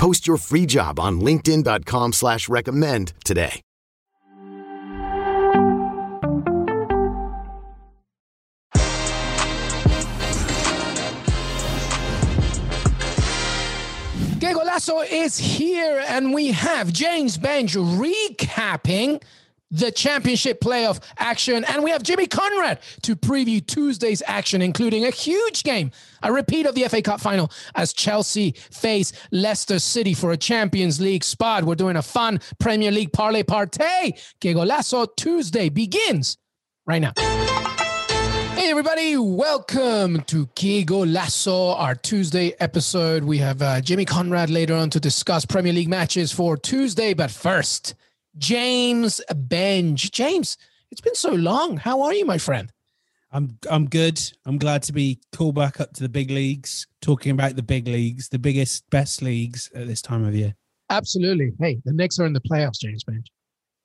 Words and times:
Post 0.00 0.26
your 0.26 0.38
free 0.38 0.64
job 0.64 0.98
on 0.98 1.20
linkedin.com 1.20 2.14
slash 2.14 2.48
recommend 2.48 3.12
today. 3.22 3.60
Que 14.40 14.54
Golazo 14.54 15.04
is 15.06 15.36
here, 15.36 16.02
and 16.08 16.32
we 16.32 16.52
have 16.52 16.94
James 16.94 17.36
Benge 17.36 17.76
recapping 17.76 19.22
the 19.70 19.90
championship 19.92 20.60
playoff 20.60 21.00
action. 21.18 21.64
And 21.64 21.84
we 21.84 21.90
have 21.90 22.02
Jimmy 22.02 22.26
Conrad 22.26 22.80
to 23.02 23.16
preview 23.16 23.64
Tuesday's 23.64 24.22
action, 24.26 24.62
including 24.62 25.04
a 25.04 25.10
huge 25.10 25.62
game, 25.62 25.90
a 26.22 26.32
repeat 26.32 26.66
of 26.66 26.74
the 26.74 26.84
FA 26.88 27.02
Cup 27.02 27.20
final 27.20 27.50
as 27.74 27.92
Chelsea 27.92 28.54
face 28.70 29.12
Leicester 29.30 29.78
City 29.78 30.14
for 30.14 30.32
a 30.32 30.36
Champions 30.36 31.00
League 31.00 31.24
spot. 31.24 31.64
We're 31.64 31.74
doing 31.74 31.96
a 31.96 32.02
fun 32.02 32.40
Premier 32.58 32.90
League 32.90 33.12
parlay 33.12 33.42
partay. 33.42 34.18
Que 34.40 34.54
Golazo 34.54 35.08
Tuesday 35.16 35.68
begins 35.68 36.36
right 36.86 37.00
now. 37.00 37.12
Hey, 38.56 38.70
everybody, 38.70 39.16
welcome 39.16 40.20
to 40.24 40.46
Que 40.54 40.84
Golazo, 40.84 41.78
our 41.78 41.94
Tuesday 41.94 42.52
episode. 42.60 43.24
We 43.24 43.38
have 43.38 43.62
uh, 43.62 43.80
Jimmy 43.80 44.04
Conrad 44.04 44.50
later 44.50 44.74
on 44.74 44.90
to 44.90 45.00
discuss 45.00 45.46
Premier 45.46 45.72
League 45.72 45.88
matches 45.88 46.30
for 46.30 46.56
Tuesday. 46.58 47.14
But 47.14 47.30
first, 47.30 47.94
James 48.40 49.20
Benge. 49.30 50.10
James, 50.10 50.56
it's 50.90 51.02
been 51.02 51.14
so 51.14 51.30
long. 51.30 51.76
How 51.76 52.02
are 52.02 52.14
you, 52.14 52.24
my 52.24 52.38
friend? 52.38 52.72
I'm 53.32 53.58
I'm 53.70 53.86
good. 53.86 54.20
I'm 54.44 54.58
glad 54.58 54.82
to 54.84 54.92
be 54.92 55.20
called 55.32 55.54
back 55.54 55.78
up 55.80 55.92
to 55.92 56.02
the 56.02 56.08
big 56.08 56.30
leagues, 56.30 56.88
talking 57.00 57.30
about 57.30 57.54
the 57.54 57.62
big 57.62 57.86
leagues, 57.86 58.28
the 58.30 58.38
biggest, 58.38 58.88
best 58.90 59.22
leagues 59.22 59.70
at 59.74 59.86
this 59.86 60.02
time 60.02 60.24
of 60.24 60.34
year. 60.34 60.56
Absolutely. 60.88 61.52
Hey, 61.60 61.80
the 61.84 61.92
Knicks 61.92 62.18
are 62.18 62.26
in 62.26 62.32
the 62.32 62.40
playoffs, 62.40 62.80
James 62.80 63.04
Benge. 63.04 63.26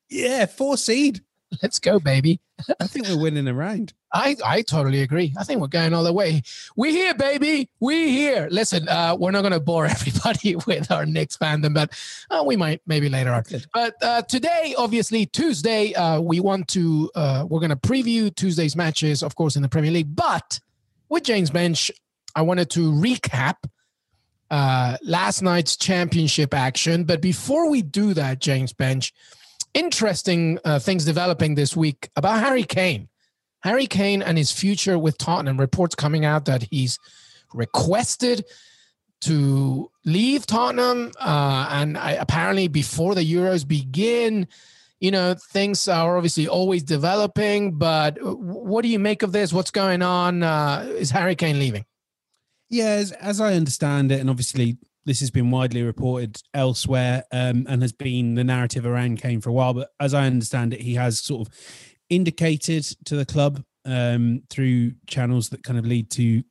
Yeah, 0.09 0.45
four 0.45 0.77
seed. 0.77 1.21
Let's 1.61 1.79
go, 1.79 1.99
baby. 1.99 2.39
I 2.79 2.87
think 2.87 3.07
we're 3.07 3.19
winning 3.19 3.47
a 3.47 3.53
round. 3.53 3.93
I, 4.13 4.37
I 4.45 4.61
totally 4.61 5.01
agree. 5.01 5.33
I 5.37 5.43
think 5.43 5.59
we're 5.59 5.67
going 5.67 5.93
all 5.93 6.03
the 6.03 6.13
way. 6.13 6.41
We 6.77 6.91
here, 6.91 7.13
baby. 7.13 7.69
We 7.81 8.11
here. 8.11 8.47
Listen, 8.49 8.87
uh, 8.87 9.17
we're 9.19 9.31
not 9.31 9.41
going 9.41 9.51
to 9.51 9.59
bore 9.59 9.85
everybody 9.85 10.55
with 10.55 10.89
our 10.89 11.05
Knicks 11.05 11.37
fandom, 11.37 11.73
but 11.73 11.91
uh, 12.31 12.43
we 12.45 12.55
might 12.55 12.81
maybe 12.87 13.09
later 13.09 13.33
on. 13.33 13.43
But 13.73 13.95
uh, 14.01 14.21
today, 14.23 14.73
obviously 14.77 15.25
Tuesday, 15.25 15.93
uh, 15.93 16.21
we 16.21 16.39
want 16.39 16.67
to 16.69 17.11
uh, 17.15 17.45
we're 17.49 17.59
going 17.59 17.71
to 17.71 17.75
preview 17.75 18.33
Tuesday's 18.33 18.75
matches, 18.75 19.21
of 19.21 19.35
course, 19.35 19.55
in 19.55 19.61
the 19.61 19.69
Premier 19.69 19.91
League. 19.91 20.15
But 20.15 20.59
with 21.09 21.23
James 21.23 21.51
Benge, 21.51 21.91
I 22.35 22.41
wanted 22.41 22.69
to 22.71 22.91
recap 22.91 23.55
uh, 24.49 24.97
last 25.03 25.41
night's 25.41 25.75
championship 25.75 26.53
action. 26.53 27.03
But 27.03 27.21
before 27.21 27.69
we 27.69 27.81
do 27.81 28.13
that, 28.13 28.39
James 28.39 28.73
Benge, 28.73 29.11
interesting 29.75 30.57
things 30.79 31.05
developing 31.05 31.53
this 31.53 31.75
week 31.75 32.09
about 32.15 32.39
Harry 32.39 32.63
Kane. 32.63 33.09
Harry 33.65 33.87
Kane 33.87 34.21
and 34.21 34.37
his 34.37 34.51
future 34.51 34.97
with 34.97 35.17
Tottenham. 35.17 35.59
Reports 35.59 35.95
coming 35.95 36.23
out 36.23 36.45
that 36.45 36.63
he's 36.63 36.99
requested 37.51 38.45
to 39.21 39.89
leave 40.05 40.45
Tottenham, 40.45 41.11
uh, 41.19 41.67
and 41.71 41.97
I, 41.97 42.11
apparently 42.11 42.67
before 42.67 43.15
the 43.15 43.23
Euros 43.23 43.67
begin, 43.67 44.47
you 44.99 45.09
know 45.09 45.33
things 45.51 45.87
are 45.87 46.15
obviously 46.15 46.47
always 46.47 46.83
developing. 46.83 47.73
But 47.79 48.17
what 48.21 48.83
do 48.83 48.87
you 48.87 48.99
make 48.99 49.23
of 49.23 49.31
this? 49.31 49.51
What's 49.51 49.71
going 49.71 50.03
on? 50.03 50.43
Uh, 50.43 50.87
is 50.97 51.09
Harry 51.09 51.35
Kane 51.35 51.57
leaving? 51.57 51.85
Yeah, 52.69 52.89
as, 52.89 53.11
as, 53.13 53.41
I 53.41 53.55
understand 53.55 54.11
it, 54.11 54.19
and 54.19 54.29
obviously 54.29 54.77
this 55.05 55.19
has 55.19 55.31
been 55.31 55.51
widely 55.51 55.83
reported 55.83 56.41
elsewhere, 56.53 57.23
um, 57.31 57.65
and 57.69 57.81
has 57.81 57.93
been 57.93 58.35
the 58.35 58.43
narrative 58.43 58.85
around 58.85 59.21
Kane 59.21 59.41
for 59.41 59.49
a 59.49 59.53
while. 59.53 59.73
But 59.73 59.89
as 59.99 60.13
I 60.13 60.25
understand 60.25 60.73
it, 60.73 60.81
he 60.81 60.95
has 60.95 61.19
sort 61.19 61.47
of 61.47 61.53
indicated 62.09 62.83
to 63.05 63.15
the 63.15 63.25
club 63.25 63.63
um, 63.85 64.41
through 64.49 64.93
channels 65.07 65.49
that 65.49 65.63
kind 65.63 65.77
of 65.77 65.85
lead 65.85 66.09
to 66.11 66.43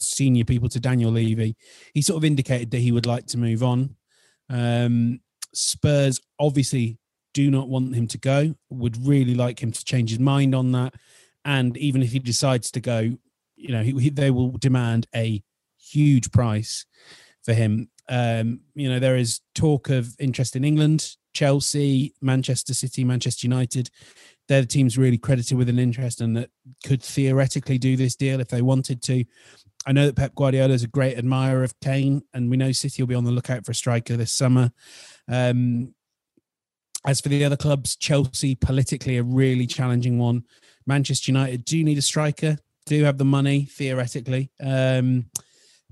senior 0.00 0.44
people 0.44 0.68
to 0.70 0.80
Daniel 0.80 1.10
Levy. 1.10 1.56
He 1.92 2.02
sort 2.02 2.16
of 2.16 2.24
indicated 2.24 2.70
that 2.70 2.78
he 2.78 2.92
would 2.92 3.06
like 3.06 3.26
to 3.26 3.38
move 3.38 3.62
on. 3.62 3.96
Um, 4.48 5.20
Spurs 5.54 6.20
obviously 6.38 6.98
do 7.34 7.50
not 7.50 7.68
want 7.68 7.94
him 7.94 8.06
to 8.08 8.18
go, 8.18 8.54
would 8.70 9.06
really 9.06 9.34
like 9.34 9.62
him 9.62 9.72
to 9.72 9.84
change 9.84 10.10
his 10.10 10.18
mind 10.18 10.54
on 10.54 10.72
that. 10.72 10.94
And 11.44 11.76
even 11.76 12.02
if 12.02 12.12
he 12.12 12.18
decides 12.18 12.70
to 12.72 12.80
go, 12.80 13.16
you 13.56 13.72
know, 13.72 13.82
he, 13.82 13.92
he, 13.92 14.10
they 14.10 14.30
will 14.30 14.52
demand 14.52 15.06
a 15.14 15.42
huge 15.78 16.30
price 16.30 16.84
for 17.48 17.54
him. 17.54 17.88
Um, 18.10 18.60
you 18.74 18.88
know, 18.88 18.98
there 18.98 19.16
is 19.16 19.40
talk 19.54 19.88
of 19.88 20.14
interest 20.18 20.54
in 20.56 20.64
England, 20.64 21.16
Chelsea, 21.32 22.14
Manchester 22.20 22.74
City, 22.74 23.04
Manchester 23.04 23.46
United 23.46 23.90
they're 24.48 24.62
the 24.62 24.66
teams 24.66 24.98
really 24.98 25.18
credited 25.18 25.56
with 25.56 25.68
an 25.68 25.78
interest 25.78 26.20
and 26.20 26.36
that 26.36 26.50
could 26.84 27.02
theoretically 27.02 27.78
do 27.78 27.96
this 27.96 28.16
deal 28.16 28.40
if 28.40 28.48
they 28.48 28.62
wanted 28.62 29.02
to. 29.02 29.24
I 29.86 29.92
know 29.92 30.06
that 30.06 30.16
Pep 30.16 30.34
Guardiola 30.34 30.72
is 30.72 30.82
a 30.82 30.88
great 30.88 31.16
admirer 31.16 31.62
of 31.62 31.78
Kane, 31.80 32.22
and 32.34 32.50
we 32.50 32.56
know 32.56 32.72
City 32.72 33.00
will 33.00 33.06
be 33.06 33.14
on 33.14 33.24
the 33.24 33.30
lookout 33.30 33.64
for 33.64 33.72
a 33.72 33.74
striker 33.74 34.16
this 34.16 34.32
summer. 34.32 34.72
Um, 35.28 35.94
as 37.06 37.20
for 37.20 37.28
the 37.28 37.44
other 37.44 37.56
clubs, 37.56 37.96
Chelsea 37.96 38.54
politically 38.54 39.18
a 39.18 39.22
really 39.22 39.66
challenging 39.66 40.18
one. 40.18 40.44
Manchester 40.86 41.30
United 41.30 41.64
do 41.64 41.84
need 41.84 41.96
a 41.96 42.02
striker, 42.02 42.58
do 42.86 43.04
have 43.04 43.18
the 43.18 43.24
money 43.24 43.66
theoretically. 43.66 44.50
Um, 44.60 45.26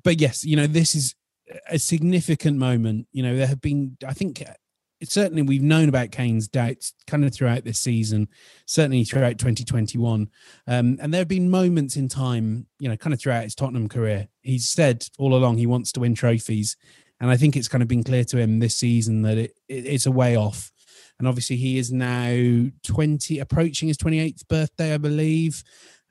but 0.03 0.21
yes, 0.21 0.45
you 0.45 0.57
know 0.57 0.67
this 0.67 0.95
is 0.95 1.15
a 1.69 1.79
significant 1.79 2.59
moment. 2.59 3.07
You 3.13 3.23
know 3.23 3.37
there 3.37 3.47
have 3.47 3.61
been, 3.61 3.97
I 4.07 4.13
think, 4.13 4.43
certainly 5.05 5.43
we've 5.43 5.63
known 5.63 5.89
about 5.89 6.11
Kane's 6.11 6.49
doubts 6.49 6.95
kind 7.07 7.25
of 7.25 7.35
throughout 7.35 7.65
this 7.65 7.79
season, 7.79 8.29
certainly 8.67 9.05
throughout 9.05 9.39
2021. 9.39 10.31
Um, 10.67 10.99
and 11.01 11.13
there 11.13 11.21
have 11.21 11.29
been 11.29 11.51
moments 11.51 11.97
in 11.97 12.09
time, 12.09 12.67
you 12.79 12.89
know, 12.89 12.97
kind 12.97 13.13
of 13.13 13.21
throughout 13.21 13.45
his 13.45 13.55
Tottenham 13.55 13.89
career. 13.89 14.29
He's 14.43 14.69
said 14.69 15.07
all 15.19 15.35
along 15.35 15.59
he 15.59 15.67
wants 15.67 15.93
to 15.93 16.01
win 16.01 16.15
trophies. 16.15 16.77
And 17.21 17.31
I 17.31 17.37
think 17.37 17.57
it's 17.57 17.69
kind 17.69 17.83
of 17.83 17.89
been 17.89 18.05
clear 18.05 18.25
to 18.25 18.39
him 18.39 18.59
this 18.59 18.77
season 18.77 19.23
that 19.23 19.39
it, 19.39 19.53
it, 19.69 19.87
it's 19.87 20.07
a 20.07 20.11
way 20.11 20.37
off. 20.37 20.71
And 21.19 21.27
obviously, 21.27 21.57
he 21.57 21.79
is 21.79 21.91
now 21.93 22.71
20, 22.85 23.39
approaching 23.39 23.89
his 23.89 23.97
28th 23.97 24.47
birthday, 24.49 24.93
I 24.93 24.99
believe. 24.99 25.63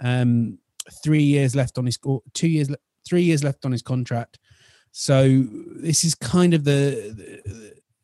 Um, 0.03 0.57
three 1.03 1.21
years 1.21 1.55
left 1.55 1.77
on 1.77 1.85
his, 1.85 1.99
two 2.33 2.47
years, 2.47 2.69
three 3.07 3.21
years 3.21 3.43
left 3.43 3.65
on 3.65 3.71
his 3.71 3.83
contract. 3.83 4.39
So 4.97 5.43
this 5.75 6.05
is 6.05 6.15
kind 6.15 6.53
of 6.53 6.63
the, 6.63 7.41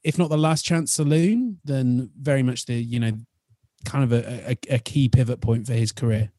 if 0.04 0.18
not 0.20 0.30
the 0.30 0.38
last 0.38 0.66
chance 0.66 0.92
saloon, 0.92 1.58
then 1.64 2.10
very 2.20 2.44
much 2.44 2.66
the 2.66 2.74
you 2.74 3.00
know 3.00 3.14
kind 3.86 4.04
of 4.04 4.12
a, 4.12 4.52
a, 4.52 4.76
a 4.76 4.80
key 4.80 5.08
pivot 5.08 5.40
point 5.40 5.68
for 5.68 5.72
his 5.72 5.94
career. 5.94 6.34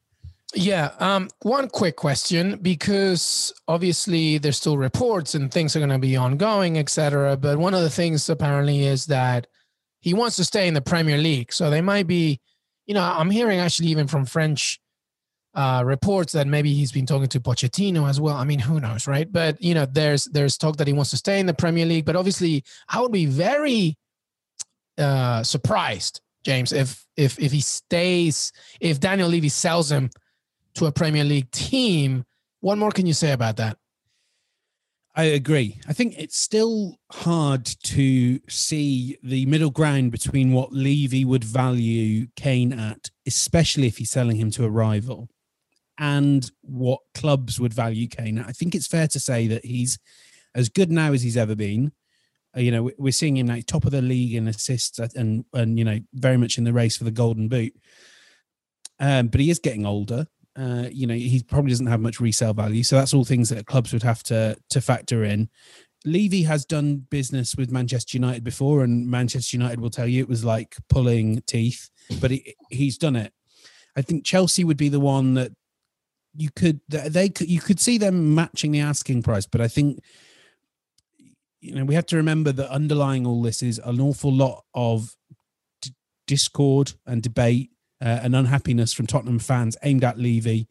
Yeah. 0.55 0.91
Um, 0.99 1.31
one 1.41 1.71
quick 1.71 1.97
question 1.97 2.59
because 2.61 3.55
obviously 3.67 4.37
there's 4.37 4.59
still 4.59 4.77
reports 4.77 5.35
and 5.35 5.51
things 5.51 5.75
are 5.75 5.79
going 5.79 5.89
to 5.89 5.99
be 5.99 6.17
ongoing, 6.17 6.77
etc. 6.77 7.39
But 7.39 7.57
one 7.57 7.73
of 7.73 7.81
the 7.81 7.89
things 7.89 8.29
apparently 8.29 8.85
is 8.85 9.07
that 9.07 9.47
he 10.01 10.13
wants 10.13 10.37
to 10.37 10.45
stay 10.45 10.69
in 10.69 10.75
the 10.75 10.83
Premier 10.83 11.17
League. 11.17 11.55
So 11.55 11.71
they 11.71 11.81
might 11.81 12.07
be, 12.07 12.41
you 12.85 12.93
know, 12.93 13.01
I'm 13.03 13.31
hearing 13.31 13.59
actually 13.59 13.89
even 13.89 14.07
from 14.07 14.27
French 14.27 14.82
uh, 15.55 15.83
reports 15.85 16.33
that 16.33 16.47
maybe 16.47 16.73
he's 16.73 16.93
been 16.93 17.07
talking 17.07 17.29
to 17.29 17.41
Pochettino 17.41 18.09
as 18.09 18.21
well. 18.21 18.37
I 18.37 18.45
mean, 18.45 18.59
who 18.59 18.81
knows, 18.81 19.07
right? 19.07 19.31
But 19.31 19.61
you 19.61 19.75
know, 19.75 19.87
there's 19.87 20.25
there's 20.25 20.57
talk 20.57 20.77
that 20.77 20.87
he 20.87 20.93
wants 20.93 21.11
to 21.11 21.17
stay 21.17 21.41
in 21.41 21.47
the 21.47 21.55
Premier 21.55 21.85
League. 21.85 22.05
But 22.05 22.17
obviously, 22.17 22.65
I 22.89 23.01
would 23.01 23.13
be 23.13 23.27
very 23.27 23.97
uh, 24.99 25.43
surprised, 25.43 26.21
James, 26.45 26.73
if 26.73 27.05
if 27.17 27.39
if 27.39 27.53
he 27.53 27.61
stays, 27.61 28.53
if 28.81 29.01
Daniel 29.01 29.29
Levy 29.29 29.51
sells 29.51 29.91
him 29.91 30.11
to 30.75 30.87
a 30.87 30.93
Premier 30.93 31.25
League 31.25 31.51
team. 31.51 32.25
What 32.61 32.79
more 32.79 32.93
can 32.93 33.07
you 33.07 33.13
say 33.13 33.33
about 33.33 33.57
that? 33.57 33.77
I 35.15 35.25
agree. 35.25 35.79
I 35.87 35.93
think 35.93 36.15
it's 36.17 36.39
still 36.39 36.99
hard 37.11 37.67
to 37.67 38.41
see 38.49 39.19
the 39.23 39.45
middle 39.45 39.71
ground 39.71 40.11
between 40.11 40.53
what 40.53 40.73
Levy 40.73 41.27
would 41.27 41.45
value 41.45 42.29
Kane 42.35 42.73
at, 42.73 43.11
especially 43.27 43.89
if 43.89 43.99
he's 43.99 44.11
selling 44.11 44.37
him 44.37 44.51
to 44.53 44.65
a 44.65 44.71
rival 44.71 45.29
and 45.99 46.51
what 46.63 47.01
clubs 47.15 47.61
would 47.61 47.75
value 47.75 48.09
Kane. 48.09 48.39
I 48.39 48.53
think 48.53 48.75
it's 48.75 48.87
fair 48.87 49.07
to 49.09 49.21
say 49.21 49.47
that 49.49 49.65
he's 49.65 49.99
as 50.55 50.69
good 50.69 50.91
now 50.91 51.13
as 51.13 51.23
he's 51.23 51.37
ever 51.37 51.55
been. 51.55 51.93
Uh, 52.57 52.61
you 52.61 52.71
know, 52.71 52.91
we're 52.99 53.13
seeing 53.13 53.37
him 53.37 53.47
like 53.47 53.67
top 53.67 53.85
of 53.85 53.93
the 53.93 54.03
league 54.03 54.35
in 54.35 54.49
assists 54.49 54.99
and 54.99 55.45
and 55.55 55.79
you 55.79 55.85
know 55.85 55.99
very 56.15 56.37
much 56.37 56.59
in 56.59 56.65
the 56.65 56.73
race 56.73 56.97
for 56.97 57.05
the 57.05 57.11
golden 57.11 57.49
boot. 57.49 57.75
Um, 59.01 59.29
but 59.29 59.41
he 59.41 59.51
is 59.51 59.59
getting 59.59 59.87
older. 59.87 60.27
Uh, 60.55 60.87
you 60.93 61.07
know, 61.07 61.15
he 61.15 61.43
probably 61.43 61.71
doesn't 61.71 61.87
have 61.87 62.01
much 62.01 62.21
resale 62.21 62.53
value. 62.53 62.83
So 62.83 62.97
that's 62.97 63.15
all 63.15 63.25
things 63.25 63.49
that 63.49 63.67
clubs 63.67 63.93
would 63.93 64.03
have 64.03 64.23
to 64.25 64.57
to 64.71 64.81
factor 64.81 65.25
in. 65.25 65.49
Levy 66.05 66.43
has 66.43 66.65
done 66.65 67.07
business 67.11 67.55
with 67.57 67.71
Manchester 67.71 68.17
United 68.17 68.45
before, 68.45 68.83
and 68.83 69.09
Manchester 69.09 69.57
United 69.57 69.81
will 69.81 69.91
tell 69.91 70.07
you 70.07 70.21
it 70.21 70.29
was 70.29 70.45
like 70.45 70.77
pulling 70.89 71.43
teeth, 71.47 71.91
but 72.21 72.31
he, 72.33 72.55
he's 72.71 72.99
done 72.99 73.17
it. 73.17 73.33
I 73.97 74.03
think 74.03 74.25
Chelsea 74.25 74.65
would 74.65 74.77
be 74.77 74.89
the 74.89 75.01
one 75.01 75.35
that 75.35 75.53
you 76.35 76.51
could 76.51 76.81
they 76.89 77.29
could 77.29 77.49
you 77.49 77.61
could 77.61 77.81
see 77.81 77.99
them 77.99 78.35
matching 78.35 78.73
the 78.73 78.81
asking 78.81 79.23
price, 79.23 79.47
but 79.47 79.61
I 79.61 79.69
think 79.69 80.01
you 81.61 81.75
know 81.75 81.85
we 81.85 81.95
have 81.95 82.07
to 82.07 82.17
remember 82.17 82.53
that 82.53 82.71
underlying 82.71 83.27
all 83.27 83.43
this 83.43 83.63
is 83.63 83.79
an 83.85 84.01
awful 84.01 84.33
lot 84.33 84.65
of 84.75 85.17
d- 85.81 85.95
discord 86.27 86.95
and 87.07 87.23
debate 87.23 87.71
uh, 88.01 88.21
and 88.23 88.35
unhappiness 88.35 88.93
from 88.93 89.07
Tottenham 89.07 89.39
fans 89.39 89.77
aimed 89.83 90.05
at 90.05 90.19
Levy 90.19 90.69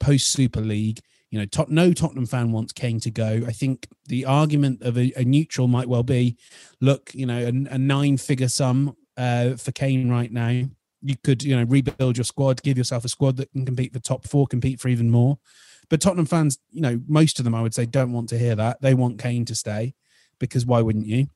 post 0.00 0.30
Super 0.32 0.60
League. 0.60 1.00
You 1.30 1.40
know, 1.40 1.46
tot- 1.46 1.70
no 1.70 1.92
Tottenham 1.92 2.26
fan 2.26 2.52
wants 2.52 2.72
Kane 2.72 3.00
to 3.00 3.10
go. 3.10 3.42
I 3.46 3.50
think 3.50 3.88
the 4.06 4.24
argument 4.24 4.82
of 4.82 4.96
a, 4.96 5.12
a 5.16 5.24
neutral 5.24 5.66
might 5.66 5.88
well 5.88 6.04
be, 6.04 6.36
look, 6.80 7.12
you 7.12 7.26
know, 7.26 7.38
a, 7.38 7.48
a 7.48 7.78
nine-figure 7.78 8.48
sum 8.48 8.96
uh, 9.16 9.56
for 9.56 9.72
Kane 9.72 10.08
right 10.08 10.30
now. 10.30 10.64
You 11.04 11.16
could, 11.22 11.44
you 11.44 11.54
know, 11.54 11.64
rebuild 11.64 12.16
your 12.16 12.24
squad, 12.24 12.62
give 12.62 12.78
yourself 12.78 13.04
a 13.04 13.08
squad 13.08 13.36
that 13.36 13.52
can 13.52 13.66
compete 13.66 13.92
for 13.92 14.00
top 14.00 14.26
four, 14.26 14.46
compete 14.46 14.80
for 14.80 14.88
even 14.88 15.10
more. 15.10 15.38
But 15.90 16.00
Tottenham 16.00 16.26
fans, 16.26 16.58
you 16.70 16.80
know, 16.80 17.00
most 17.06 17.38
of 17.38 17.44
them, 17.44 17.54
I 17.54 17.62
would 17.62 17.74
say, 17.74 17.86
don't 17.86 18.12
want 18.12 18.30
to 18.30 18.38
hear 18.38 18.56
that. 18.56 18.80
They 18.80 18.94
want 18.94 19.18
Kane 19.18 19.44
to 19.44 19.54
stay 19.54 19.94
because 20.38 20.64
why 20.66 20.80
wouldn't 20.80 21.06
you? 21.06 21.26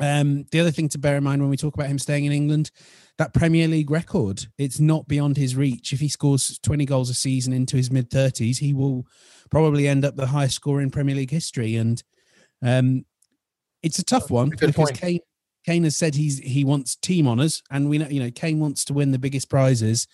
Um, 0.00 0.46
the 0.50 0.60
other 0.60 0.70
thing 0.70 0.88
to 0.90 0.98
bear 0.98 1.16
in 1.16 1.24
mind 1.24 1.42
when 1.42 1.50
we 1.50 1.56
talk 1.56 1.74
about 1.74 1.88
him 1.88 1.98
staying 1.98 2.24
in 2.24 2.32
England, 2.32 2.70
that 3.18 3.34
Premier 3.34 3.68
League 3.68 3.90
record, 3.90 4.46
it's 4.56 4.80
not 4.80 5.06
beyond 5.08 5.36
his 5.36 5.56
reach. 5.56 5.92
If 5.92 6.00
he 6.00 6.08
scores 6.08 6.58
20 6.62 6.86
goals 6.86 7.10
a 7.10 7.14
season 7.14 7.52
into 7.52 7.76
his 7.76 7.90
mid 7.90 8.10
30s, 8.10 8.58
he 8.58 8.72
will 8.72 9.06
probably 9.50 9.86
end 9.86 10.04
up 10.04 10.16
the 10.16 10.26
highest 10.26 10.56
scorer 10.56 10.80
in 10.80 10.90
Premier 10.90 11.14
League 11.14 11.30
history. 11.30 11.76
And 11.76 12.02
um, 12.62 13.04
it's 13.82 13.98
a 13.98 14.04
tough 14.04 14.30
one 14.30 14.50
Good 14.50 14.68
because 14.68 14.74
point. 14.74 15.00
Kane, 15.00 15.20
Kane 15.66 15.84
has 15.84 15.96
said 15.96 16.14
he's 16.14 16.38
he 16.38 16.64
wants 16.64 16.96
team 16.96 17.26
honours, 17.26 17.62
and 17.70 17.88
we 17.88 17.98
know 17.98 18.08
you 18.08 18.20
know 18.20 18.30
Kane 18.30 18.60
wants 18.60 18.84
to 18.86 18.94
win 18.94 19.10
the 19.10 19.18
biggest 19.18 19.50
prizes. 19.50 20.06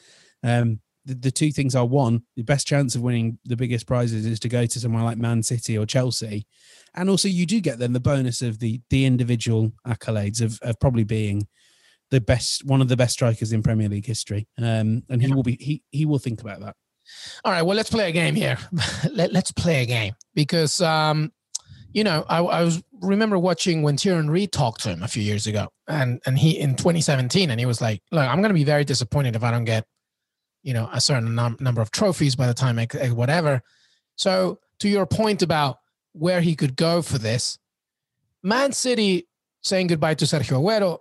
Um, 0.43 0.81
the, 1.05 1.15
the 1.15 1.31
two 1.31 1.53
things 1.53 1.77
are 1.77 1.87
one, 1.87 2.23
the 2.35 2.43
best 2.43 2.67
chance 2.67 2.97
of 2.97 3.03
winning 3.03 3.39
the 3.45 3.57
biggest 3.57 3.87
prizes 3.87 4.27
is 4.27 4.41
to 4.41 4.49
go 4.49 4.67
to 4.67 4.81
somewhere 4.81 5.05
like 5.05 5.19
Man 5.19 5.43
City 5.43 5.79
or 5.79 5.87
Chelsea, 5.87 6.47
and 6.95 7.09
also 7.09 7.29
you 7.29 7.47
do 7.47 7.61
get 7.61 7.79
then 7.79 7.93
the 7.93 8.01
bonus 8.01 8.43
of 8.43 8.59
the 8.59 8.81
the 8.91 9.05
individual 9.05 9.73
accolades 9.87 10.41
of 10.41 10.59
of 10.63 10.79
probably 10.81 11.05
being 11.05 11.47
the 12.11 12.21
best 12.21 12.65
one 12.65 12.81
of 12.81 12.89
the 12.89 12.97
best 12.97 13.15
strikers 13.15 13.53
in 13.53 13.63
Premier 13.63 13.89
League 13.89 14.07
history. 14.07 14.49
Um, 14.59 15.03
and 15.09 15.23
he 15.23 15.33
will 15.33 15.43
be 15.43 15.57
he 15.61 15.83
he 15.91 16.07
will 16.07 16.19
think 16.19 16.41
about 16.41 16.61
that. 16.61 16.77
All 17.45 17.53
right, 17.53 17.63
well, 17.63 17.77
let's 17.77 17.91
play 17.91 18.09
a 18.09 18.13
game 18.13 18.35
here. 18.35 18.59
Let, 19.13 19.33
let's 19.33 19.53
play 19.53 19.83
a 19.83 19.87
game 19.87 20.15
because, 20.35 20.81
um, 20.81 21.33
you 21.97 22.05
know, 22.05 22.27
I, 22.29 22.41
I 22.41 22.63
was 22.63 22.83
remember 23.01 23.39
watching 23.39 23.83
when 23.83 23.97
Tieran 23.97 24.29
Reed 24.29 24.53
talked 24.53 24.83
to 24.83 24.91
him 24.91 25.03
a 25.03 25.09
few 25.09 25.23
years 25.23 25.47
ago, 25.47 25.69
and 25.89 26.21
and 26.27 26.39
he 26.39 26.59
in 26.59 26.75
2017, 26.75 27.51
and 27.51 27.59
he 27.59 27.65
was 27.65 27.81
like, 27.81 28.03
"Look, 28.13 28.29
I'm 28.29 28.43
going 28.43 28.51
to 28.51 28.55
be 28.55 28.65
very 28.65 28.85
disappointed 28.85 29.35
if 29.35 29.43
I 29.43 29.51
don't 29.51 29.65
get, 29.65 29.87
you 30.63 30.75
know, 30.75 30.91
a 30.93 31.01
certain 31.01 31.35
num- 31.35 31.57
number 31.59 31.81
of 31.81 31.91
trophies 31.91 32.37
by 32.37 32.49
the 32.49 32.53
time 32.53 32.79
I 32.79 32.83
I- 32.83 32.97
eh, 32.99 33.11
whatever." 33.13 33.63
So, 34.15 34.59
to 34.81 34.91
your 34.91 35.07
point 35.07 35.41
about 35.41 35.79
where 36.13 36.43
he 36.43 36.55
could 36.55 36.77
go 36.77 37.01
for 37.01 37.17
this, 37.17 37.59
Man 38.43 38.73
City 38.73 39.27
saying 39.63 39.87
goodbye 39.87 40.17
to 40.17 40.27
Sergio 40.27 40.61
Aguero. 40.61 40.99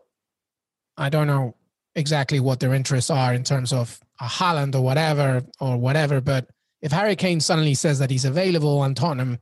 I 0.95 1.09
don't 1.09 1.27
know 1.27 1.57
exactly 1.95 2.39
what 2.39 2.61
their 2.61 2.73
interests 2.73 3.09
are 3.09 3.33
in 3.33 3.43
terms 3.43 3.73
of 3.73 3.99
a 4.21 4.27
Haaland 4.27 4.75
or 4.75 4.81
whatever 4.81 5.43
or 5.59 5.75
whatever. 5.75 6.21
But 6.21 6.49
if 6.81 6.93
Harry 6.93 7.17
Kane 7.17 7.41
suddenly 7.41 7.73
says 7.73 7.99
that 7.99 8.09
he's 8.09 8.23
available 8.23 8.81
and 8.81 8.95
Tottenham 8.95 9.39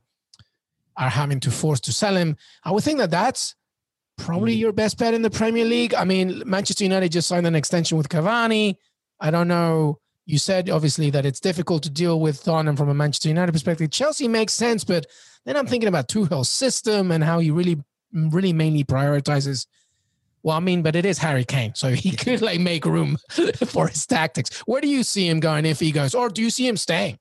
are 0.96 1.08
having 1.08 1.40
to 1.40 1.50
force 1.50 1.80
to 1.80 1.92
sell 1.92 2.16
him, 2.16 2.36
I 2.64 2.70
would 2.70 2.84
think 2.84 2.98
that 2.98 3.10
that's 3.10 3.54
probably 4.16 4.54
hmm. 4.54 4.60
your 4.60 4.72
best 4.72 4.98
bet 4.98 5.14
in 5.14 5.22
the 5.22 5.30
Premier 5.30 5.64
League. 5.64 5.94
I 5.94 6.04
mean, 6.04 6.42
Manchester 6.46 6.84
United 6.84 7.12
just 7.12 7.28
signed 7.28 7.46
an 7.46 7.54
extension 7.54 7.98
with 7.98 8.08
Cavani. 8.08 8.76
I 9.20 9.30
don't 9.30 9.48
know. 9.48 9.98
You 10.26 10.38
said 10.38 10.70
obviously 10.70 11.10
that 11.10 11.26
it's 11.26 11.40
difficult 11.40 11.82
to 11.82 11.90
deal 11.90 12.18
with 12.18 12.42
Tottenham 12.42 12.76
from 12.76 12.88
a 12.88 12.94
Manchester 12.94 13.28
United 13.28 13.52
perspective. 13.52 13.90
Chelsea 13.90 14.28
makes 14.28 14.54
sense, 14.54 14.82
but 14.82 15.06
then 15.44 15.56
I'm 15.56 15.66
thinking 15.66 15.88
about 15.88 16.08
Tuchel's 16.08 16.50
system 16.50 17.10
and 17.10 17.22
how 17.22 17.40
he 17.40 17.50
really, 17.50 17.82
really 18.12 18.52
mainly 18.52 18.84
prioritizes 18.84 19.66
well, 20.44 20.58
I 20.58 20.60
mean, 20.60 20.82
but 20.82 20.94
it 20.94 21.06
is 21.06 21.16
Harry 21.18 21.44
Kane, 21.44 21.74
so 21.74 21.88
he 21.88 22.10
could 22.10 22.42
like 22.42 22.60
make 22.60 22.84
room 22.84 23.16
for 23.66 23.88
his 23.88 24.06
tactics. 24.06 24.60
Where 24.66 24.82
do 24.82 24.88
you 24.88 25.02
see 25.02 25.26
him 25.26 25.40
going 25.40 25.64
if 25.64 25.80
he 25.80 25.90
goes, 25.90 26.14
or 26.14 26.28
do 26.28 26.42
you 26.42 26.50
see 26.50 26.68
him 26.68 26.76
staying? 26.76 27.18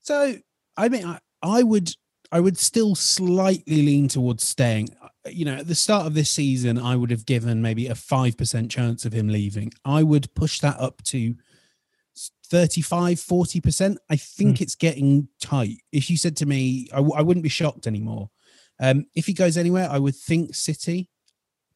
So 0.00 0.36
I 0.74 0.88
mean, 0.88 1.04
I, 1.04 1.18
I 1.42 1.62
would 1.62 1.92
I 2.32 2.40
would 2.40 2.58
still 2.58 2.94
slightly 2.94 3.82
lean 3.82 4.08
towards 4.08 4.46
staying. 4.46 4.88
You 5.30 5.44
know, 5.44 5.56
at 5.56 5.68
the 5.68 5.74
start 5.74 6.06
of 6.06 6.14
this 6.14 6.30
season, 6.30 6.78
I 6.78 6.96
would 6.96 7.10
have 7.10 7.26
given 7.26 7.62
maybe 7.62 7.86
a 7.86 7.94
five 7.94 8.36
percent 8.36 8.70
chance 8.70 9.04
of 9.04 9.12
him 9.12 9.28
leaving. 9.28 9.72
I 9.84 10.02
would 10.02 10.34
push 10.34 10.58
that 10.60 10.80
up 10.80 11.02
to 11.04 11.36
35 12.52 13.18
40 13.18 13.60
percent 13.62 13.98
i 14.10 14.16
think 14.16 14.60
it's 14.60 14.74
getting 14.74 15.26
tight 15.40 15.78
if 15.90 16.10
you 16.10 16.18
said 16.18 16.36
to 16.36 16.44
me 16.44 16.86
I, 16.92 16.96
w- 16.96 17.14
I 17.16 17.22
wouldn't 17.22 17.42
be 17.42 17.48
shocked 17.48 17.86
anymore 17.86 18.28
um 18.78 19.06
if 19.14 19.24
he 19.24 19.32
goes 19.32 19.56
anywhere 19.56 19.88
i 19.90 19.98
would 19.98 20.14
think 20.14 20.54
city 20.54 21.08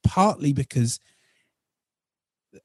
partly 0.05 0.53
because 0.53 1.00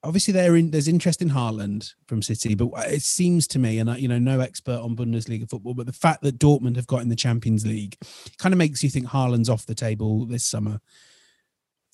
obviously 0.04 0.34
there 0.34 0.56
in 0.56 0.72
there's 0.72 0.88
interest 0.88 1.22
in 1.22 1.30
Haaland 1.30 1.94
from 2.08 2.22
City, 2.22 2.56
but 2.56 2.70
it 2.88 3.02
seems 3.02 3.48
to 3.48 3.60
me, 3.60 3.80
and 3.80 3.90
I, 3.90 3.98
you 3.98 4.08
know, 4.08 4.20
no 4.20 4.40
expert 4.40 4.80
on 4.80 4.96
Bundesliga 4.96 5.50
football, 5.50 5.74
but 5.74 5.86
the 5.86 5.94
fact 5.94 6.22
that 6.24 6.40
Dortmund 6.40 6.76
have 6.76 6.88
got 6.88 7.02
in 7.02 7.10
the 7.10 7.16
Champions 7.16 7.66
League 7.66 7.98
kind 8.38 8.54
of 8.54 8.58
makes 8.58 8.84
you 8.84 8.90
think 8.90 9.08
Haaland's 9.08 9.50
off 9.50 9.66
the 9.66 9.76
table 9.76 10.26
this 10.26 10.46
summer. 10.46 10.80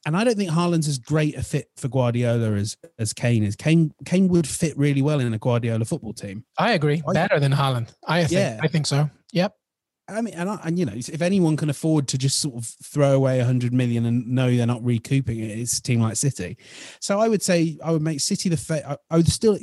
And 0.05 0.15
I 0.15 0.23
don't 0.23 0.37
think 0.37 0.51
Haaland's 0.51 0.87
as 0.87 0.99
great 0.99 1.35
a 1.35 1.43
fit 1.43 1.69
for 1.75 1.89
Guardiola 1.89 2.53
as 2.53 2.77
as 2.97 3.11
Kane 3.11 3.43
is. 3.43 3.55
Kane 3.55 3.91
Kane 4.05 4.29
would 4.29 4.47
fit 4.47 4.77
really 4.77 5.01
well 5.01 5.19
in 5.19 5.33
a 5.33 5.37
Guardiola 5.37 5.83
football 5.85 6.13
team. 6.13 6.45
I 6.57 6.71
agree. 6.73 7.03
Better 7.13 7.39
than 7.39 7.51
Haaland. 7.51 7.93
I 8.07 8.21
think. 8.21 8.31
Yeah. 8.31 8.59
I 8.61 8.67
think 8.67 8.87
so. 8.87 9.09
Yep. 9.33 9.53
I 10.09 10.21
mean, 10.21 10.33
and, 10.35 10.49
I, 10.49 10.59
and 10.63 10.79
you 10.79 10.85
know, 10.85 10.93
if 10.95 11.21
anyone 11.21 11.57
can 11.57 11.69
afford 11.69 12.07
to 12.09 12.17
just 12.17 12.39
sort 12.39 12.55
of 12.55 12.65
throw 12.83 13.11
away 13.11 13.39
a 13.39 13.45
hundred 13.45 13.73
million 13.73 14.05
and 14.05 14.27
know 14.27 14.55
they're 14.55 14.65
not 14.65 14.83
recouping 14.83 15.39
it, 15.39 15.59
it's 15.59 15.79
a 15.79 15.81
team 15.81 16.01
like 16.01 16.15
City. 16.15 16.57
So 17.01 17.19
I 17.19 17.27
would 17.27 17.41
say 17.41 17.77
I 17.83 17.91
would 17.91 18.01
make 18.01 18.21
City 18.21 18.49
the. 18.49 18.57
Fa- 18.57 18.97
I- 19.09 19.15
would 19.17 19.27
still 19.27 19.57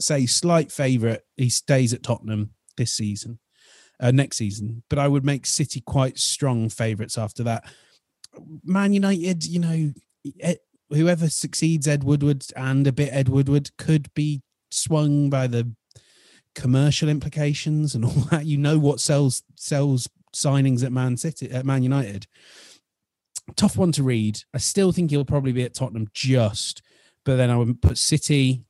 say 0.00 0.26
slight 0.26 0.72
favourite. 0.72 1.20
He 1.36 1.48
stays 1.48 1.92
at 1.92 2.02
Tottenham 2.02 2.50
this 2.76 2.92
season, 2.92 3.38
uh, 4.00 4.10
next 4.10 4.38
season, 4.38 4.82
but 4.90 4.98
I 4.98 5.06
would 5.06 5.24
make 5.24 5.46
City 5.46 5.80
quite 5.80 6.18
strong 6.18 6.68
favourites 6.68 7.16
after 7.16 7.44
that. 7.44 7.64
Man 8.64 8.92
United, 8.92 9.46
you 9.46 9.60
know, 9.60 9.92
Ed, 10.40 10.58
whoever 10.90 11.28
succeeds 11.28 11.86
Ed 11.86 12.04
Woodward 12.04 12.44
and 12.56 12.86
a 12.86 12.92
bit 12.92 13.12
Ed 13.12 13.28
Woodward 13.28 13.70
could 13.76 14.12
be 14.14 14.42
swung 14.70 15.30
by 15.30 15.46
the 15.46 15.70
commercial 16.58 17.08
implications 17.08 17.94
and 17.94 18.04
all 18.04 18.26
that. 18.30 18.44
You 18.44 18.58
know 18.58 18.78
what 18.78 19.00
sells 19.00 19.42
sells 19.56 20.08
signings 20.34 20.84
at 20.84 20.92
Man 20.92 21.16
City 21.16 21.50
at 21.50 21.64
Man 21.64 21.82
United. 21.82 22.26
Tough 23.56 23.78
one 23.78 23.92
to 23.92 24.02
read. 24.02 24.40
I 24.52 24.58
still 24.58 24.92
think 24.92 25.10
he'll 25.10 25.24
probably 25.24 25.52
be 25.52 25.62
at 25.62 25.72
Tottenham 25.72 26.08
just, 26.12 26.82
but 27.24 27.36
then 27.36 27.48
I 27.48 27.56
would 27.56 27.80
put 27.80 27.96
City, 27.96 28.62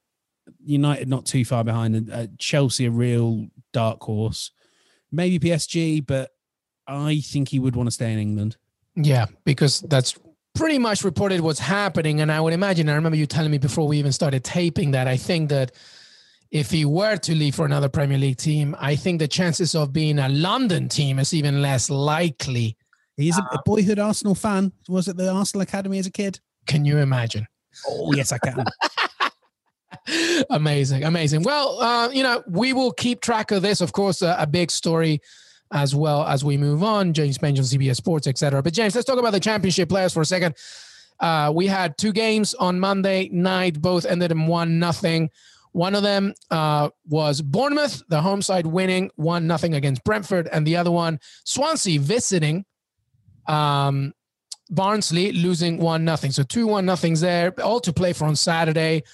United 0.65 1.09
not 1.09 1.27
too 1.27 1.45
far 1.45 1.65
behind, 1.65 1.97
and 1.97 2.13
uh, 2.13 2.27
Chelsea 2.39 2.87
a 2.87 2.91
real 2.91 3.49
dark 3.73 4.01
horse. 4.01 4.53
Maybe 5.11 5.41
PSG, 5.41 6.07
but 6.07 6.31
I 6.87 7.21
think 7.21 7.49
he 7.49 7.59
would 7.59 7.75
want 7.75 7.89
to 7.89 7.91
stay 7.91 8.13
in 8.13 8.21
England. 8.21 8.57
Yeah, 8.95 9.27
because 9.45 9.81
that's 9.81 10.17
pretty 10.55 10.79
much 10.79 11.03
reported 11.03 11.41
what's 11.41 11.59
happening. 11.59 12.21
And 12.21 12.31
I 12.31 12.41
would 12.41 12.53
imagine, 12.53 12.89
I 12.89 12.95
remember 12.95 13.17
you 13.17 13.27
telling 13.27 13.51
me 13.51 13.59
before 13.59 13.89
we 13.89 13.99
even 13.99 14.13
started 14.13 14.45
taping 14.45 14.93
that 14.93 15.09
I 15.09 15.17
think 15.17 15.51
that 15.51 15.73
if 16.51 16.71
he 16.71 16.85
were 16.85 17.17
to 17.17 17.35
leave 17.35 17.55
for 17.55 17.67
another 17.67 17.89
Premier 17.89 18.19
League 18.19 18.39
team, 18.39 18.75
I 18.79 18.97
think 18.97 19.19
the 19.19 19.29
chances 19.29 19.75
of 19.75 19.93
being 19.93 20.19
a 20.19 20.29
London 20.29 20.89
team 20.89 21.19
is 21.19 21.35
even 21.35 21.61
less 21.61 21.91
likely. 21.91 22.77
He's 23.17 23.37
a, 23.37 23.43
a 23.53 23.61
boyhood 23.65 23.99
Arsenal 23.99 24.35
fan. 24.35 24.73
Was 24.89 25.09
at 25.09 25.17
the 25.17 25.31
Arsenal 25.31 25.63
Academy 25.63 25.99
as 25.99 26.07
a 26.07 26.11
kid. 26.11 26.41
Can 26.67 26.85
you 26.85 26.99
imagine? 26.99 27.47
Oh 27.87 28.13
yes, 28.15 28.33
I 28.33 28.39
can. 28.39 28.65
amazing, 30.51 31.05
amazing. 31.05 31.43
Well, 31.43 31.81
uh, 31.81 32.09
you 32.11 32.23
know, 32.23 32.43
we 32.49 32.73
will 32.73 32.93
keep 32.93 33.21
track 33.21 33.51
of 33.51 33.63
this. 33.63 33.81
Of 33.81 33.93
course, 33.93 34.23
uh, 34.23 34.37
a 34.39 34.47
big 34.47 34.71
story 34.71 35.21
as 35.73 35.95
well 35.95 36.25
as 36.25 36.45
we 36.45 36.57
move 36.57 36.83
on. 36.83 37.13
James 37.13 37.43
mentioned 37.43 37.67
CBS 37.67 37.97
Sports, 37.97 38.27
etc. 38.27 38.63
But 38.63 38.73
James, 38.73 38.95
let's 38.95 39.07
talk 39.07 39.19
about 39.19 39.33
the 39.33 39.41
championship 39.41 39.89
players 39.89 40.15
for 40.15 40.23
a 40.23 40.27
second. 40.27 40.55
Uh, 41.21 41.53
we 41.55 41.67
had 41.67 41.99
two 41.99 42.13
games 42.13 42.55
on 42.55 42.79
Monday 42.79 43.29
night, 43.31 43.83
both 43.83 44.07
ended 44.07 44.31
in 44.31 44.47
one 44.47 44.79
nothing. 44.79 45.31
One 45.79 45.95
of 45.95 46.03
them 46.03 46.35
uh, 46.51 46.91
was 47.07 47.41
Bournemouth, 47.41 48.03
the 48.09 48.21
home 48.21 48.43
side 48.43 48.67
winning 48.67 49.13
one 49.15 49.47
nothing 49.47 49.75
against 49.75 50.03
Brentford, 50.03 50.49
and 50.49 50.67
the 50.67 50.75
other 50.75 50.91
one 50.91 51.21
Swansea 51.45 52.01
visiting 52.01 52.65
um, 53.47 54.13
Barnsley 54.71 55.31
losing 55.31 55.79
one 55.79 56.05
nothing. 56.05 56.33
So 56.33 56.43
two 56.43 56.67
one 56.67 56.85
nothings 56.85 57.21
there, 57.21 57.55
all 57.63 57.79
to 57.79 57.93
play 57.93 58.13
for 58.13 58.25
on 58.25 58.35
Saturday. 58.35 59.05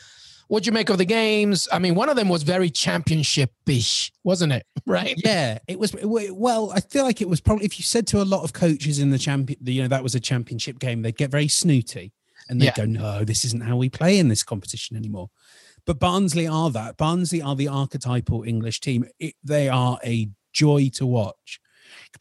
What'd 0.48 0.66
you 0.66 0.72
make 0.72 0.88
of 0.88 0.96
the 0.96 1.04
games? 1.04 1.68
I 1.70 1.78
mean, 1.78 1.94
one 1.94 2.08
of 2.08 2.16
them 2.16 2.30
was 2.30 2.44
very 2.44 2.70
championship-ish, 2.70 4.10
wasn't 4.24 4.54
it? 4.54 4.66
Right? 4.86 5.20
Yeah, 5.22 5.58
it 5.68 5.78
was. 5.78 5.94
Well, 6.02 6.72
I 6.74 6.80
feel 6.80 7.04
like 7.04 7.20
it 7.20 7.28
was 7.28 7.42
probably 7.42 7.66
if 7.66 7.78
you 7.78 7.82
said 7.84 8.06
to 8.06 8.22
a 8.22 8.24
lot 8.24 8.42
of 8.42 8.54
coaches 8.54 8.98
in 9.00 9.10
the 9.10 9.18
champion, 9.18 9.58
you 9.62 9.82
know, 9.82 9.88
that 9.88 10.02
was 10.02 10.14
a 10.14 10.20
championship 10.20 10.78
game, 10.78 11.02
they'd 11.02 11.16
get 11.16 11.30
very 11.30 11.48
snooty 11.48 12.14
and 12.48 12.58
they'd 12.58 12.66
yeah. 12.66 12.74
go, 12.74 12.86
"No, 12.86 13.22
this 13.22 13.44
isn't 13.44 13.62
how 13.62 13.76
we 13.76 13.90
play 13.90 14.18
in 14.18 14.28
this 14.28 14.42
competition 14.42 14.96
anymore." 14.96 15.28
But 15.86 15.98
Barnsley 15.98 16.46
are 16.46 16.70
that. 16.70 16.96
Barnsley 16.96 17.42
are 17.42 17.56
the 17.56 17.68
archetypal 17.68 18.42
English 18.44 18.80
team. 18.80 19.06
It, 19.18 19.34
they 19.42 19.68
are 19.68 19.98
a 20.04 20.30
joy 20.52 20.90
to 20.94 21.06
watch. 21.06 21.60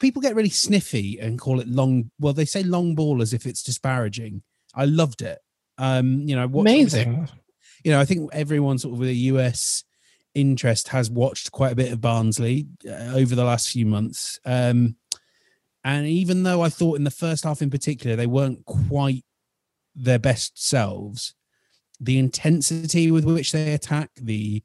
People 0.00 0.20
get 0.20 0.34
really 0.34 0.50
sniffy 0.50 1.18
and 1.18 1.38
call 1.38 1.60
it 1.60 1.68
long. 1.68 2.10
Well, 2.18 2.32
they 2.32 2.44
say 2.44 2.62
long 2.62 2.94
ball 2.94 3.22
as 3.22 3.32
if 3.32 3.46
it's 3.46 3.62
disparaging. 3.62 4.42
I 4.74 4.84
loved 4.84 5.22
it. 5.22 5.38
Um, 5.78 6.22
you 6.28 6.36
know, 6.36 6.44
amazing. 6.44 7.28
You 7.84 7.92
know, 7.92 8.00
I 8.00 8.04
think 8.04 8.30
everyone 8.32 8.78
sort 8.78 8.94
of 8.94 8.98
with 9.00 9.08
a 9.08 9.14
US 9.14 9.84
interest 10.34 10.88
has 10.88 11.10
watched 11.10 11.52
quite 11.52 11.72
a 11.72 11.76
bit 11.76 11.92
of 11.92 12.00
Barnsley 12.00 12.66
uh, 12.88 13.12
over 13.14 13.34
the 13.34 13.44
last 13.44 13.70
few 13.70 13.86
months. 13.86 14.40
Um, 14.44 14.96
and 15.84 16.06
even 16.06 16.42
though 16.42 16.62
I 16.62 16.70
thought 16.70 16.96
in 16.96 17.04
the 17.04 17.10
first 17.10 17.44
half 17.44 17.62
in 17.62 17.70
particular 17.70 18.16
they 18.16 18.26
weren't 18.26 18.64
quite 18.64 19.24
their 19.94 20.18
best 20.18 20.62
selves, 20.62 21.34
the 22.04 22.18
intensity 22.18 23.10
with 23.10 23.24
which 23.24 23.52
they 23.52 23.72
attack, 23.72 24.10
the 24.16 24.62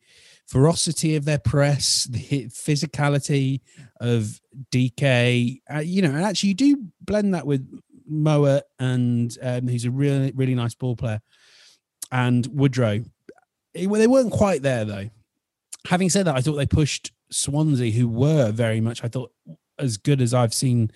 ferocity 0.47 1.15
of 1.15 1.25
their 1.25 1.39
press, 1.39 2.05
the 2.09 2.45
physicality 2.49 3.61
of 3.99 4.39
Dike, 4.71 5.61
uh, 5.73 5.79
you 5.79 6.01
know, 6.01 6.09
and 6.09 6.23
actually 6.23 6.49
you 6.49 6.55
do 6.55 6.85
blend 7.01 7.33
that 7.33 7.45
with 7.45 7.67
Mowatt, 8.11 8.63
and 8.79 9.35
um, 9.41 9.69
a 9.69 9.89
really 9.89 10.31
really 10.35 10.55
nice 10.55 10.75
ball 10.75 10.95
player, 10.95 11.21
and 12.11 12.47
Woodrow. 12.47 13.03
It, 13.73 13.87
they 13.87 14.07
weren't 14.07 14.31
quite 14.31 14.63
there 14.63 14.85
though. 14.85 15.09
Having 15.87 16.09
said 16.09 16.25
that, 16.25 16.35
I 16.35 16.41
thought 16.41 16.55
they 16.55 16.65
pushed 16.65 17.11
Swansea, 17.31 17.91
who 17.91 18.07
were 18.07 18.51
very 18.51 18.81
much 18.81 19.03
I 19.03 19.07
thought 19.07 19.31
as 19.77 19.97
good 19.97 20.21
as 20.21 20.33
I've 20.33 20.53
seen 20.53 20.91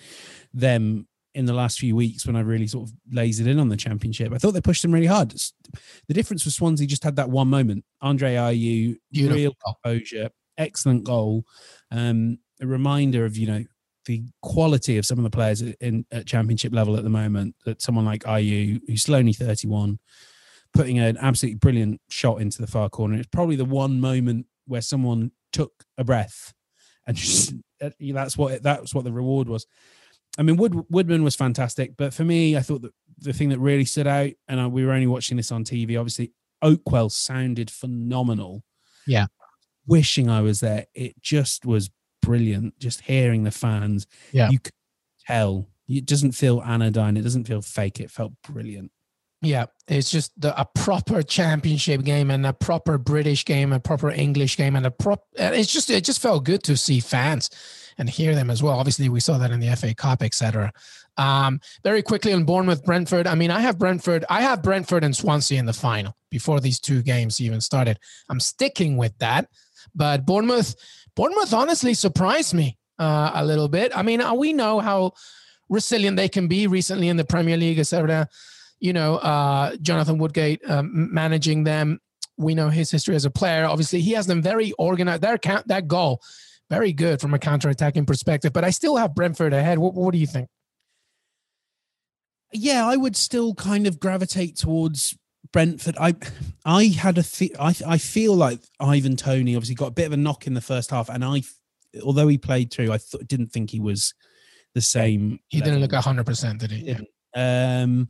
them 0.53 1.07
in 1.35 1.45
the 1.45 1.53
last 1.53 1.79
few 1.79 1.95
weeks 1.95 2.25
when 2.25 2.35
I 2.35 2.41
really 2.41 2.67
sort 2.67 2.89
of 2.89 2.95
lasered 3.11 3.47
in 3.47 3.59
on 3.59 3.69
the 3.69 3.77
championship. 3.77 4.31
I 4.33 4.37
thought 4.37 4.51
they 4.51 4.61
pushed 4.61 4.81
them 4.81 4.91
really 4.91 5.07
hard. 5.07 5.33
The 6.07 6.13
difference 6.13 6.45
was 6.45 6.55
Swansea 6.55 6.87
just 6.87 7.03
had 7.03 7.15
that 7.15 7.29
one 7.29 7.49
moment. 7.49 7.85
Andre 8.01 8.35
Ayew, 8.35 8.97
real 9.13 9.53
composure, 9.65 10.29
excellent 10.57 11.03
goal. 11.03 11.43
Um, 11.91 12.39
a 12.61 12.67
reminder 12.67 13.25
of, 13.25 13.37
you 13.37 13.47
know, 13.47 13.63
the 14.05 14.23
quality 14.41 14.97
of 14.97 15.05
some 15.05 15.17
of 15.17 15.23
the 15.23 15.29
players 15.29 15.61
in 15.61 16.05
at 16.11 16.27
championship 16.27 16.73
level 16.73 16.97
at 16.97 17.03
the 17.03 17.09
moment. 17.09 17.55
That 17.65 17.81
someone 17.81 18.05
like 18.05 18.23
Ayew, 18.23 18.81
who's 18.87 19.01
still 19.01 19.15
only 19.15 19.33
31, 19.33 19.99
putting 20.73 20.99
an 20.99 21.17
absolutely 21.17 21.57
brilliant 21.57 22.01
shot 22.09 22.41
into 22.41 22.61
the 22.61 22.67
far 22.67 22.89
corner. 22.89 23.17
It's 23.17 23.27
probably 23.27 23.55
the 23.55 23.65
one 23.65 23.99
moment 23.99 24.45
where 24.65 24.81
someone 24.81 25.31
took 25.51 25.71
a 25.97 26.03
breath 26.03 26.53
and 27.07 27.17
just 27.17 27.53
that's 27.79 28.37
what 28.37 28.63
that's 28.63 28.93
what 28.93 29.03
the 29.03 29.11
reward 29.11 29.47
was. 29.47 29.65
I 30.37 30.43
mean, 30.43 30.57
Wood, 30.57 30.85
Woodman 30.89 31.23
was 31.23 31.35
fantastic, 31.35 31.95
but 31.97 32.13
for 32.13 32.23
me, 32.23 32.57
I 32.57 32.61
thought 32.61 32.81
that 32.81 32.93
the 33.19 33.33
thing 33.33 33.49
that 33.49 33.59
really 33.59 33.85
stood 33.85 34.07
out, 34.07 34.31
and 34.47 34.59
I, 34.59 34.67
we 34.67 34.85
were 34.85 34.91
only 34.91 35.07
watching 35.07 35.37
this 35.37 35.51
on 35.51 35.63
TV. 35.63 35.99
Obviously, 35.99 36.31
Oakwell 36.63 37.11
sounded 37.11 37.69
phenomenal. 37.69 38.63
Yeah, 39.05 39.27
wishing 39.85 40.29
I 40.29 40.41
was 40.41 40.59
there. 40.61 40.87
It 40.93 41.21
just 41.21 41.65
was 41.65 41.91
brilliant. 42.21 42.79
Just 42.79 43.01
hearing 43.01 43.43
the 43.43 43.51
fans. 43.51 44.07
Yeah, 44.31 44.49
you 44.49 44.59
could 44.59 44.73
tell 45.27 45.67
it 45.87 46.05
doesn't 46.05 46.31
feel 46.31 46.61
anodyne. 46.61 47.17
It 47.17 47.21
doesn't 47.21 47.47
feel 47.47 47.61
fake. 47.61 47.99
It 47.99 48.09
felt 48.09 48.33
brilliant. 48.43 48.91
Yeah, 49.41 49.65
it's 49.89 50.09
just 50.09 50.31
the, 50.39 50.59
a 50.59 50.65
proper 50.65 51.21
championship 51.21 52.03
game 52.03 52.31
and 52.31 52.45
a 52.45 52.53
proper 52.53 52.97
British 52.97 53.43
game, 53.43 53.73
a 53.73 53.79
proper 53.79 54.09
English 54.09 54.55
game, 54.55 54.75
and 54.77 54.85
a 54.85 54.91
prop. 54.91 55.25
It's 55.33 55.71
just 55.71 55.89
it 55.89 56.05
just 56.05 56.21
felt 56.21 56.45
good 56.45 56.63
to 56.63 56.77
see 56.77 57.01
fans 57.01 57.49
and 57.97 58.09
hear 58.09 58.35
them 58.35 58.49
as 58.49 58.61
well. 58.63 58.77
Obviously, 58.77 59.09
we 59.09 59.19
saw 59.19 59.37
that 59.37 59.51
in 59.51 59.59
the 59.59 59.75
FA 59.75 59.93
Cup, 59.93 60.23
etc. 60.23 60.71
Um, 61.17 61.59
very 61.83 62.01
quickly 62.01 62.33
on 62.33 62.43
Bournemouth, 62.43 62.83
Brentford. 62.83 63.27
I 63.27 63.35
mean, 63.35 63.51
I 63.51 63.59
have 63.59 63.77
Brentford. 63.77 64.25
I 64.29 64.41
have 64.41 64.63
Brentford 64.63 65.03
and 65.03 65.15
Swansea 65.15 65.59
in 65.59 65.65
the 65.65 65.73
final 65.73 66.15
before 66.29 66.59
these 66.59 66.79
two 66.79 67.01
games 67.01 67.39
even 67.39 67.61
started. 67.61 67.99
I'm 68.29 68.39
sticking 68.39 68.97
with 68.97 69.17
that, 69.19 69.49
but 69.93 70.25
Bournemouth, 70.25 70.75
Bournemouth, 71.15 71.53
honestly 71.53 71.93
surprised 71.93 72.53
me 72.53 72.77
uh, 72.99 73.31
a 73.35 73.45
little 73.45 73.67
bit. 73.67 73.95
I 73.95 74.01
mean, 74.01 74.21
uh, 74.21 74.33
we 74.33 74.53
know 74.53 74.79
how 74.79 75.13
resilient 75.69 76.17
they 76.17 76.29
can 76.29 76.47
be 76.47 76.67
recently 76.67 77.09
in 77.09 77.17
the 77.17 77.25
Premier 77.25 77.57
League, 77.57 77.79
etc. 77.79 78.27
You 78.79 78.93
know, 78.93 79.15
uh, 79.17 79.75
Jonathan 79.81 80.17
Woodgate 80.17 80.61
um, 80.69 81.13
managing 81.13 81.63
them. 81.63 81.99
We 82.37 82.55
know 82.55 82.69
his 82.69 82.89
history 82.89 83.15
as 83.15 83.25
a 83.25 83.31
player. 83.31 83.65
Obviously, 83.65 84.01
he 84.01 84.13
has 84.13 84.25
them 84.25 84.41
very 84.41 84.71
organized. 84.73 85.21
Their 85.21 85.37
count, 85.37 85.67
that 85.67 85.87
goal 85.87 86.21
very 86.73 86.93
good 86.93 87.21
from 87.21 87.33
a 87.33 87.39
counter-attacking 87.39 88.05
perspective. 88.05 88.51
But 88.53 88.63
I 88.63 88.71
still 88.71 88.97
have 88.97 89.13
Brentford 89.13 89.53
ahead. 89.53 89.77
What, 89.79 89.93
what 89.93 90.11
do 90.11 90.17
you 90.17 90.27
think? 90.27 90.47
Yeah, 92.51 92.85
I 92.85 92.95
would 92.95 93.15
still 93.15 93.53
kind 93.53 93.87
of 93.87 93.99
gravitate 93.99 94.57
towards 94.57 95.17
Brentford. 95.51 95.95
I 95.99 96.15
I 96.65 96.85
had 96.85 97.17
a 97.17 97.23
th- 97.23 97.55
I 97.59 97.75
I 97.85 97.97
feel 97.97 98.35
like 98.35 98.59
Ivan 98.79 99.15
Toney 99.15 99.55
obviously 99.55 99.75
got 99.75 99.87
a 99.87 99.91
bit 99.91 100.07
of 100.07 100.13
a 100.13 100.17
knock 100.17 100.47
in 100.47 100.53
the 100.53 100.61
first 100.61 100.91
half, 100.91 101.09
and 101.09 101.23
I 101.23 101.43
although 102.03 102.27
he 102.27 102.37
played 102.37 102.71
through, 102.71 102.91
I 102.91 102.97
th- 102.97 103.27
didn't 103.27 103.51
think 103.51 103.69
he 103.69 103.79
was 103.79 104.13
the 104.73 104.81
same. 104.81 105.39
He 105.49 105.61
didn't 105.61 105.79
look 105.79 105.93
hundred 105.93 106.25
percent, 106.25 106.59
did 106.59 106.71
he? 106.71 106.85
Yeah. 106.85 107.01
Um, 107.35 108.09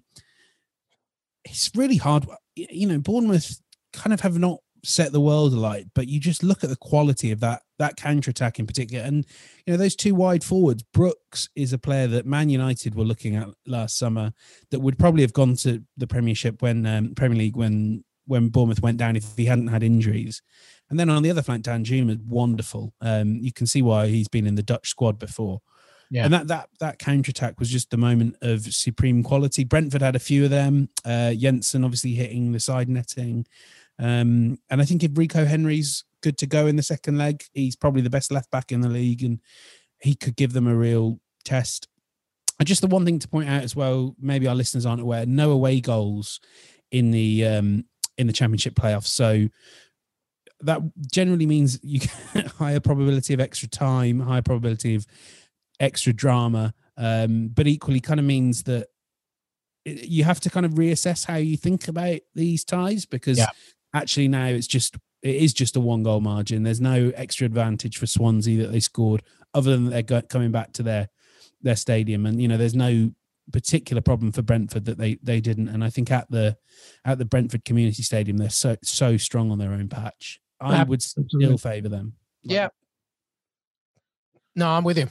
it's 1.46 1.72
really 1.75 1.98
hard. 1.98 2.25
You 2.55 2.88
know, 2.88 3.00
Bournemouth 3.00 3.60
kind 3.91 4.13
of 4.13 4.22
have 4.22 4.38
not 4.38 4.60
set 4.83 5.11
the 5.11 5.21
world 5.21 5.53
alight, 5.53 5.87
but 5.95 6.07
you 6.07 6.19
just 6.19 6.43
look 6.43 6.63
at 6.63 6.69
the 6.69 6.75
quality 6.75 7.31
of 7.31 7.39
that 7.39 7.63
that 7.79 7.95
counter 7.95 8.31
attack 8.31 8.59
in 8.59 8.67
particular, 8.67 9.03
and 9.03 9.25
you 9.65 9.73
know 9.73 9.77
those 9.77 9.95
two 9.95 10.15
wide 10.15 10.43
forwards. 10.43 10.83
Brooks 10.83 11.49
is 11.55 11.73
a 11.73 11.77
player 11.77 12.07
that 12.07 12.25
Man 12.25 12.49
United 12.49 12.95
were 12.95 13.03
looking 13.03 13.35
at 13.35 13.47
last 13.65 13.97
summer 13.97 14.33
that 14.71 14.79
would 14.79 14.99
probably 14.99 15.21
have 15.21 15.33
gone 15.33 15.55
to 15.57 15.83
the 15.97 16.07
Premiership 16.07 16.61
when 16.61 16.85
um, 16.85 17.15
Premier 17.15 17.37
League 17.37 17.55
when 17.55 18.03
when 18.25 18.49
Bournemouth 18.49 18.81
went 18.81 18.97
down 18.97 19.15
if 19.15 19.35
he 19.35 19.45
hadn't 19.45 19.67
had 19.67 19.83
injuries. 19.83 20.41
And 20.89 20.99
then 20.99 21.09
on 21.09 21.23
the 21.23 21.31
other 21.31 21.41
flank, 21.41 21.65
Danjuma, 21.65 22.23
wonderful. 22.25 22.93
Um, 23.01 23.35
you 23.41 23.51
can 23.51 23.67
see 23.67 23.81
why 23.81 24.07
he's 24.07 24.27
been 24.27 24.47
in 24.47 24.55
the 24.55 24.63
Dutch 24.63 24.89
squad 24.89 25.17
before. 25.17 25.61
Yeah. 26.09 26.25
And 26.25 26.33
that 26.33 26.47
that 26.47 26.69
that 26.79 26.99
counter 26.99 27.31
attack 27.31 27.59
was 27.59 27.69
just 27.69 27.89
the 27.89 27.97
moment 27.97 28.35
of 28.41 28.71
supreme 28.71 29.23
quality. 29.23 29.63
Brentford 29.63 30.03
had 30.03 30.15
a 30.15 30.19
few 30.19 30.43
of 30.43 30.51
them. 30.51 30.89
Uh, 31.03 31.33
Jensen 31.33 31.83
obviously 31.83 32.11
hitting 32.11 32.51
the 32.51 32.59
side 32.59 32.87
netting. 32.87 33.47
Um, 34.00 34.57
and 34.69 34.81
I 34.81 34.85
think 34.85 35.03
if 35.03 35.12
Rico 35.15 35.45
Henry's 35.45 36.03
good 36.21 36.38
to 36.39 36.47
go 36.47 36.67
in 36.67 36.75
the 36.75 36.83
second 36.83 37.17
leg, 37.17 37.43
he's 37.53 37.75
probably 37.75 38.01
the 38.01 38.09
best 38.09 38.31
left 38.31 38.50
back 38.50 38.71
in 38.71 38.81
the 38.81 38.89
league, 38.89 39.23
and 39.23 39.39
he 40.00 40.15
could 40.15 40.35
give 40.35 40.53
them 40.53 40.67
a 40.67 40.75
real 40.75 41.19
test. 41.45 41.88
And 42.59 42.67
just 42.67 42.81
the 42.81 42.88
one 42.88 43.05
thing 43.05 43.19
to 43.19 43.27
point 43.27 43.50
out 43.50 43.63
as 43.63 43.75
well, 43.75 44.15
maybe 44.19 44.47
our 44.47 44.55
listeners 44.55 44.85
aren't 44.85 45.01
aware, 45.01 45.25
no 45.25 45.51
away 45.51 45.81
goals 45.81 46.39
in 46.91 47.12
the 47.12 47.45
um, 47.45 47.85
in 48.17 48.27
the 48.27 48.33
championship 48.33 48.75
playoffs. 48.75 49.07
So 49.07 49.47
that 50.62 50.81
generally 51.12 51.45
means 51.45 51.79
you 51.83 52.00
get 52.00 52.47
higher 52.57 52.79
probability 52.79 53.33
of 53.33 53.39
extra 53.39 53.67
time, 53.67 54.19
higher 54.19 54.41
probability 54.41 54.95
of 54.95 55.05
extra 55.79 56.13
drama, 56.13 56.73
um, 56.97 57.50
but 57.50 57.67
equally 57.67 58.00
kind 58.00 58.19
of 58.19 58.25
means 58.25 58.63
that 58.63 58.88
you 59.85 60.23
have 60.23 60.39
to 60.39 60.50
kind 60.50 60.65
of 60.65 60.73
reassess 60.73 61.25
how 61.25 61.35
you 61.35 61.57
think 61.57 61.89
about 61.89 62.19
these 62.35 62.63
ties 62.63 63.05
because 63.05 63.38
yeah 63.38 63.50
actually 63.93 64.27
now 64.27 64.47
it's 64.47 64.67
just 64.67 64.95
it 65.21 65.35
is 65.35 65.53
just 65.53 65.75
a 65.75 65.79
one 65.79 66.03
goal 66.03 66.19
margin. 66.19 66.63
There's 66.63 66.81
no 66.81 67.12
extra 67.15 67.45
advantage 67.45 67.97
for 67.97 68.05
Swansea 68.07 68.62
that 68.63 68.71
they 68.71 68.79
scored, 68.79 69.23
other 69.53 69.71
than 69.71 69.89
they're 69.89 70.01
go- 70.01 70.21
coming 70.21 70.51
back 70.51 70.73
to 70.73 70.83
their 70.83 71.09
their 71.62 71.75
stadium, 71.75 72.25
and 72.25 72.41
you 72.41 72.47
know 72.47 72.57
there's 72.57 72.75
no 72.75 73.12
particular 73.51 74.01
problem 74.01 74.31
for 74.31 74.41
Brentford 74.41 74.85
that 74.85 74.97
they 74.97 75.15
they 75.23 75.41
didn't. 75.41 75.69
And 75.69 75.83
I 75.83 75.89
think 75.89 76.12
at 76.12 76.29
the 76.29 76.57
at 77.05 77.17
the 77.17 77.25
Brentford 77.25 77.65
Community 77.65 78.03
Stadium, 78.03 78.38
they're 78.38 78.50
so 78.50 78.75
so 78.83 79.17
strong 79.17 79.51
on 79.51 79.59
their 79.59 79.71
own 79.71 79.89
patch. 79.89 80.39
I 80.59 80.83
would 80.83 81.01
still 81.01 81.57
favour 81.57 81.89
them. 81.89 82.13
Yeah. 82.41 82.69
No, 84.55 84.69
I'm 84.69 84.83
with 84.83 84.97
you. 84.97 85.09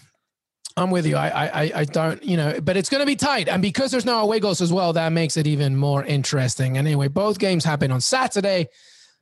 I'm 0.76 0.91
with 0.91 1.07
you. 1.07 1.17
I, 1.17 1.47
I, 1.47 1.73
I 1.75 1.85
don't, 1.85 2.23
you 2.23 2.37
know, 2.37 2.61
but 2.61 2.76
it's 2.76 2.88
going 2.88 3.00
to 3.00 3.07
be 3.07 3.17
tight, 3.17 3.49
and 3.49 3.61
because 3.61 3.91
there's 3.91 4.07
no 4.07 4.21
away 4.21 4.41
goals 4.41 4.62
as 4.62 4.73
well, 4.73 4.93
that 4.95 5.12
makes 5.12 5.37
it 5.37 5.47
even 5.47 5.76
more 5.76 6.05
interesting. 6.05 6.79
And 6.79 6.87
anyway, 6.87 7.09
both 7.09 7.38
games 7.38 7.64
happen 7.64 7.91
on 7.91 8.00
Saturday, 8.00 8.69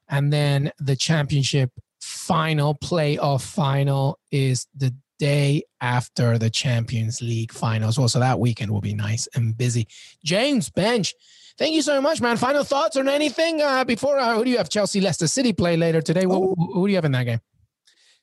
and 0.08 0.32
then 0.32 0.72
the 0.78 0.96
championship 0.96 1.70
final, 2.00 2.74
playoff 2.74 3.42
final, 3.42 4.18
is 4.30 4.66
the 4.76 4.94
day 5.18 5.62
after 5.80 6.38
the 6.38 6.50
Champions 6.50 7.20
League 7.20 7.52
finals. 7.52 7.98
Well, 7.98 8.08
so 8.08 8.20
that 8.20 8.40
weekend 8.40 8.70
will 8.70 8.80
be 8.80 8.94
nice 8.94 9.28
and 9.34 9.56
busy. 9.56 9.86
James 10.24 10.70
Benge, 10.70 11.12
thank 11.58 11.74
you 11.74 11.82
so 11.82 12.00
much, 12.00 12.20
man. 12.20 12.36
Final 12.38 12.64
thoughts 12.64 12.96
on 12.96 13.08
anything 13.08 13.60
uh, 13.60 13.84
before? 13.84 14.18
Uh, 14.18 14.34
who 14.36 14.44
do 14.44 14.50
you 14.50 14.56
have? 14.56 14.70
Chelsea 14.70 15.00
Leicester 15.00 15.26
City 15.26 15.52
play 15.52 15.76
later 15.76 16.00
today. 16.00 16.24
Who, 16.24 16.54
who 16.56 16.86
do 16.86 16.90
you 16.90 16.96
have 16.96 17.04
in 17.04 17.12
that 17.12 17.24
game? 17.24 17.40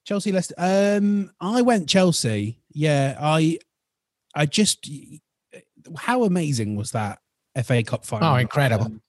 Chelsea 0.05 0.31
Leicester. 0.31 0.55
Um, 0.57 1.31
I 1.39 1.61
went 1.61 1.87
Chelsea. 1.87 2.61
Yeah, 2.77 3.17
I, 3.19 3.57
I 4.35 4.45
just 4.45 4.87
how 5.97 6.25
amazing 6.25 6.75
was 6.75 6.91
that 6.91 7.17
FA 7.63 7.81
Cup 7.81 8.05
final? 8.05 8.29
Oh, 8.29 8.35
incredible! 8.35 8.85
Um, 8.85 9.01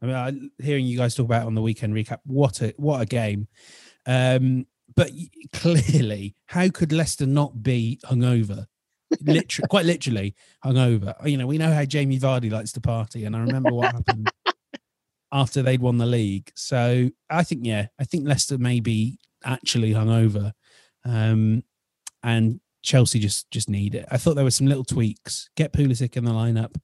I 0.00 0.06
mean, 0.06 0.14
I, 0.16 0.62
hearing 0.62 0.86
you 0.86 0.96
guys 0.96 1.14
talk 1.14 1.26
about 1.26 1.46
on 1.46 1.54
the 1.54 1.60
weekend 1.60 1.92
recap, 1.94 2.20
what 2.24 2.62
a 2.62 2.72
what 2.78 3.02
a 3.02 3.06
game! 3.06 3.48
Um, 4.06 4.66
but 4.96 5.10
clearly, 5.52 6.36
how 6.46 6.70
could 6.70 6.90
Leicester 6.90 7.26
not 7.26 7.62
be 7.62 8.00
hungover? 8.02 8.64
literally, 9.20 9.66
quite 9.70 9.84
literally 9.84 10.34
hungover. 10.64 11.14
You 11.28 11.36
know, 11.36 11.46
we 11.46 11.58
know 11.58 11.70
how 11.70 11.84
Jamie 11.84 12.18
Vardy 12.18 12.50
likes 12.50 12.72
to 12.72 12.80
party, 12.80 13.26
and 13.26 13.36
I 13.36 13.40
remember 13.40 13.74
what 13.74 13.92
happened 13.92 14.30
after 15.32 15.60
they'd 15.60 15.82
won 15.82 15.98
the 15.98 16.06
league. 16.06 16.50
So 16.54 17.10
I 17.28 17.42
think, 17.42 17.66
yeah, 17.66 17.88
I 18.00 18.04
think 18.04 18.26
Leicester 18.26 18.56
may 18.56 18.80
be 18.80 19.18
actually 19.44 19.92
hungover, 19.92 20.52
um, 21.04 21.62
and 22.22 22.58
Chelsea 22.82 23.18
just 23.18 23.50
just 23.50 23.68
need 23.68 23.94
it. 23.94 24.06
I 24.10 24.18
thought 24.18 24.34
there 24.34 24.44
were 24.44 24.50
some 24.50 24.66
little 24.66 24.84
tweaks. 24.84 25.48
Get 25.56 25.72
Pulisic 25.72 26.16
in 26.16 26.24
the 26.24 26.32
lineup. 26.32 26.74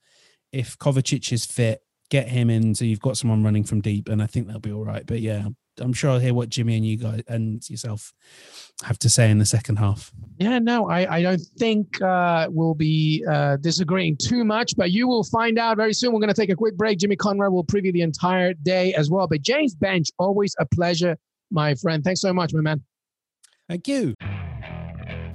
If 0.53 0.79
Kovacic 0.79 1.33
is 1.33 1.45
fit, 1.45 1.83
get 2.11 2.29
him 2.29 2.51
in 2.51 2.75
so 2.75 2.85
you've 2.85 3.01
got 3.01 3.17
someone 3.17 3.45
running 3.45 3.65
from 3.65 3.81
deep, 3.81 4.09
and 4.09 4.23
I 4.23 4.27
think 4.27 4.47
they'll 4.47 4.59
be 4.59 4.73
all 4.73 4.85
right. 4.85 5.07
But 5.07 5.21
yeah, 5.21 5.49
I'm 5.81 5.93
sure 5.93 6.11
I'll 6.11 6.19
hear 6.19 6.35
what 6.35 6.49
Jimmy 6.49 6.77
and 6.77 6.87
you 6.87 6.97
guys 6.97 7.23
and 7.29 7.69
yourself 7.69 8.13
have 8.83 8.99
to 9.01 9.11
say 9.11 9.31
in 9.31 9.39
the 9.39 9.47
second 9.47 9.77
half. 9.77 10.13
Yeah, 10.39 10.59
no, 10.59 10.89
I, 10.89 11.17
I 11.17 11.23
don't 11.23 11.41
think 11.59 12.01
uh, 12.01 12.49
we'll 12.51 12.75
be 12.75 13.25
uh, 13.31 13.57
disagreeing 13.57 14.17
too 14.17 14.45
much, 14.45 14.77
but 14.77 14.91
you 14.91 15.09
will 15.09 15.25
find 15.25 15.59
out 15.59 15.77
very 15.77 15.93
soon. 15.93 16.13
We're 16.13 16.21
going 16.21 16.29
to 16.29 16.41
take 16.41 16.51
a 16.51 16.57
quick 16.57 16.77
break. 16.77 16.99
Jimmy 16.99 17.17
Conrad 17.17 17.53
will 17.53 17.65
preview 17.65 17.93
the 17.93 18.03
entire 18.03 18.55
day 18.55 18.95
as 18.95 19.11
well. 19.11 19.27
But 19.27 19.43
James 19.43 19.75
Benge, 19.75 20.11
always 20.19 20.55
a 20.59 20.67
pleasure, 20.67 21.17
my 21.51 21.75
friend. 21.75 22.05
Thanks 22.05 22.21
so 22.21 22.33
much, 22.33 22.53
my 22.55 22.61
man. 22.61 22.83
Thank 23.69 23.89
you. 23.89 24.15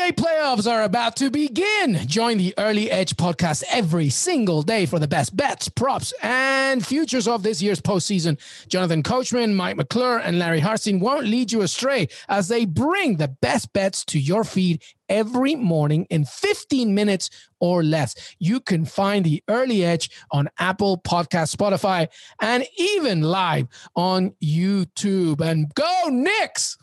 NBA 0.00 0.12
playoffs 0.12 0.70
are 0.70 0.84
about 0.84 1.14
to 1.16 1.30
begin. 1.30 2.06
Join 2.06 2.38
the 2.38 2.54
Early 2.56 2.90
Edge 2.90 3.16
podcast 3.16 3.62
every 3.70 4.08
single 4.08 4.62
day 4.62 4.86
for 4.86 4.98
the 4.98 5.06
best 5.06 5.36
bets, 5.36 5.68
props, 5.68 6.14
and 6.22 6.84
futures 6.84 7.28
of 7.28 7.42
this 7.42 7.60
year's 7.60 7.82
postseason. 7.82 8.38
Jonathan 8.66 9.02
Coachman, 9.02 9.54
Mike 9.54 9.76
McClure, 9.76 10.16
and 10.16 10.38
Larry 10.38 10.62
Hartstein 10.62 11.00
won't 11.00 11.26
lead 11.26 11.52
you 11.52 11.60
astray 11.60 12.08
as 12.30 12.48
they 12.48 12.64
bring 12.64 13.16
the 13.18 13.28
best 13.28 13.74
bets 13.74 14.02
to 14.06 14.18
your 14.18 14.42
feed 14.42 14.82
every 15.10 15.54
morning 15.54 16.06
in 16.08 16.24
15 16.24 16.94
minutes 16.94 17.28
or 17.58 17.82
less. 17.82 18.14
You 18.38 18.60
can 18.60 18.86
find 18.86 19.26
the 19.26 19.42
Early 19.48 19.84
Edge 19.84 20.10
on 20.30 20.48
Apple 20.58 20.96
Podcast, 20.96 21.54
Spotify, 21.54 22.08
and 22.40 22.64
even 22.78 23.20
live 23.20 23.66
on 23.94 24.32
YouTube. 24.42 25.42
And 25.42 25.74
go 25.74 26.04
Knicks! 26.08 26.78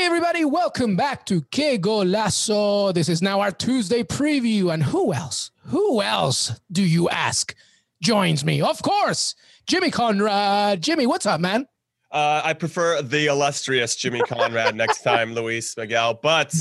Hey, 0.00 0.06
everybody, 0.06 0.46
welcome 0.46 0.96
back 0.96 1.26
to 1.26 1.42
Que 1.50 1.76
Golazo. 1.76 2.94
This 2.94 3.10
is 3.10 3.20
now 3.20 3.42
our 3.42 3.50
Tuesday 3.50 4.02
preview. 4.02 4.72
And 4.72 4.82
who 4.82 5.12
else, 5.12 5.50
who 5.66 6.00
else 6.00 6.58
do 6.72 6.82
you 6.82 7.10
ask 7.10 7.54
joins 8.02 8.42
me? 8.42 8.62
Of 8.62 8.80
course, 8.80 9.34
Jimmy 9.66 9.90
Conrad. 9.90 10.82
Jimmy, 10.82 11.06
what's 11.06 11.26
up, 11.26 11.38
man? 11.38 11.66
Uh, 12.10 12.40
I 12.42 12.54
prefer 12.54 13.02
the 13.02 13.26
illustrious 13.26 13.94
Jimmy 13.94 14.20
Conrad 14.20 14.74
next 14.74 15.02
time, 15.02 15.34
Luis 15.34 15.76
Miguel, 15.76 16.14
but 16.14 16.54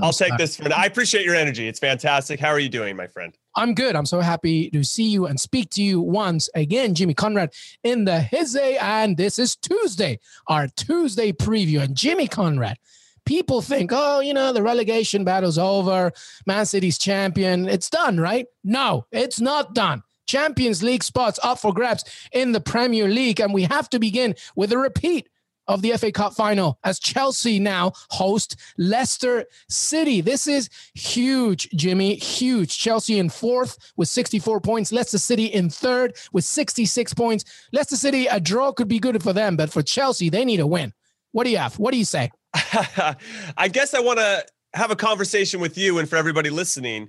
I'll 0.00 0.12
take 0.12 0.36
this 0.36 0.56
for. 0.56 0.72
I 0.72 0.86
appreciate 0.86 1.24
your 1.24 1.34
energy. 1.34 1.66
It's 1.66 1.80
fantastic. 1.80 2.38
How 2.38 2.50
are 2.50 2.60
you 2.60 2.68
doing, 2.68 2.94
my 2.94 3.08
friend? 3.08 3.36
I'm 3.56 3.74
good. 3.74 3.94
I'm 3.94 4.06
so 4.06 4.20
happy 4.20 4.68
to 4.70 4.82
see 4.82 5.08
you 5.08 5.26
and 5.26 5.38
speak 5.38 5.70
to 5.70 5.82
you 5.82 6.00
once 6.00 6.48
again, 6.54 6.94
Jimmy 6.94 7.14
Conrad, 7.14 7.52
in 7.82 8.04
the 8.04 8.20
Hizzy. 8.20 8.76
And 8.80 9.16
this 9.16 9.38
is 9.38 9.54
Tuesday, 9.56 10.18
our 10.48 10.66
Tuesday 10.68 11.32
preview. 11.32 11.82
And 11.82 11.96
Jimmy 11.96 12.26
Conrad, 12.26 12.78
people 13.24 13.62
think, 13.62 13.90
oh, 13.92 14.20
you 14.20 14.34
know, 14.34 14.52
the 14.52 14.62
relegation 14.62 15.24
battle's 15.24 15.58
over. 15.58 16.12
Man 16.46 16.66
City's 16.66 16.98
champion. 16.98 17.68
It's 17.68 17.88
done, 17.88 18.18
right? 18.18 18.46
No, 18.64 19.06
it's 19.12 19.40
not 19.40 19.74
done. 19.74 20.02
Champions 20.26 20.82
League 20.82 21.04
spots 21.04 21.38
up 21.42 21.58
for 21.58 21.72
grabs 21.72 22.04
in 22.32 22.52
the 22.52 22.60
Premier 22.60 23.08
League. 23.08 23.40
And 23.40 23.54
we 23.54 23.62
have 23.64 23.88
to 23.90 23.98
begin 23.98 24.34
with 24.56 24.72
a 24.72 24.78
repeat 24.78 25.28
of 25.66 25.82
the 25.82 25.92
FA 25.92 26.12
Cup 26.12 26.34
final 26.34 26.78
as 26.84 26.98
Chelsea 26.98 27.58
now 27.58 27.92
host 28.10 28.56
Leicester 28.78 29.44
City. 29.68 30.20
This 30.20 30.46
is 30.46 30.68
huge, 30.94 31.68
Jimmy, 31.70 32.16
huge. 32.16 32.78
Chelsea 32.78 33.18
in 33.18 33.28
fourth 33.28 33.78
with 33.96 34.08
64 34.08 34.60
points, 34.60 34.92
Leicester 34.92 35.18
City 35.18 35.46
in 35.46 35.70
third 35.70 36.16
with 36.32 36.44
66 36.44 37.14
points. 37.14 37.44
Leicester 37.72 37.96
City, 37.96 38.26
a 38.26 38.40
draw 38.40 38.72
could 38.72 38.88
be 38.88 38.98
good 38.98 39.22
for 39.22 39.32
them, 39.32 39.56
but 39.56 39.70
for 39.70 39.82
Chelsea, 39.82 40.28
they 40.28 40.44
need 40.44 40.60
a 40.60 40.66
win. 40.66 40.92
What 41.32 41.44
do 41.44 41.50
you 41.50 41.58
have? 41.58 41.78
What 41.78 41.92
do 41.92 41.98
you 41.98 42.04
say? 42.04 42.30
I 42.54 43.68
guess 43.70 43.94
I 43.94 44.00
want 44.00 44.18
to 44.18 44.44
have 44.74 44.90
a 44.90 44.96
conversation 44.96 45.60
with 45.60 45.76
you 45.78 45.98
and 45.98 46.08
for 46.08 46.16
everybody 46.16 46.50
listening 46.50 47.08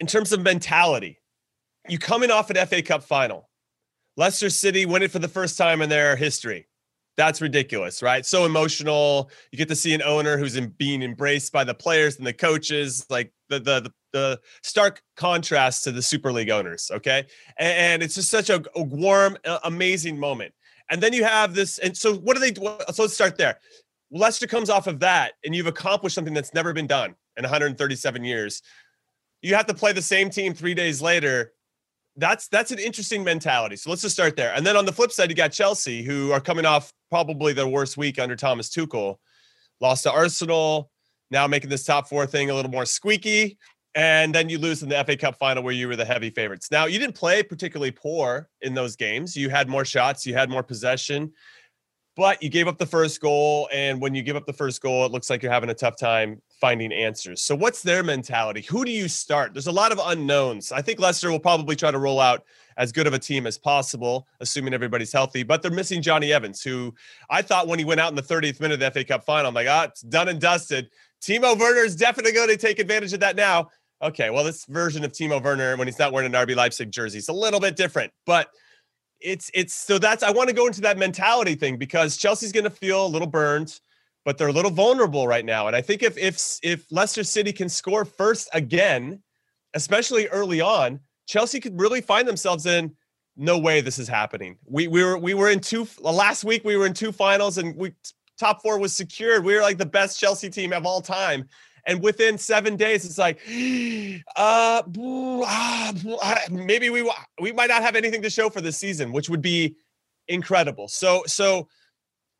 in 0.00 0.06
terms 0.06 0.32
of 0.32 0.42
mentality 0.42 1.18
you 1.88 1.98
coming 1.98 2.30
off 2.30 2.50
an 2.50 2.66
FA 2.66 2.82
Cup 2.82 3.02
final. 3.02 3.48
Leicester 4.16 4.50
City 4.50 4.86
win 4.86 5.02
it 5.02 5.10
for 5.10 5.18
the 5.18 5.28
first 5.28 5.58
time 5.58 5.82
in 5.82 5.88
their 5.88 6.16
history. 6.16 6.66
That's 7.16 7.40
ridiculous, 7.40 8.02
right? 8.02 8.26
So 8.26 8.44
emotional. 8.44 9.30
You 9.50 9.56
get 9.58 9.68
to 9.68 9.76
see 9.76 9.94
an 9.94 10.02
owner 10.02 10.36
who's 10.36 10.56
in, 10.56 10.68
being 10.76 11.02
embraced 11.02 11.50
by 11.52 11.64
the 11.64 11.74
players 11.74 12.18
and 12.18 12.26
the 12.26 12.32
coaches, 12.32 13.06
like 13.08 13.32
the 13.48 13.58
the 13.58 13.92
the 14.12 14.40
stark 14.62 15.02
contrast 15.16 15.84
to 15.84 15.92
the 15.92 16.02
Super 16.02 16.30
League 16.30 16.50
owners. 16.50 16.90
Okay, 16.92 17.24
and, 17.58 17.78
and 17.78 18.02
it's 18.02 18.14
just 18.14 18.30
such 18.30 18.50
a, 18.50 18.62
a 18.74 18.82
warm, 18.82 19.36
amazing 19.64 20.18
moment. 20.18 20.52
And 20.90 21.02
then 21.02 21.12
you 21.12 21.24
have 21.24 21.54
this, 21.54 21.78
and 21.78 21.96
so 21.96 22.14
what 22.16 22.36
do 22.36 22.40
they? 22.40 22.54
So 22.54 23.02
let's 23.02 23.14
start 23.14 23.38
there. 23.38 23.58
Leicester 24.10 24.46
comes 24.46 24.70
off 24.70 24.86
of 24.86 25.00
that, 25.00 25.32
and 25.44 25.54
you've 25.54 25.66
accomplished 25.66 26.14
something 26.14 26.34
that's 26.34 26.54
never 26.54 26.72
been 26.72 26.86
done 26.86 27.14
in 27.36 27.42
137 27.42 28.24
years. 28.24 28.62
You 29.42 29.54
have 29.54 29.66
to 29.66 29.74
play 29.74 29.92
the 29.92 30.02
same 30.02 30.30
team 30.30 30.54
three 30.54 30.74
days 30.74 31.00
later 31.00 31.52
that's 32.16 32.48
that's 32.48 32.70
an 32.70 32.78
interesting 32.78 33.22
mentality. 33.22 33.76
So 33.76 33.90
let's 33.90 34.02
just 34.02 34.14
start 34.14 34.36
there. 34.36 34.52
And 34.54 34.66
then 34.66 34.76
on 34.76 34.86
the 34.86 34.92
flip 34.92 35.12
side, 35.12 35.30
you 35.30 35.36
got 35.36 35.52
Chelsea, 35.52 36.02
who 36.02 36.32
are 36.32 36.40
coming 36.40 36.64
off 36.64 36.92
probably 37.10 37.52
their 37.52 37.68
worst 37.68 37.96
week 37.96 38.18
under 38.18 38.36
Thomas 38.36 38.70
Tuchel, 38.70 39.16
lost 39.80 40.04
to 40.04 40.12
Arsenal, 40.12 40.90
now 41.30 41.46
making 41.46 41.70
this 41.70 41.84
top 41.84 42.08
four 42.08 42.26
thing 42.26 42.50
a 42.50 42.54
little 42.54 42.70
more 42.70 42.86
squeaky. 42.86 43.58
And 43.94 44.34
then 44.34 44.50
you 44.50 44.58
lose 44.58 44.82
in 44.82 44.90
the 44.90 45.04
FA 45.04 45.16
Cup 45.16 45.38
final 45.38 45.62
where 45.62 45.72
you 45.72 45.88
were 45.88 45.96
the 45.96 46.04
heavy 46.04 46.28
favorites. 46.28 46.70
Now, 46.70 46.84
you 46.84 46.98
didn't 46.98 47.14
play 47.14 47.42
particularly 47.42 47.90
poor 47.90 48.46
in 48.60 48.74
those 48.74 48.94
games. 48.94 49.34
You 49.34 49.48
had 49.48 49.70
more 49.70 49.86
shots, 49.86 50.26
you 50.26 50.34
had 50.34 50.50
more 50.50 50.62
possession, 50.62 51.32
but 52.16 52.42
you 52.42 52.48
gave 52.48 52.66
up 52.66 52.78
the 52.78 52.86
first 52.86 53.20
goal. 53.20 53.68
And 53.72 54.00
when 54.00 54.14
you 54.14 54.22
give 54.22 54.36
up 54.36 54.46
the 54.46 54.52
first 54.52 54.80
goal, 54.80 55.04
it 55.04 55.12
looks 55.12 55.28
like 55.28 55.42
you're 55.42 55.52
having 55.52 55.70
a 55.70 55.74
tough 55.74 55.96
time 55.96 56.40
finding 56.60 56.90
answers. 56.92 57.42
So 57.42 57.54
what's 57.54 57.82
their 57.82 58.02
mentality? 58.02 58.62
Who 58.62 58.84
do 58.86 58.90
you 58.90 59.06
start? 59.06 59.52
There's 59.52 59.66
a 59.66 59.72
lot 59.72 59.92
of 59.92 60.00
unknowns. 60.02 60.72
I 60.72 60.80
think 60.80 60.98
Leicester 60.98 61.30
will 61.30 61.38
probably 61.38 61.76
try 61.76 61.90
to 61.90 61.98
roll 61.98 62.18
out 62.18 62.44
as 62.78 62.90
good 62.90 63.06
of 63.06 63.12
a 63.12 63.18
team 63.18 63.46
as 63.46 63.58
possible, 63.58 64.26
assuming 64.40 64.72
everybody's 64.72 65.12
healthy. 65.12 65.42
But 65.42 65.60
they're 65.60 65.70
missing 65.70 66.00
Johnny 66.00 66.32
Evans, 66.32 66.62
who 66.62 66.94
I 67.28 67.42
thought 67.42 67.68
when 67.68 67.78
he 67.78 67.84
went 67.84 68.00
out 68.00 68.10
in 68.10 68.16
the 68.16 68.22
30th 68.22 68.60
minute 68.60 68.74
of 68.74 68.80
the 68.80 68.90
FA 68.90 69.04
Cup 69.04 69.24
final, 69.24 69.48
I'm 69.48 69.54
like, 69.54 69.68
ah, 69.68 69.84
it's 69.84 70.00
done 70.00 70.28
and 70.28 70.40
dusted. 70.40 70.88
Timo 71.22 71.58
Werner 71.58 71.84
is 71.84 71.96
definitely 71.96 72.32
going 72.32 72.48
to 72.48 72.56
take 72.56 72.78
advantage 72.78 73.12
of 73.12 73.20
that 73.20 73.36
now. 73.36 73.68
Okay, 74.02 74.28
well, 74.28 74.44
this 74.44 74.64
version 74.66 75.04
of 75.04 75.12
Timo 75.12 75.42
Werner 75.42 75.76
when 75.76 75.88
he's 75.88 75.98
not 75.98 76.12
wearing 76.12 76.34
an 76.34 76.46
RB 76.46 76.54
Leipzig 76.54 76.90
jersey 76.90 77.18
is 77.18 77.28
a 77.28 77.32
little 77.32 77.60
bit 77.60 77.76
different, 77.76 78.12
but 78.26 78.48
it's 79.20 79.50
it's 79.54 79.74
so 79.74 79.98
that's 79.98 80.22
I 80.22 80.30
want 80.30 80.48
to 80.48 80.54
go 80.54 80.66
into 80.66 80.80
that 80.82 80.98
mentality 80.98 81.54
thing 81.54 81.76
because 81.76 82.16
Chelsea's 82.16 82.52
going 82.52 82.64
to 82.64 82.70
feel 82.70 83.06
a 83.06 83.08
little 83.08 83.28
burned 83.28 83.80
but 84.26 84.36
they're 84.36 84.48
a 84.48 84.52
little 84.52 84.72
vulnerable 84.72 85.28
right 85.28 85.44
now. 85.44 85.68
And 85.68 85.76
I 85.76 85.80
think 85.80 86.02
if 86.02 86.18
if 86.18 86.58
if 86.62 86.90
Leicester 86.90 87.22
City 87.22 87.52
can 87.52 87.68
score 87.68 88.04
first 88.04 88.50
again, 88.52 89.22
especially 89.72 90.26
early 90.26 90.60
on, 90.60 90.98
Chelsea 91.26 91.60
could 91.60 91.80
really 91.80 92.00
find 92.00 92.26
themselves 92.26 92.66
in 92.66 92.94
no 93.36 93.56
way 93.56 93.80
this 93.80 94.00
is 94.00 94.08
happening. 94.08 94.58
We 94.66 94.88
we 94.88 95.04
were 95.04 95.16
we 95.16 95.34
were 95.34 95.50
in 95.50 95.60
two 95.60 95.86
last 96.00 96.42
week 96.42 96.64
we 96.64 96.76
were 96.76 96.86
in 96.86 96.92
two 96.92 97.12
finals 97.12 97.56
and 97.56 97.74
we 97.76 97.92
top 98.36 98.60
4 98.62 98.78
was 98.78 98.92
secured. 98.92 99.44
We 99.44 99.54
were 99.54 99.62
like 99.62 99.78
the 99.78 99.86
best 99.86 100.20
Chelsea 100.20 100.50
team 100.50 100.72
of 100.72 100.84
all 100.84 101.00
time. 101.00 101.48
And 101.86 102.02
within 102.02 102.36
seven 102.36 102.76
days, 102.76 103.04
it's 103.04 103.16
like, 103.16 103.38
uh, 104.36 104.82
ah, 104.86 105.92
maybe 106.50 106.90
we 106.90 107.10
we 107.40 107.52
might 107.52 107.68
not 107.68 107.82
have 107.82 107.96
anything 107.96 108.22
to 108.22 108.30
show 108.30 108.50
for 108.50 108.60
this 108.60 108.76
season, 108.76 109.12
which 109.12 109.30
would 109.30 109.42
be 109.42 109.76
incredible. 110.28 110.88
So 110.88 111.22
so 111.26 111.68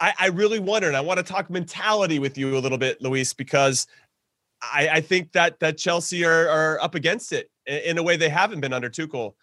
I, 0.00 0.12
I 0.18 0.26
really 0.28 0.58
wonder, 0.58 0.88
and 0.88 0.96
I 0.96 1.00
want 1.00 1.18
to 1.18 1.22
talk 1.22 1.48
mentality 1.48 2.18
with 2.18 2.36
you 2.36 2.56
a 2.56 2.60
little 2.60 2.78
bit, 2.78 3.00
Luis, 3.00 3.32
because 3.32 3.86
I, 4.60 4.88
I 4.94 5.00
think 5.00 5.32
that 5.32 5.60
that 5.60 5.78
Chelsea 5.78 6.24
are, 6.24 6.48
are 6.48 6.80
up 6.80 6.94
against 6.94 7.32
it 7.32 7.50
in 7.66 7.98
a 7.98 8.02
way 8.02 8.16
they 8.16 8.28
haven't 8.28 8.60
been 8.60 8.72
under 8.72 8.90
Tuchel. 8.90 9.34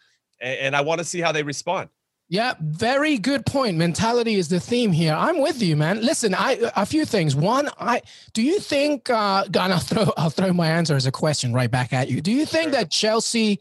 And 0.42 0.76
I 0.76 0.82
want 0.82 1.00
to 1.00 1.06
see 1.06 1.22
how 1.22 1.32
they 1.32 1.44
respond. 1.44 1.90
Yeah, 2.34 2.56
very 2.60 3.20
good 3.20 3.46
point. 3.46 3.78
Mentality 3.78 4.34
is 4.34 4.48
the 4.48 4.60
theme 4.60 4.92
here. 4.92 5.14
I'm 5.14 5.40
with 5.40 5.62
you, 5.62 5.78
man. 5.78 6.02
Listen, 6.02 6.34
I 6.34 6.72
a 6.76 6.84
few 6.84 7.06
things. 7.06 7.36
One, 7.36 7.70
I 7.80 8.02
do 8.34 8.42
you 8.42 8.60
think? 8.60 9.08
Uh, 9.08 9.46
I'll 9.56 9.78
throw 9.78 10.12
I'll 10.18 10.32
throw 10.32 10.52
my 10.52 10.68
answer 10.68 10.96
as 10.96 11.06
a 11.06 11.12
question 11.12 11.54
right 11.54 11.70
back 11.70 11.94
at 11.94 12.10
you. 12.10 12.22
Do 12.22 12.32
you 12.32 12.48
think 12.48 12.72
that 12.72 12.90
Chelsea 12.90 13.60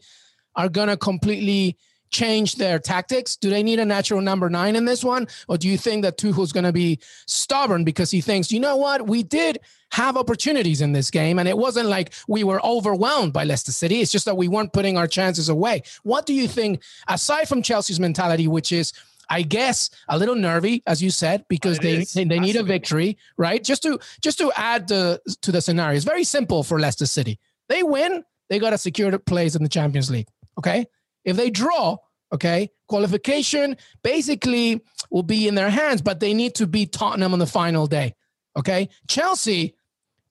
are 0.55 0.69
gonna 0.69 0.97
completely 0.97 1.77
change 2.13 2.55
their 2.55 2.79
tactics? 2.79 3.35
Do 3.35 3.49
they 3.49 3.63
need 3.63 3.79
a 3.79 3.85
natural 3.85 4.21
number 4.21 4.49
nine 4.49 4.77
in 4.77 4.85
this 4.85 5.03
one, 5.03 5.27
or 5.49 5.57
do 5.57 5.67
you 5.67 5.77
think 5.77 6.03
that 6.03 6.17
Tuchel's 6.17 6.53
gonna 6.53 6.71
be 6.71 6.99
stubborn 7.27 7.83
because 7.83 8.09
he 8.11 8.21
thinks, 8.21 8.51
you 8.51 8.61
know 8.61 8.77
what, 8.77 9.07
we 9.07 9.23
did 9.23 9.59
have 9.93 10.17
opportunities 10.17 10.81
in 10.81 10.91
this 10.91 11.11
game. 11.11 11.37
And 11.37 11.47
it 11.47 11.55
wasn't 11.55 11.87
like 11.87 12.13
we 12.27 12.43
were 12.43 12.59
overwhelmed 12.65 13.31
by 13.31 13.43
Leicester 13.43 13.71
City. 13.71 14.01
It's 14.01 14.11
just 14.11 14.25
that 14.25 14.35
we 14.35 14.47
weren't 14.47 14.73
putting 14.73 14.97
our 14.97 15.05
chances 15.07 15.49
away. 15.49 15.83
What 16.01 16.25
do 16.25 16.33
you 16.33 16.47
think, 16.47 16.81
aside 17.07 17.47
from 17.47 17.61
Chelsea's 17.61 17.99
mentality, 17.99 18.47
which 18.47 18.71
is, 18.71 18.91
I 19.29 19.43
guess 19.43 19.91
a 20.09 20.17
little 20.17 20.33
nervy, 20.35 20.81
as 20.87 21.01
you 21.03 21.11
said, 21.11 21.45
because 21.47 21.77
they, 21.77 22.05
they, 22.05 22.23
they 22.23 22.39
need 22.39 22.55
a 22.55 22.63
victory, 22.63 23.19
right? 23.37 23.63
Just 23.63 23.83
to 23.83 23.99
just 24.19 24.39
to 24.39 24.51
add 24.57 24.87
the, 24.87 25.21
to 25.41 25.51
the 25.51 25.61
scenario, 25.61 25.95
it's 25.95 26.05
very 26.05 26.23
simple 26.23 26.63
for 26.63 26.79
Leicester 26.79 27.05
City. 27.05 27.39
They 27.69 27.83
win, 27.83 28.23
they 28.49 28.57
got 28.57 28.71
to 28.71 28.79
secure 28.79 29.11
the 29.11 29.19
place 29.19 29.55
in 29.55 29.61
the 29.61 29.69
Champions 29.69 30.09
League. 30.09 30.27
Okay, 30.57 30.87
if 31.25 31.35
they 31.35 31.49
draw, 31.49 31.97
okay, 32.33 32.69
qualification 32.87 33.77
basically 34.03 34.81
will 35.09 35.23
be 35.23 35.47
in 35.47 35.55
their 35.55 35.69
hands, 35.69 36.01
but 36.01 36.19
they 36.19 36.33
need 36.33 36.55
to 36.55 36.67
beat 36.67 36.91
Tottenham 36.91 37.33
on 37.33 37.39
the 37.39 37.47
final 37.47 37.87
day. 37.87 38.15
Okay, 38.57 38.89
Chelsea 39.07 39.75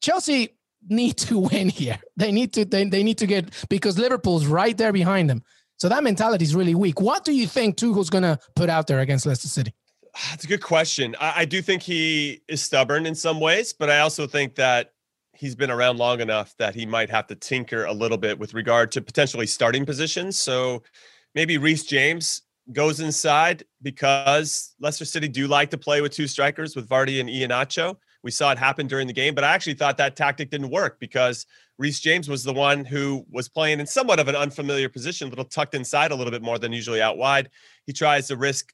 Chelsea 0.00 0.56
need 0.88 1.16
to 1.16 1.38
win 1.38 1.68
here. 1.68 1.98
They 2.16 2.30
need 2.30 2.52
to 2.52 2.64
they, 2.64 2.84
they 2.84 3.02
need 3.02 3.18
to 3.18 3.26
get 3.26 3.66
because 3.68 3.98
Liverpool's 3.98 4.46
right 4.46 4.76
there 4.76 4.92
behind 4.92 5.28
them. 5.28 5.42
So 5.78 5.88
that 5.88 6.04
mentality 6.04 6.44
is 6.44 6.54
really 6.54 6.76
weak. 6.76 7.00
What 7.00 7.24
do 7.24 7.32
you 7.32 7.48
think 7.48 7.76
Tuchel's 7.76 8.10
to 8.10 8.38
put 8.54 8.70
out 8.70 8.86
there 8.86 9.00
against 9.00 9.26
Leicester 9.26 9.48
City? 9.48 9.74
That's 10.30 10.44
a 10.44 10.46
good 10.46 10.62
question. 10.62 11.16
I, 11.18 11.32
I, 11.38 11.44
do 11.44 11.62
think 11.62 11.82
he 11.82 12.42
is 12.46 12.62
stubborn 12.62 13.06
in 13.06 13.14
some 13.14 13.40
ways, 13.40 13.72
but 13.72 13.90
I 13.90 14.00
also 14.00 14.26
think 14.26 14.54
that 14.56 14.92
he's 15.42 15.56
been 15.56 15.72
around 15.72 15.96
long 15.96 16.20
enough 16.20 16.54
that 16.56 16.72
he 16.72 16.86
might 16.86 17.10
have 17.10 17.26
to 17.26 17.34
tinker 17.34 17.86
a 17.86 17.92
little 17.92 18.16
bit 18.16 18.38
with 18.38 18.54
regard 18.54 18.92
to 18.92 19.02
potentially 19.02 19.44
starting 19.44 19.84
positions. 19.84 20.38
So 20.38 20.84
maybe 21.34 21.58
Reece 21.58 21.82
James 21.82 22.42
goes 22.72 23.00
inside 23.00 23.64
because 23.82 24.72
Leicester 24.78 25.04
City 25.04 25.26
do 25.26 25.48
like 25.48 25.68
to 25.70 25.76
play 25.76 26.00
with 26.00 26.12
two 26.12 26.28
strikers 26.28 26.76
with 26.76 26.88
Vardy 26.88 27.18
and 27.18 27.28
Iheanacho. 27.28 27.96
We 28.22 28.30
saw 28.30 28.52
it 28.52 28.58
happen 28.58 28.86
during 28.86 29.08
the 29.08 29.12
game, 29.12 29.34
but 29.34 29.42
I 29.42 29.52
actually 29.52 29.74
thought 29.74 29.96
that 29.96 30.14
tactic 30.14 30.48
didn't 30.48 30.70
work 30.70 31.00
because 31.00 31.44
Reece 31.76 31.98
James 31.98 32.28
was 32.28 32.44
the 32.44 32.52
one 32.52 32.84
who 32.84 33.26
was 33.28 33.48
playing 33.48 33.80
in 33.80 33.86
somewhat 33.86 34.20
of 34.20 34.28
an 34.28 34.36
unfamiliar 34.36 34.88
position, 34.88 35.26
a 35.26 35.30
little 35.30 35.44
tucked 35.44 35.74
inside 35.74 36.12
a 36.12 36.14
little 36.14 36.30
bit 36.30 36.42
more 36.42 36.60
than 36.60 36.72
usually 36.72 37.02
out 37.02 37.18
wide. 37.18 37.50
He 37.84 37.92
tries 37.92 38.28
to 38.28 38.36
risk 38.36 38.72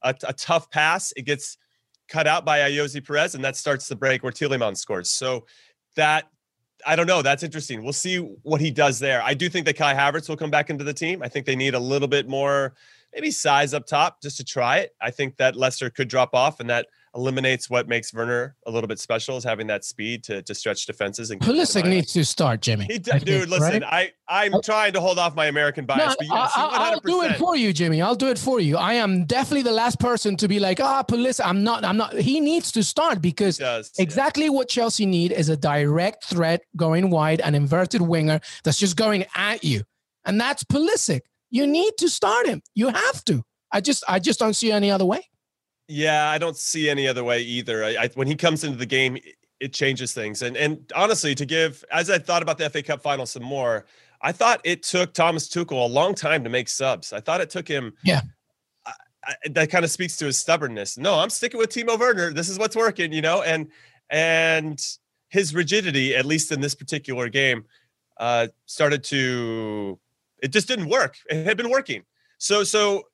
a, 0.00 0.14
a 0.26 0.32
tough 0.32 0.70
pass. 0.70 1.12
It 1.14 1.26
gets 1.26 1.58
cut 2.08 2.26
out 2.26 2.44
by 2.44 2.60
Ayoze 2.60 3.04
Perez, 3.06 3.34
and 3.34 3.44
that 3.44 3.56
starts 3.56 3.88
the 3.88 3.96
break 3.96 4.22
where 4.22 4.32
Tielemans 4.32 4.78
scores. 4.78 5.10
So 5.10 5.46
that 5.96 6.30
I 6.86 6.94
don't 6.94 7.06
know. 7.06 7.22
That's 7.22 7.42
interesting. 7.42 7.82
We'll 7.82 7.92
see 7.92 8.18
what 8.18 8.60
he 8.60 8.70
does 8.70 8.98
there. 8.98 9.22
I 9.22 9.34
do 9.34 9.48
think 9.48 9.66
that 9.66 9.76
Kai 9.76 9.94
Havertz 9.94 10.28
will 10.28 10.36
come 10.36 10.50
back 10.50 10.70
into 10.70 10.84
the 10.84 10.92
team. 10.94 11.22
I 11.22 11.28
think 11.28 11.46
they 11.46 11.56
need 11.56 11.74
a 11.74 11.80
little 11.80 12.06
bit 12.06 12.28
more, 12.28 12.74
maybe 13.14 13.30
size 13.30 13.74
up 13.74 13.86
top 13.86 14.22
just 14.22 14.36
to 14.36 14.44
try 14.44 14.78
it. 14.78 14.94
I 15.00 15.10
think 15.10 15.36
that 15.38 15.56
Leicester 15.56 15.90
could 15.90 16.08
drop 16.08 16.34
off, 16.34 16.60
and 16.60 16.70
that 16.70 16.86
eliminates 17.16 17.70
what 17.70 17.88
makes 17.88 18.12
Werner 18.12 18.56
a 18.66 18.70
little 18.70 18.86
bit 18.86 18.98
special 18.98 19.36
is 19.36 19.44
having 19.44 19.66
that 19.68 19.84
speed 19.84 20.22
to, 20.24 20.42
to 20.42 20.54
stretch 20.54 20.86
defenses. 20.86 21.30
And 21.30 21.40
Pulisic 21.40 21.88
needs 21.88 22.12
to 22.12 22.24
start, 22.24 22.62
Jimmy. 22.62 22.84
He, 22.84 22.98
dude, 22.98 23.22
think, 23.22 23.48
listen, 23.48 23.82
right? 23.82 23.82
I 23.84 24.12
I'm 24.28 24.54
oh. 24.54 24.60
trying 24.60 24.92
to 24.92 25.00
hold 25.00 25.18
off 25.18 25.34
my 25.34 25.46
American 25.46 25.86
bias, 25.86 26.16
no, 26.20 26.26
yes, 26.34 26.52
I, 26.56 26.90
will 26.92 27.00
do 27.00 27.22
it 27.22 27.36
for 27.36 27.56
you, 27.56 27.72
Jimmy. 27.72 28.02
I'll 28.02 28.14
do 28.14 28.28
it 28.28 28.38
for 28.38 28.60
you. 28.60 28.76
I 28.76 28.94
am 28.94 29.24
definitely 29.24 29.62
the 29.62 29.72
last 29.72 29.98
person 29.98 30.36
to 30.36 30.48
be 30.48 30.58
like, 30.58 30.80
ah, 30.80 31.02
oh, 31.02 31.12
Pulisic. 31.12 31.44
I'm 31.44 31.64
not. 31.64 31.84
I'm 31.84 31.96
not. 31.96 32.14
He 32.14 32.40
needs 32.40 32.72
to 32.72 32.82
start 32.82 33.20
because 33.22 33.58
does, 33.58 33.92
exactly 33.98 34.44
yeah. 34.44 34.50
what 34.50 34.68
Chelsea 34.68 35.06
need 35.06 35.32
is 35.32 35.48
a 35.48 35.56
direct 35.56 36.24
threat 36.24 36.62
going 36.76 37.10
wide, 37.10 37.40
an 37.40 37.54
inverted 37.54 38.02
winger 38.02 38.40
that's 38.64 38.78
just 38.78 38.96
going 38.96 39.24
at 39.34 39.64
you, 39.64 39.82
and 40.24 40.40
that's 40.40 40.64
Pulisic. 40.64 41.20
You 41.50 41.66
need 41.66 41.92
to 41.98 42.08
start 42.08 42.46
him. 42.46 42.62
You 42.74 42.88
have 42.88 43.24
to. 43.26 43.44
I 43.72 43.80
just 43.80 44.04
I 44.08 44.18
just 44.18 44.38
don't 44.38 44.54
see 44.54 44.72
any 44.72 44.90
other 44.90 45.04
way. 45.04 45.28
Yeah, 45.88 46.30
I 46.30 46.38
don't 46.38 46.56
see 46.56 46.90
any 46.90 47.06
other 47.06 47.22
way 47.22 47.42
either. 47.42 47.84
I, 47.84 47.96
I, 47.96 48.10
when 48.14 48.26
he 48.26 48.34
comes 48.34 48.64
into 48.64 48.76
the 48.76 48.86
game, 48.86 49.18
it 49.60 49.72
changes 49.72 50.12
things. 50.12 50.42
And 50.42 50.56
and 50.56 50.90
honestly, 50.94 51.34
to 51.34 51.46
give 51.46 51.84
as 51.92 52.10
I 52.10 52.18
thought 52.18 52.42
about 52.42 52.58
the 52.58 52.68
FA 52.68 52.82
Cup 52.82 53.02
final 53.02 53.26
some 53.26 53.42
more, 53.42 53.86
I 54.20 54.32
thought 54.32 54.60
it 54.64 54.82
took 54.82 55.14
Thomas 55.14 55.48
Tuchel 55.48 55.84
a 55.84 55.86
long 55.86 56.14
time 56.14 56.44
to 56.44 56.50
make 56.50 56.68
subs. 56.68 57.12
I 57.12 57.20
thought 57.20 57.40
it 57.40 57.50
took 57.50 57.68
him. 57.68 57.92
Yeah. 58.02 58.22
I, 58.84 58.92
I, 59.24 59.34
that 59.50 59.70
kind 59.70 59.84
of 59.84 59.90
speaks 59.90 60.16
to 60.18 60.26
his 60.26 60.38
stubbornness. 60.38 60.98
No, 60.98 61.14
I'm 61.14 61.30
sticking 61.30 61.58
with 61.58 61.70
Timo 61.70 61.98
Werner. 61.98 62.32
This 62.32 62.48
is 62.48 62.58
what's 62.58 62.76
working, 62.76 63.12
you 63.12 63.22
know, 63.22 63.42
and 63.42 63.68
and 64.10 64.80
his 65.28 65.54
rigidity, 65.54 66.14
at 66.14 66.24
least 66.24 66.52
in 66.52 66.60
this 66.60 66.74
particular 66.74 67.28
game, 67.28 67.64
uh, 68.18 68.48
started 68.66 69.04
to. 69.04 69.98
It 70.42 70.48
just 70.48 70.68
didn't 70.68 70.88
work. 70.88 71.16
It 71.30 71.44
had 71.44 71.56
been 71.56 71.70
working. 71.70 72.02
So 72.38 72.64
so 72.64 73.04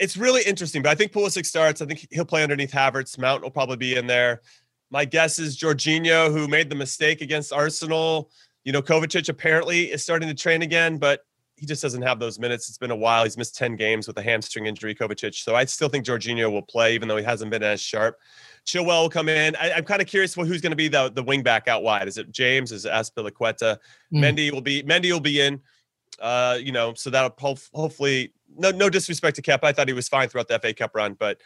it's 0.00 0.16
really 0.16 0.42
interesting. 0.42 0.82
But 0.82 0.90
I 0.90 0.94
think 0.94 1.12
Pulisic 1.12 1.46
starts. 1.46 1.82
I 1.82 1.86
think 1.86 2.08
he'll 2.10 2.24
play 2.24 2.42
underneath 2.42 2.72
Havertz. 2.72 3.18
Mount 3.18 3.42
will 3.42 3.50
probably 3.50 3.76
be 3.76 3.96
in 3.96 4.06
there. 4.06 4.40
My 4.90 5.04
guess 5.04 5.38
is 5.38 5.56
Jorginho, 5.56 6.32
who 6.32 6.48
made 6.48 6.68
the 6.68 6.74
mistake 6.74 7.20
against 7.20 7.52
Arsenal. 7.52 8.30
You 8.64 8.72
know, 8.72 8.82
Kovacic 8.82 9.28
apparently 9.28 9.92
is 9.92 10.02
starting 10.02 10.28
to 10.28 10.34
train 10.34 10.62
again, 10.62 10.98
but 10.98 11.20
he 11.56 11.66
just 11.66 11.82
doesn't 11.82 12.02
have 12.02 12.18
those 12.18 12.38
minutes. 12.38 12.68
It's 12.68 12.78
been 12.78 12.90
a 12.90 12.96
while. 12.96 13.22
He's 13.24 13.36
missed 13.36 13.54
10 13.56 13.76
games 13.76 14.08
with 14.08 14.16
a 14.16 14.22
hamstring 14.22 14.66
injury, 14.66 14.94
Kovacic. 14.94 15.34
So 15.34 15.54
I 15.54 15.66
still 15.66 15.90
think 15.90 16.06
Jorginho 16.06 16.50
will 16.50 16.62
play, 16.62 16.94
even 16.94 17.06
though 17.06 17.18
he 17.18 17.24
hasn't 17.24 17.50
been 17.50 17.62
as 17.62 17.80
sharp. 17.80 18.16
Chilwell 18.66 19.02
will 19.02 19.10
come 19.10 19.28
in. 19.28 19.54
I, 19.56 19.70
am 19.70 19.84
kind 19.84 20.00
of 20.00 20.08
curious 20.08 20.36
well, 20.36 20.46
who's 20.46 20.62
going 20.62 20.72
to 20.72 20.76
be 20.76 20.88
the, 20.88 21.10
the 21.10 21.22
wing 21.22 21.42
back 21.42 21.68
out 21.68 21.82
wide. 21.82 22.08
Is 22.08 22.16
it 22.16 22.30
James? 22.32 22.72
Is 22.72 22.86
it 22.86 22.92
Azpilicueta? 22.92 23.76
Mm. 24.12 24.36
Mendy 24.36 24.50
will 24.50 24.62
be 24.62 24.82
Mendy 24.82 25.12
will 25.12 25.20
be 25.20 25.40
in. 25.40 25.60
Uh, 26.18 26.58
you 26.60 26.72
know, 26.72 26.94
so 26.94 27.10
that'll 27.10 27.34
hopefully 27.72 28.32
no 28.60 28.70
no 28.70 28.90
disrespect 28.90 29.36
to 29.36 29.42
Kepa. 29.42 29.64
I 29.64 29.72
thought 29.72 29.88
he 29.88 29.94
was 29.94 30.08
fine 30.08 30.28
throughout 30.28 30.48
the 30.48 30.58
FA 30.58 30.74
Cup 30.74 30.92
run, 30.94 31.14
but 31.18 31.38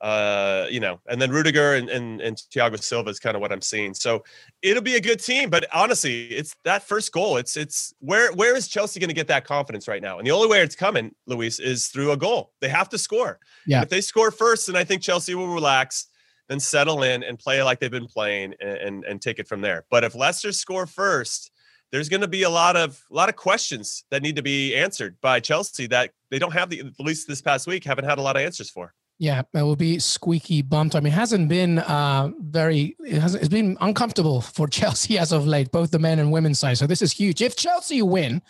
uh, 0.00 0.66
you 0.70 0.78
know, 0.78 1.00
and 1.08 1.20
then 1.20 1.30
Rudiger 1.30 1.74
and, 1.74 1.88
and, 1.88 2.20
and 2.20 2.36
Thiago 2.36 2.80
Silva 2.80 3.08
is 3.08 3.18
kind 3.18 3.34
of 3.34 3.40
what 3.40 3.50
I'm 3.50 3.62
seeing. 3.62 3.94
So 3.94 4.24
it'll 4.62 4.82
be 4.82 4.96
a 4.96 5.00
good 5.00 5.20
team, 5.20 5.48
but 5.48 5.66
honestly, 5.72 6.26
it's 6.26 6.54
that 6.64 6.82
first 6.82 7.12
goal. 7.12 7.38
It's, 7.38 7.56
it's 7.56 7.94
where, 8.00 8.32
where 8.32 8.54
is 8.54 8.68
Chelsea 8.68 9.00
going 9.00 9.08
to 9.08 9.14
get 9.14 9.28
that 9.28 9.46
confidence 9.46 9.88
right 9.88 10.02
now? 10.02 10.18
And 10.18 10.26
the 10.26 10.32
only 10.32 10.48
way 10.48 10.60
it's 10.60 10.76
coming, 10.76 11.14
Luis, 11.26 11.58
is 11.58 11.88
through 11.88 12.12
a 12.12 12.16
goal. 12.16 12.52
They 12.60 12.68
have 12.68 12.90
to 12.90 12.98
score. 12.98 13.38
Yeah. 13.66 13.82
If 13.82 13.88
they 13.88 14.02
score 14.02 14.30
first, 14.30 14.66
then 14.66 14.76
I 14.76 14.84
think 14.84 15.00
Chelsea 15.00 15.34
will 15.34 15.48
relax, 15.48 16.08
then 16.48 16.60
settle 16.60 17.02
in 17.02 17.22
and 17.22 17.38
play 17.38 17.62
like 17.62 17.80
they've 17.80 17.90
been 17.90 18.06
playing 18.06 18.54
and, 18.60 18.76
and, 18.76 19.04
and 19.04 19.22
take 19.22 19.38
it 19.38 19.48
from 19.48 19.62
there. 19.62 19.86
But 19.90 20.04
if 20.04 20.14
Leicester 20.14 20.52
score 20.52 20.86
first, 20.86 21.50
there's 21.92 22.08
going 22.08 22.20
to 22.20 22.28
be 22.28 22.42
a 22.42 22.50
lot 22.50 22.76
of 22.76 23.02
a 23.10 23.14
lot 23.14 23.28
of 23.28 23.36
questions 23.36 24.04
that 24.10 24.22
need 24.22 24.36
to 24.36 24.42
be 24.42 24.74
answered 24.74 25.16
by 25.20 25.40
Chelsea 25.40 25.86
that 25.88 26.10
they 26.30 26.38
don't 26.38 26.52
have 26.52 26.70
the 26.70 26.80
at 26.80 27.00
least 27.00 27.28
this 27.28 27.40
past 27.40 27.66
week 27.66 27.84
haven't 27.84 28.04
had 28.04 28.18
a 28.18 28.22
lot 28.22 28.36
of 28.36 28.42
answers 28.42 28.70
for. 28.70 28.92
Yeah, 29.18 29.42
it 29.54 29.62
will 29.62 29.76
be 29.76 29.98
squeaky 29.98 30.60
bum 30.60 30.90
time. 30.90 31.06
It 31.06 31.12
hasn't 31.12 31.48
been 31.48 31.78
uh, 31.78 32.30
very. 32.38 32.96
It 33.00 33.18
hasn't. 33.18 33.42
It's 33.42 33.52
been 33.52 33.78
uncomfortable 33.80 34.42
for 34.42 34.68
Chelsea 34.68 35.18
as 35.18 35.32
of 35.32 35.46
late, 35.46 35.70
both 35.70 35.90
the 35.90 35.98
men 35.98 36.18
and 36.18 36.30
women's 36.30 36.58
side. 36.58 36.76
So 36.78 36.86
this 36.86 37.02
is 37.02 37.12
huge. 37.12 37.40
If 37.40 37.56
Chelsea 37.56 38.02
win, 38.02 38.42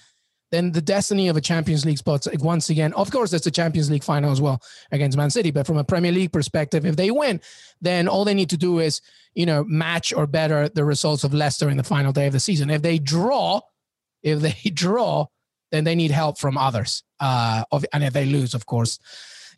then 0.51 0.73
the 0.73 0.81
destiny 0.81 1.29
of 1.29 1.37
a 1.37 1.41
Champions 1.41 1.85
League 1.85 1.99
spot 1.99 2.27
once 2.39 2.71
again. 2.71 2.93
Of 2.93 3.11
course, 3.11 3.33
it's 3.33 3.47
a 3.47 3.51
Champions 3.51 3.91
League 3.91 4.05
final 4.05 4.31
as 4.31 4.41
well 4.41 4.63
against 4.93 5.17
Man 5.17 5.31
City. 5.31 5.51
But 5.51 5.67
from 5.67 5.77
a 5.77 5.85
Premier 5.85 6.13
League 6.13 6.33
perspective, 6.33 6.87
if 6.87 6.97
they 6.97 7.11
win, 7.11 7.41
then 7.81 8.09
all 8.09 8.25
they 8.25 8.35
need 8.35 8.51
to 8.51 8.57
do 8.57 8.79
is 8.79 9.01
you 9.35 9.47
know 9.47 9.65
match 9.65 10.13
or 10.13 10.27
better 10.27 10.69
the 10.69 10.85
results 10.85 11.25
of 11.25 11.35
Leicester 11.35 11.69
in 11.69 11.77
the 11.77 11.83
final 11.83 12.13
day 12.13 12.27
of 12.27 12.33
the 12.33 12.41
season. 12.41 12.71
If 12.71 12.83
they 12.83 12.99
draw, 12.99 13.61
if 14.23 14.41
they 14.41 14.71
draw, 14.71 15.27
then 15.73 15.85
they 15.85 15.95
need 15.95 16.11
help 16.11 16.39
from 16.39 16.57
others. 16.57 17.03
Uh, 17.19 17.65
of, 17.73 17.85
and 17.93 18.05
if 18.05 18.13
they 18.13 18.27
lose, 18.27 18.55
of 18.55 18.67
course, 18.67 18.99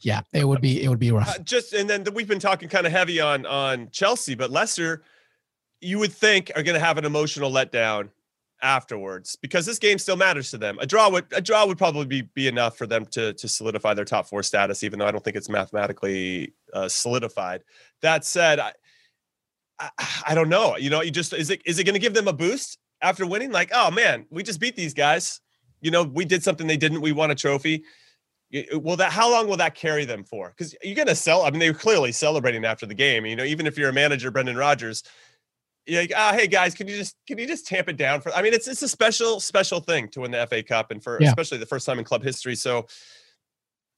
yeah, 0.00 0.22
it 0.32 0.46
would 0.46 0.60
be 0.60 0.82
it 0.82 0.88
would 0.88 0.98
be 0.98 1.10
rough. 1.10 1.28
Uh, 1.28 1.38
just 1.42 1.72
and 1.72 1.88
then 1.88 2.04
we've 2.14 2.28
been 2.28 2.38
talking 2.38 2.68
kind 2.68 2.86
of 2.86 2.92
heavy 2.92 3.20
on 3.20 3.44
on 3.44 3.90
Chelsea, 3.90 4.34
but 4.34 4.50
Leicester, 4.50 5.02
you 5.80 5.98
would 5.98 6.12
think 6.12 6.50
are 6.56 6.62
going 6.62 6.78
to 6.78 6.84
have 6.84 6.98
an 6.98 7.04
emotional 7.04 7.50
letdown 7.50 8.10
afterwards 8.62 9.36
because 9.36 9.66
this 9.66 9.78
game 9.78 9.98
still 9.98 10.16
matters 10.16 10.50
to 10.50 10.58
them. 10.58 10.78
A 10.80 10.86
draw 10.86 11.08
would 11.10 11.26
a 11.32 11.40
draw 11.40 11.66
would 11.66 11.78
probably 11.78 12.06
be, 12.06 12.22
be 12.22 12.48
enough 12.48 12.76
for 12.76 12.86
them 12.86 13.06
to 13.06 13.32
to 13.34 13.48
solidify 13.48 13.94
their 13.94 14.04
top 14.04 14.26
four 14.26 14.42
status, 14.42 14.82
even 14.82 14.98
though 14.98 15.06
I 15.06 15.10
don't 15.10 15.22
think 15.22 15.36
it's 15.36 15.48
mathematically 15.48 16.54
uh, 16.72 16.88
solidified. 16.88 17.62
That 18.02 18.24
said, 18.24 18.58
I, 18.58 18.72
I, 19.78 19.90
I 20.28 20.34
don't 20.34 20.48
know. 20.48 20.76
You 20.76 20.90
know, 20.90 21.02
you 21.02 21.10
just 21.10 21.32
is 21.32 21.50
it 21.50 21.62
is 21.64 21.78
it 21.78 21.84
going 21.84 21.94
to 21.94 22.00
give 22.00 22.14
them 22.14 22.28
a 22.28 22.32
boost 22.32 22.78
after 23.02 23.26
winning? 23.26 23.52
Like, 23.52 23.70
oh 23.72 23.90
man, 23.90 24.26
we 24.30 24.42
just 24.42 24.60
beat 24.60 24.76
these 24.76 24.94
guys. 24.94 25.40
You 25.80 25.90
know, 25.90 26.02
we 26.02 26.24
did 26.24 26.42
something 26.42 26.66
they 26.66 26.76
didn't. 26.76 27.00
We 27.00 27.12
won 27.12 27.30
a 27.30 27.34
trophy. 27.34 27.84
Well, 28.74 28.96
that? 28.96 29.12
How 29.12 29.30
long 29.30 29.46
will 29.46 29.58
that 29.58 29.74
carry 29.74 30.04
them 30.04 30.24
for? 30.24 30.48
Because 30.48 30.74
you're 30.82 30.94
going 30.94 31.06
to 31.08 31.14
sell. 31.14 31.42
I 31.42 31.50
mean, 31.50 31.60
they 31.60 31.70
were 31.70 31.78
clearly 31.78 32.12
celebrating 32.12 32.64
after 32.64 32.86
the 32.86 32.94
game. 32.94 33.26
You 33.26 33.36
know, 33.36 33.44
even 33.44 33.66
if 33.66 33.76
you're 33.76 33.90
a 33.90 33.92
manager, 33.92 34.30
Brendan 34.30 34.56
Rodgers, 34.56 35.04
you're 35.88 36.02
like, 36.02 36.12
oh, 36.16 36.32
hey 36.34 36.46
guys, 36.46 36.74
can 36.74 36.86
you 36.86 36.96
just 36.96 37.16
can 37.26 37.38
you 37.38 37.46
just 37.46 37.66
tamp 37.66 37.88
it 37.88 37.96
down 37.96 38.20
for? 38.20 38.32
I 38.34 38.42
mean, 38.42 38.52
it's 38.54 38.68
it's 38.68 38.82
a 38.82 38.88
special 38.88 39.40
special 39.40 39.80
thing 39.80 40.08
to 40.10 40.20
win 40.20 40.30
the 40.30 40.46
FA 40.46 40.62
Cup 40.62 40.90
and 40.90 41.02
for 41.02 41.18
Yeah. 41.20 41.28
especially 41.28 41.58
the 41.58 41.66
first 41.66 41.86
time 41.86 41.98
in 41.98 42.04
club 42.04 42.22
history. 42.22 42.54
So 42.54 42.86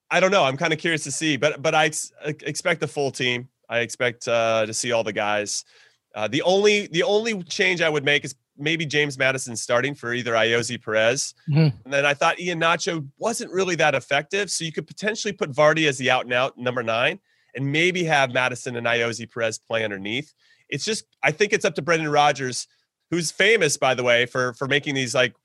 I 0.09 0.19
don't 0.19 0.31
know. 0.31 0.43
I'm 0.43 0.57
kind 0.57 0.73
of 0.73 0.79
curious 0.79 1.03
to 1.05 1.11
see, 1.11 1.37
but 1.37 1.61
but 1.61 1.73
I 1.75 1.85
ex- 1.85 2.11
expect 2.23 2.79
the 2.81 2.87
full 2.87 3.11
team. 3.11 3.47
I 3.69 3.79
expect 3.79 4.27
uh, 4.27 4.65
to 4.65 4.73
see 4.73 4.91
all 4.91 5.03
the 5.03 5.13
guys. 5.13 5.63
Uh, 6.13 6.27
the 6.27 6.41
only 6.41 6.87
the 6.87 7.03
only 7.03 7.41
change 7.43 7.81
I 7.81 7.87
would 7.89 8.03
make 8.03 8.25
is 8.25 8.35
maybe 8.57 8.85
James 8.85 9.17
Maddison 9.17 9.55
starting 9.55 9.95
for 9.95 10.13
either 10.13 10.33
Ayoze 10.33 10.83
Perez, 10.83 11.33
Mhm. 11.49 11.73
and 11.85 11.93
then 11.93 12.05
I 12.05 12.13
thought 12.13 12.37
Iheanacho 12.37 13.07
wasn't 13.17 13.51
really 13.51 13.75
that 13.75 13.95
effective, 13.95 14.51
so 14.51 14.65
you 14.65 14.73
could 14.73 14.85
potentially 14.85 15.31
put 15.31 15.51
Vardy 15.51 15.87
as 15.87 15.97
the 15.97 16.11
out 16.11 16.25
and 16.25 16.33
out 16.33 16.57
number 16.57 16.83
nine, 16.83 17.19
and 17.55 17.71
maybe 17.71 18.03
have 18.03 18.33
Maddison 18.33 18.75
and 18.75 18.85
Ayoze 18.85 19.31
Perez 19.33 19.57
play 19.57 19.85
underneath. 19.85 20.33
It's 20.71 20.85
just 20.85 21.05
I 21.21 21.31
think 21.31 21.53
it's 21.53 21.65
up 21.65 21.75
to 21.75 21.81
Brendan 21.81 22.09
Rodgers, 22.09 22.67
who's 23.11 23.31
famous 23.31 23.77
by 23.77 23.93
the 23.93 24.03
way 24.03 24.25
for 24.25 24.53
for 24.53 24.67
making 24.67 24.95
these 24.95 25.13
like 25.13 25.35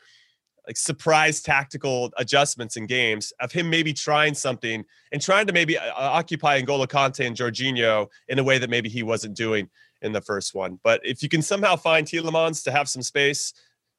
like 0.67 0.77
surprise 0.77 1.41
tactical 1.41 2.13
adjustments 2.17 2.77
in 2.77 2.87
games 2.87 3.33
of 3.41 3.53
him 3.53 3.71
maybe 3.71 3.93
trying 3.93 4.35
something 4.35 4.85
and 5.13 5.23
trying 5.23 5.47
to 5.47 5.53
maybe 5.53 5.79
uh, 5.79 5.93
occupy 5.95 6.61
N'Golo 6.61 6.87
Kanté 6.87 7.27
and 7.27 7.37
Jorginho 7.37 8.09
in 8.29 8.39
a 8.39 8.45
way 8.45 8.59
that 8.59 8.71
maybe 8.71 8.89
he 8.89 9.03
wasn't 9.03 9.37
doing 9.37 9.69
in 10.03 10.13
the 10.13 10.21
first 10.21 10.55
one. 10.55 10.79
But 10.83 11.01
if 11.05 11.23
you 11.23 11.29
can 11.29 11.41
somehow 11.41 11.77
find 11.77 12.07
Tielemans 12.07 12.65
to 12.65 12.73
have 12.73 12.89
some 12.89 13.03
space, 13.03 13.53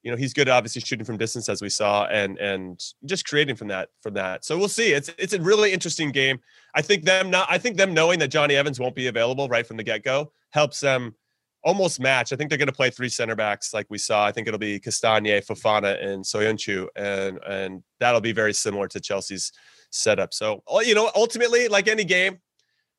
you 0.04 0.12
know 0.12 0.18
he's 0.18 0.34
good, 0.34 0.48
obviously 0.48 0.82
shooting 0.82 1.06
from 1.06 1.18
distance 1.18 1.50
as 1.50 1.62
we 1.62 1.70
saw, 1.70 2.06
and 2.06 2.38
and 2.38 2.82
just 3.06 3.28
creating 3.28 3.56
from 3.56 3.68
that 3.70 3.90
from 4.02 4.14
that. 4.14 4.46
So 4.46 4.58
we'll 4.58 4.70
see. 4.70 4.94
It's 4.94 5.10
it's 5.18 5.34
a 5.34 5.42
really 5.42 5.74
interesting 5.74 6.12
game. 6.12 6.40
I 6.76 6.82
think 6.82 7.04
them 7.04 7.30
not. 7.30 7.48
I 7.50 7.58
think 7.58 7.78
them 7.78 7.94
knowing 7.94 8.20
that 8.20 8.30
Johnny 8.30 8.56
Evans 8.56 8.80
won't 8.80 8.96
be 8.96 9.08
available 9.08 9.50
right 9.50 9.66
from 9.66 9.78
the 9.78 9.84
get 9.84 10.04
go 10.04 10.32
helps 10.52 10.80
them 10.80 11.16
almost 11.64 12.00
match. 12.00 12.32
I 12.32 12.36
think 12.36 12.50
they're 12.50 12.58
going 12.58 12.68
to 12.68 12.74
play 12.74 12.90
three 12.90 13.10
center 13.10 13.36
backs 13.36 13.74
like 13.74 13.88
we 13.90 13.98
saw. 13.98 14.26
I 14.26 14.32
think 14.32 14.48
it'll 14.48 14.58
be 14.58 14.80
Castagne, 14.80 15.46
Fofana, 15.46 16.02
and 16.04 16.24
Soyuncu, 16.24 16.88
and 16.96 17.40
and 17.48 17.84
that'll 18.00 18.22
be 18.22 18.32
very 18.32 18.54
similar 18.54 18.88
to 18.88 19.00
Chelsea's 19.00 19.52
setup. 19.92 20.34
So 20.34 20.64
you 20.82 20.96
know, 20.96 21.12
ultimately, 21.16 21.68
like 21.68 21.88
any 21.88 22.04
game, 22.04 22.40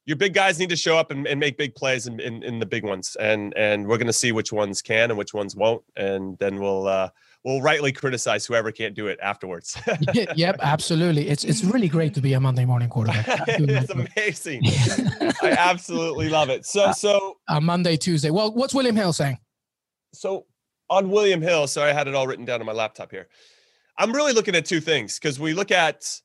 your 0.09 0.17
big 0.17 0.33
guys 0.33 0.59
need 0.59 0.71
to 0.71 0.77
show 0.77 0.97
up 0.97 1.11
and, 1.11 1.27
and 1.27 1.39
make 1.39 1.59
big 1.59 1.75
plays 1.75 2.07
in, 2.07 2.19
in, 2.19 2.43
in 2.43 2.59
the 2.59 2.65
big 2.65 2.83
ones, 2.83 3.15
and 3.21 3.55
and 3.59 3.87
we're 3.87 3.99
going 3.99 4.07
to 4.07 4.13
see 4.13 4.33
which 4.33 4.51
ones 4.51 4.81
can 4.81 5.11
and 5.11 5.19
which 5.19 5.35
ones 5.35 5.55
won't, 5.55 5.85
and 5.97 6.39
then 6.39 6.59
we'll 6.59 6.89
uh, 6.89 7.11
we'll 7.45 7.61
rightly 7.61 7.93
criticize 7.93 8.47
whoever 8.47 8.73
can't 8.73 8.95
do 8.95 9.07
it 9.09 9.19
afterwards. 9.23 9.77
yep, 10.35 10.57
absolutely. 10.63 11.29
It's 11.29 11.45
it's 11.45 11.63
really 11.63 11.89
great 11.89 12.15
to 12.15 12.23
be 12.23 12.33
a 12.33 12.41
Monday 12.41 12.65
morning 12.65 12.89
quarterback. 12.89 13.27
It's 13.59 13.91
amazing. 13.91 14.63
I 15.43 15.55
absolutely 15.59 16.31
love 16.31 16.49
it. 16.49 16.65
So 16.65 16.91
so 16.93 17.37
a 17.47 17.61
Monday, 17.61 17.99
Tuesday. 17.99 18.31
Well, 18.31 18.51
what's 18.55 18.73
William 18.73 18.97
Hill 18.97 19.13
saying? 19.13 19.39
so 20.15 20.47
on 20.89 21.11
William 21.11 21.43
Hill, 21.43 21.67
so 21.67 21.83
I 21.83 21.93
had 21.93 22.09
it 22.09 22.15
all 22.15 22.27
written 22.27 22.47
down 22.47 22.61
on 22.61 22.67
my 22.67 22.73
laptop 22.73 23.11
here. 23.11 23.29
I'm 23.99 24.11
really 24.11 24.33
looking 24.33 24.55
at 24.57 24.65
two 24.65 24.81
things 24.81 25.19
because 25.19 25.39
we 25.39 25.53
look 25.53 25.71
at 25.71 26.19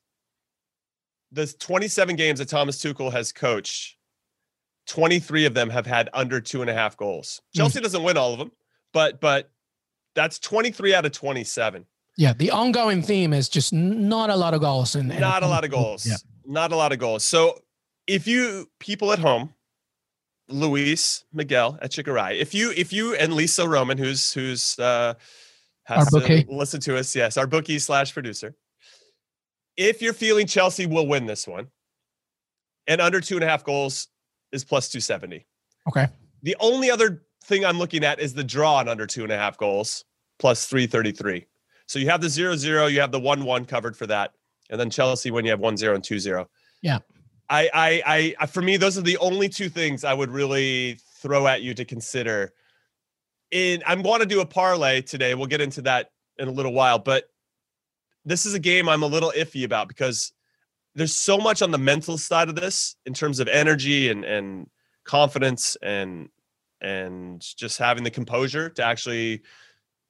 the 1.34 1.46
27 1.46 2.16
games 2.16 2.38
that 2.38 2.48
Thomas 2.48 2.82
Tuchel 2.82 3.12
has 3.12 3.32
coached. 3.32 3.96
23 4.86 5.46
of 5.46 5.54
them 5.54 5.70
have 5.70 5.86
had 5.86 6.10
under 6.12 6.40
two 6.40 6.60
and 6.60 6.70
a 6.70 6.74
half 6.74 6.96
goals. 6.96 7.40
Hmm. 7.54 7.58
Chelsea 7.58 7.80
doesn't 7.80 8.02
win 8.02 8.16
all 8.16 8.32
of 8.32 8.38
them, 8.38 8.52
but 8.92 9.20
but 9.20 9.50
that's 10.14 10.38
23 10.38 10.94
out 10.94 11.06
of 11.06 11.12
27. 11.12 11.86
Yeah, 12.16 12.32
the 12.32 12.50
ongoing 12.52 13.02
theme 13.02 13.32
is 13.32 13.48
just 13.48 13.72
not 13.72 14.30
a 14.30 14.36
lot 14.36 14.54
of 14.54 14.60
goals 14.60 14.94
and 14.94 15.08
Not 15.08 15.42
a 15.42 15.48
lot 15.48 15.64
of 15.64 15.70
goals. 15.70 16.06
Yeah. 16.06 16.16
Not 16.46 16.70
a 16.70 16.76
lot 16.76 16.92
of 16.92 16.98
goals. 16.98 17.24
So 17.24 17.58
if 18.06 18.28
you 18.28 18.70
people 18.78 19.12
at 19.12 19.18
home, 19.18 19.54
Luis 20.48 21.24
Miguel 21.32 21.78
Echegaray, 21.82 22.38
if 22.38 22.54
you 22.54 22.70
if 22.76 22.92
you 22.92 23.14
and 23.14 23.32
Lisa 23.32 23.66
Roman, 23.68 23.96
who's 23.98 24.32
who's 24.32 24.78
uh 24.78 25.14
has 25.84 26.14
Our 26.14 26.20
to 26.20 26.26
bookie. 26.26 26.46
listen 26.48 26.80
to 26.80 26.98
us, 26.98 27.14
yes, 27.16 27.36
our 27.36 27.46
bookie 27.46 27.78
slash 27.78 28.12
producer. 28.12 28.54
If 29.76 30.02
you're 30.02 30.12
feeling 30.12 30.46
Chelsea 30.46 30.86
will 30.86 31.06
win 31.06 31.26
this 31.26 31.46
one, 31.46 31.68
and 32.86 33.00
under 33.00 33.20
two 33.20 33.34
and 33.34 33.44
a 33.44 33.48
half 33.48 33.64
goals 33.64 34.08
is 34.52 34.64
plus 34.64 34.88
270. 34.88 35.46
Okay. 35.88 36.08
The 36.42 36.56
only 36.60 36.90
other 36.90 37.24
thing 37.44 37.64
I'm 37.64 37.78
looking 37.78 38.04
at 38.04 38.20
is 38.20 38.34
the 38.34 38.44
draw 38.44 38.76
on 38.76 38.88
under 38.88 39.06
two 39.06 39.22
and 39.22 39.32
a 39.32 39.36
half 39.36 39.58
goals 39.58 40.04
plus 40.38 40.66
333. 40.66 41.46
So 41.86 41.98
you 41.98 42.08
have 42.08 42.20
the 42.20 42.28
0 42.28 42.56
0, 42.56 42.86
you 42.86 43.00
have 43.00 43.12
the 43.12 43.20
1 43.20 43.44
1 43.44 43.64
covered 43.64 43.96
for 43.96 44.06
that. 44.06 44.32
And 44.70 44.80
then 44.80 44.90
Chelsea 44.90 45.30
when 45.30 45.44
you 45.44 45.50
have 45.50 45.60
one 45.60 45.76
zero 45.76 45.94
and 45.94 46.02
two 46.02 46.18
zero. 46.18 46.48
Yeah. 46.82 47.00
I, 47.50 47.68
I, 47.74 48.34
I, 48.40 48.46
for 48.46 48.62
me, 48.62 48.76
those 48.76 48.96
are 48.96 49.02
the 49.02 49.18
only 49.18 49.48
two 49.48 49.68
things 49.68 50.02
I 50.02 50.14
would 50.14 50.30
really 50.30 50.98
throw 51.18 51.46
at 51.46 51.62
you 51.62 51.74
to 51.74 51.84
consider. 51.84 52.52
In, 53.50 53.82
I'm 53.86 54.02
going 54.02 54.20
to 54.20 54.26
do 54.26 54.40
a 54.40 54.46
parlay 54.46 55.02
today. 55.02 55.34
We'll 55.34 55.46
get 55.46 55.60
into 55.60 55.82
that 55.82 56.10
in 56.38 56.48
a 56.48 56.50
little 56.50 56.72
while, 56.72 56.98
but 56.98 57.24
this 58.24 58.46
is 58.46 58.54
a 58.54 58.58
game 58.58 58.88
I'm 58.88 59.02
a 59.02 59.06
little 59.06 59.32
iffy 59.36 59.64
about 59.64 59.88
because 59.88 60.32
there's 60.94 61.14
so 61.14 61.38
much 61.38 61.62
on 61.62 61.70
the 61.70 61.78
mental 61.78 62.16
side 62.18 62.48
of 62.48 62.54
this 62.54 62.96
in 63.06 63.14
terms 63.14 63.40
of 63.40 63.48
energy 63.48 64.10
and 64.10 64.24
and 64.24 64.68
confidence 65.04 65.76
and 65.82 66.28
and 66.80 67.40
just 67.56 67.78
having 67.78 68.04
the 68.04 68.10
composure 68.10 68.68
to 68.70 68.84
actually 68.84 69.42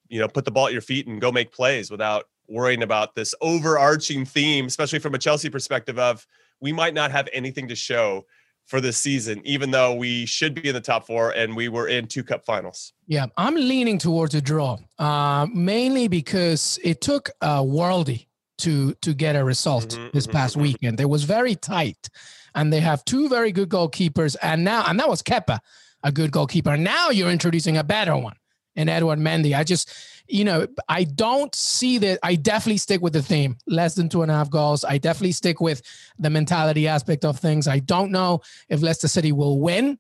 you 0.09 0.21
know 0.21 0.29
put 0.29 0.45
the 0.45 0.51
ball 0.51 0.67
at 0.67 0.73
your 0.73 0.83
feet 0.83 1.07
and 1.07 1.21
go 1.21 1.33
make 1.33 1.53
plays 1.53 1.91
without 1.91 2.25
worrying 2.49 2.83
about 2.83 3.15
this 3.15 3.35
overarching 3.41 4.25
theme 4.25 4.67
especially 4.67 4.99
from 4.99 5.15
a 5.15 5.19
Chelsea 5.19 5.51
perspective 5.51 5.99
of 5.99 6.27
we 6.61 6.73
might 6.73 6.95
not 6.95 7.11
have 7.11 7.29
anything 7.33 7.69
to 7.69 7.75
show 7.75 8.25
for 8.67 8.81
this 8.81 8.97
season 8.97 9.41
even 9.45 9.71
though 9.71 9.95
we 9.95 10.25
should 10.27 10.55
be 10.55 10.69
in 10.69 10.75
the 10.75 10.81
top 10.81 11.07
4 11.07 11.31
and 11.33 11.55
we 11.55 11.69
were 11.69 11.89
in 11.89 12.07
two 12.07 12.25
cup 12.25 12.45
finals 12.45 12.93
Yeah, 13.07 13.27
I'm 13.37 13.55
leaning 13.55 13.99
towards 13.99 14.35
a 14.35 14.41
draw, 14.41 14.79
uh, 14.99 15.47
mainly 15.53 16.09
because 16.09 16.79
it 16.83 17.01
took 17.01 17.31
uh, 17.41 17.61
Worldy 17.61 18.27
to 18.59 18.95
to 19.03 19.13
get 19.15 19.37
a 19.37 19.45
result 19.45 19.89
Mhm, 19.91 20.13
this 20.13 20.27
mhm, 20.27 20.33
past 20.33 20.57
mhm. 20.57 20.63
weekend. 20.63 21.01
It 21.01 21.09
was 21.09 21.25
very 21.25 21.55
tight, 21.57 22.09
and 22.55 22.73
they 22.73 22.81
have 22.81 23.05
two 23.05 23.29
very 23.29 23.53
good 23.53 23.69
goalkeepers, 23.69 24.37
and 24.41 24.65
now 24.65 24.85
and 24.89 24.99
that 25.01 25.09
was 25.09 25.23
Kepa, 25.23 25.59
a 26.03 26.11
good 26.13 26.31
goalkeeper. 26.31 26.77
Now 26.77 27.11
you're 27.11 27.31
introducing 27.31 27.77
a 27.77 27.85
better 27.85 28.17
one, 28.17 28.37
in 28.77 28.89
Edouard 28.89 29.19
Mendy. 29.19 29.55
I 29.57 29.65
just, 29.65 29.93
you 30.27 30.45
know, 30.45 30.67
I 30.89 31.05
don't 31.05 31.55
see 31.55 31.99
that. 31.99 32.19
I 32.23 32.35
definitely 32.37 32.79
stick 32.79 33.03
with 33.03 33.13
the 33.13 33.23
theme, 33.23 33.57
less 33.67 33.95
than 33.95 34.09
two 34.09 34.23
and 34.23 34.31
a 34.31 34.35
half 34.35 34.51
goals. 34.51 34.85
I 34.85 34.99
definitely 34.99 35.33
stick 35.33 35.61
with 35.61 35.83
the 36.19 36.31
mentality 36.31 36.89
aspect 36.89 37.25
of 37.25 37.39
things. 37.39 37.69
I 37.69 37.79
don't 37.81 38.11
know 38.11 38.41
if 38.69 38.81
Leicester 38.83 39.09
City 39.09 39.33
will 39.33 39.61
win. 39.61 39.99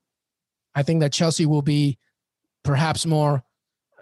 I 0.74 0.82
think 0.82 1.00
that 1.00 1.12
Chelsea 1.12 1.46
will 1.46 1.62
be 1.62 1.98
perhaps 2.62 3.04
more 3.06 3.42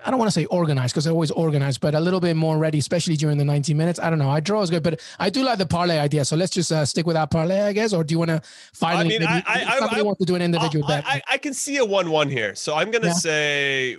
I 0.04 0.10
don't 0.10 0.18
want 0.18 0.32
to 0.32 0.32
say 0.32 0.46
organized 0.46 0.92
because 0.94 1.04
they're 1.04 1.12
always 1.12 1.30
organized, 1.30 1.80
but 1.80 1.94
a 1.94 2.00
little 2.00 2.18
bit 2.18 2.34
more 2.34 2.58
ready, 2.58 2.78
especially 2.78 3.14
during 3.16 3.38
the 3.38 3.44
90 3.44 3.72
minutes. 3.74 4.00
I 4.00 4.10
don't 4.10 4.18
know. 4.18 4.30
I 4.30 4.40
draw 4.40 4.60
is 4.62 4.68
good, 4.68 4.82
but 4.82 5.00
I 5.20 5.30
do 5.30 5.44
like 5.44 5.58
the 5.58 5.66
parlay 5.66 5.96
idea. 6.00 6.24
So 6.24 6.34
let's 6.34 6.50
just 6.52 6.72
uh, 6.72 6.84
stick 6.84 7.06
with 7.06 7.14
that 7.14 7.30
parlay, 7.30 7.60
I 7.60 7.72
guess. 7.72 7.92
Or 7.92 8.02
do 8.02 8.12
you 8.12 8.18
want 8.18 8.30
to 8.30 8.42
finally? 8.74 9.10
mean, 9.10 9.20
maybe- 9.20 9.26
I- 9.26 9.42
I- 9.46 9.64
I- 9.76 9.78
somebody 9.78 10.00
I- 10.00 10.02
wants 10.02 10.18
to 10.18 10.24
do 10.24 10.34
an 10.34 10.42
individual 10.42 10.84
I, 10.86 10.88
bet. 10.88 11.04
I, 11.06 11.22
I 11.30 11.38
can 11.38 11.54
see 11.54 11.76
a 11.76 11.84
1 11.84 12.10
1 12.10 12.28
here. 12.30 12.56
So 12.56 12.74
I'm 12.74 12.90
going 12.90 13.02
to 13.02 13.08
Yeah. 13.08 13.14
say, 13.14 13.96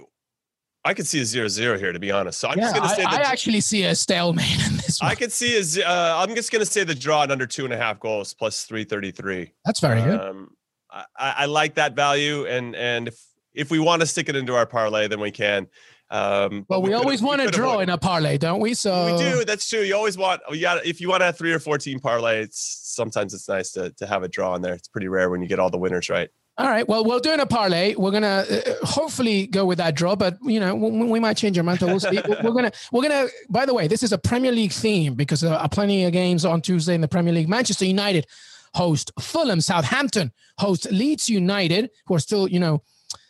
I 0.85 0.93
could 0.93 1.07
see 1.07 1.21
a 1.21 1.25
0 1.25 1.47
0 1.47 1.77
here, 1.77 1.93
to 1.93 1.99
be 1.99 2.11
honest. 2.11 2.39
So 2.39 2.49
I'm 2.49 2.57
yeah, 2.57 2.65
just 2.65 2.75
going 2.75 2.87
to 2.87 2.93
I, 2.93 2.97
say 2.97 3.03
I 3.03 3.11
that 3.17 3.25
actually 3.31 3.61
see 3.61 3.83
a 3.85 3.95
stalemate 3.95 4.51
in 4.67 4.75
this 4.77 4.99
one. 5.01 5.11
I 5.11 5.15
could 5.15 5.31
see 5.31 5.57
a, 5.57 5.63
z- 5.63 5.83
uh, 5.83 6.17
I'm 6.17 6.35
just 6.35 6.51
going 6.51 6.59
to 6.63 6.69
say 6.69 6.83
the 6.83 6.95
draw 6.95 7.23
at 7.23 7.31
under 7.31 7.47
two 7.47 7.63
and 7.63 7.73
a 7.73 7.77
half 7.77 7.99
goals 7.99 8.33
plus 8.33 8.65
333. 8.65 9.53
That's 9.65 9.79
very 9.79 10.01
good. 10.01 10.19
Um, 10.19 10.49
I, 10.91 11.05
I 11.17 11.33
I 11.37 11.45
like 11.45 11.75
that 11.75 11.95
value. 11.95 12.45
And, 12.47 12.75
and 12.75 13.07
if, 13.07 13.19
if 13.53 13.71
we 13.71 13.79
want 13.79 14.01
to 14.01 14.05
stick 14.05 14.27
it 14.29 14.35
into 14.35 14.55
our 14.55 14.65
parlay, 14.65 15.07
then 15.07 15.19
we 15.21 15.31
can. 15.31 15.67
Um, 16.09 16.65
But 16.67 16.81
we, 16.81 16.89
could- 16.89 16.95
always 16.95 17.21
want 17.21 17.41
to 17.41 17.47
draw 17.47 17.79
in 17.79 17.89
a 17.89 17.97
parlay, 17.97 18.37
don't 18.37 18.59
we? 18.59 18.73
So 18.73 19.15
we 19.15 19.17
do. 19.17 19.45
That's 19.45 19.67
true. 19.67 19.81
You 19.81 19.95
always 19.95 20.17
want. 20.17 20.41
You 20.51 20.59
got. 20.61 20.85
If 20.85 20.99
you 21.01 21.07
want 21.09 21.21
to 21.21 21.25
have 21.25 21.37
three 21.37 21.53
or 21.53 21.59
four 21.59 21.77
team 21.79 21.99
parlay, 21.99 22.41
it's 22.41 22.59
sometimes 22.93 23.33
it's 23.33 23.47
nice 23.49 23.71
to 23.71 23.89
to 23.91 24.05
have 24.05 24.21
a 24.21 24.27
draw 24.27 24.53
in 24.55 24.61
there. 24.61 24.73
It's 24.73 24.87
pretty 24.87 25.07
rare 25.07 25.29
when 25.31 25.41
you 25.41 25.47
get 25.47 25.59
all 25.59 25.71
the 25.71 25.77
winners 25.79 26.09
right. 26.09 26.29
All 26.55 26.69
right. 26.69 26.87
Well, 26.87 27.03
we're 27.03 27.19
doing 27.19 27.39
a 27.39 27.47
parlay. 27.47 27.95
We're 27.95 28.11
gonna 28.11 28.45
uh, 28.47 28.85
hopefully 28.85 29.47
go 29.47 29.65
with 29.65 29.79
that 29.79 29.95
draw, 29.95 30.15
but 30.15 30.37
you 30.43 30.59
know 30.59 30.75
we, 30.75 30.91
we 30.91 31.19
might 31.19 31.35
change 31.35 31.57
our 31.57 31.63
mind. 31.63 31.81
We'll 31.81 31.99
see. 31.99 32.19
we're 32.43 32.51
gonna 32.51 32.71
we're 32.91 33.01
gonna. 33.01 33.27
By 33.49 33.65
the 33.65 33.73
way, 33.73 33.87
this 33.87 34.03
is 34.03 34.11
a 34.11 34.19
Premier 34.19 34.51
League 34.51 34.71
theme 34.71 35.15
because 35.15 35.41
there 35.41 35.53
are 35.53 35.69
plenty 35.69 36.03
of 36.03 36.13
games 36.13 36.45
on 36.45 36.61
Tuesday 36.61 36.93
in 36.93 37.01
the 37.01 37.07
Premier 37.07 37.33
League. 37.33 37.49
Manchester 37.49 37.85
United 37.85 38.27
host 38.75 39.11
Fulham. 39.19 39.61
Southampton 39.61 40.31
host 40.59 40.91
Leeds 40.91 41.27
United, 41.27 41.89
who 42.05 42.13
are 42.13 42.19
still 42.19 42.47
you 42.47 42.59
know 42.59 42.83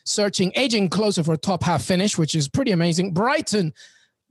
searching, 0.03 0.55
edging 0.57 0.89
closer 0.89 1.23
for 1.23 1.33
a 1.33 1.37
top 1.37 1.63
half 1.63 1.81
finish, 1.81 2.17
which 2.17 2.35
is 2.35 2.49
pretty 2.49 2.71
amazing. 2.71 3.13
Brighton 3.13 3.73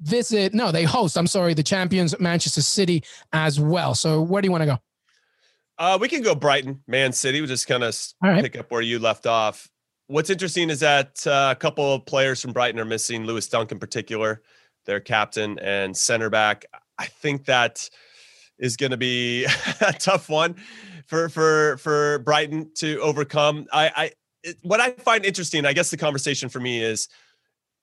visit. 0.00 0.52
No, 0.52 0.70
they 0.70 0.84
host. 0.84 1.16
I'm 1.16 1.26
sorry, 1.26 1.54
the 1.54 1.62
champions 1.62 2.18
Manchester 2.20 2.60
City 2.60 3.02
as 3.32 3.58
well. 3.58 3.94
So 3.94 4.20
where 4.20 4.42
do 4.42 4.46
you 4.46 4.52
want 4.52 4.62
to 4.62 4.66
go? 4.66 4.78
Uh, 5.78 5.98
we 6.00 6.08
can 6.08 6.22
go 6.22 6.34
Brighton, 6.34 6.82
Man 6.86 7.12
City. 7.12 7.40
We'll 7.40 7.48
just 7.48 7.66
kind 7.66 7.82
of 7.82 7.96
right. 8.22 8.42
pick 8.42 8.58
up 8.58 8.70
where 8.70 8.82
you 8.82 8.98
left 8.98 9.26
off. 9.26 9.68
What's 10.06 10.30
interesting 10.30 10.70
is 10.70 10.80
that 10.80 11.26
uh, 11.26 11.54
a 11.56 11.58
couple 11.58 11.94
of 11.94 12.04
players 12.06 12.40
from 12.40 12.52
Brighton 12.52 12.78
are 12.78 12.84
missing. 12.84 13.24
Lewis 13.24 13.48
Dunk 13.48 13.72
in 13.72 13.78
particular, 13.78 14.42
their 14.84 15.00
captain 15.00 15.58
and 15.58 15.96
center 15.96 16.28
back. 16.28 16.66
I 16.98 17.06
think 17.06 17.46
that 17.46 17.88
is 18.58 18.76
going 18.76 18.90
to 18.90 18.96
be 18.96 19.44
a 19.80 19.92
tough 19.92 20.28
one 20.28 20.56
for 21.06 21.28
for 21.28 21.76
for 21.78 22.20
Brighton 22.20 22.70
to 22.76 22.98
overcome. 23.00 23.66
I, 23.72 23.92
I 23.94 24.10
it, 24.42 24.56
what 24.62 24.80
I 24.80 24.90
find 24.90 25.24
interesting, 25.24 25.64
I 25.64 25.72
guess 25.72 25.90
the 25.90 25.96
conversation 25.96 26.48
for 26.48 26.60
me 26.60 26.82
is 26.82 27.08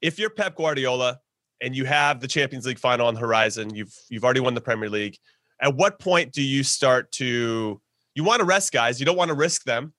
if 0.02 0.20
you're 0.20 0.30
Pep 0.30 0.56
Guardiola 0.56 1.20
and 1.62 1.76
you 1.76 1.86
have 1.86 2.20
the 2.20 2.28
Champions 2.28 2.66
League 2.66 2.80
final 2.80 3.08
on 3.08 3.14
the 3.14 3.20
horizon, 3.20 3.74
you've 3.74 3.94
you've 4.10 4.24
already 4.24 4.40
won 4.40 4.54
the 4.54 4.62
Premier 4.62 4.90
League. 4.90 5.18
At 5.62 5.76
what 5.76 6.00
point 6.00 6.32
do 6.32 6.42
you 6.42 6.64
start 6.64 7.12
to 7.14 7.82
you 8.16 8.24
want 8.24 8.40
to 8.40 8.46
rest 8.46 8.72
guys? 8.72 9.00
You 9.00 9.06
don't 9.06 9.18
want 9.18 9.30
to 9.30 9.36
risk 9.36 9.64
them 9.64 9.94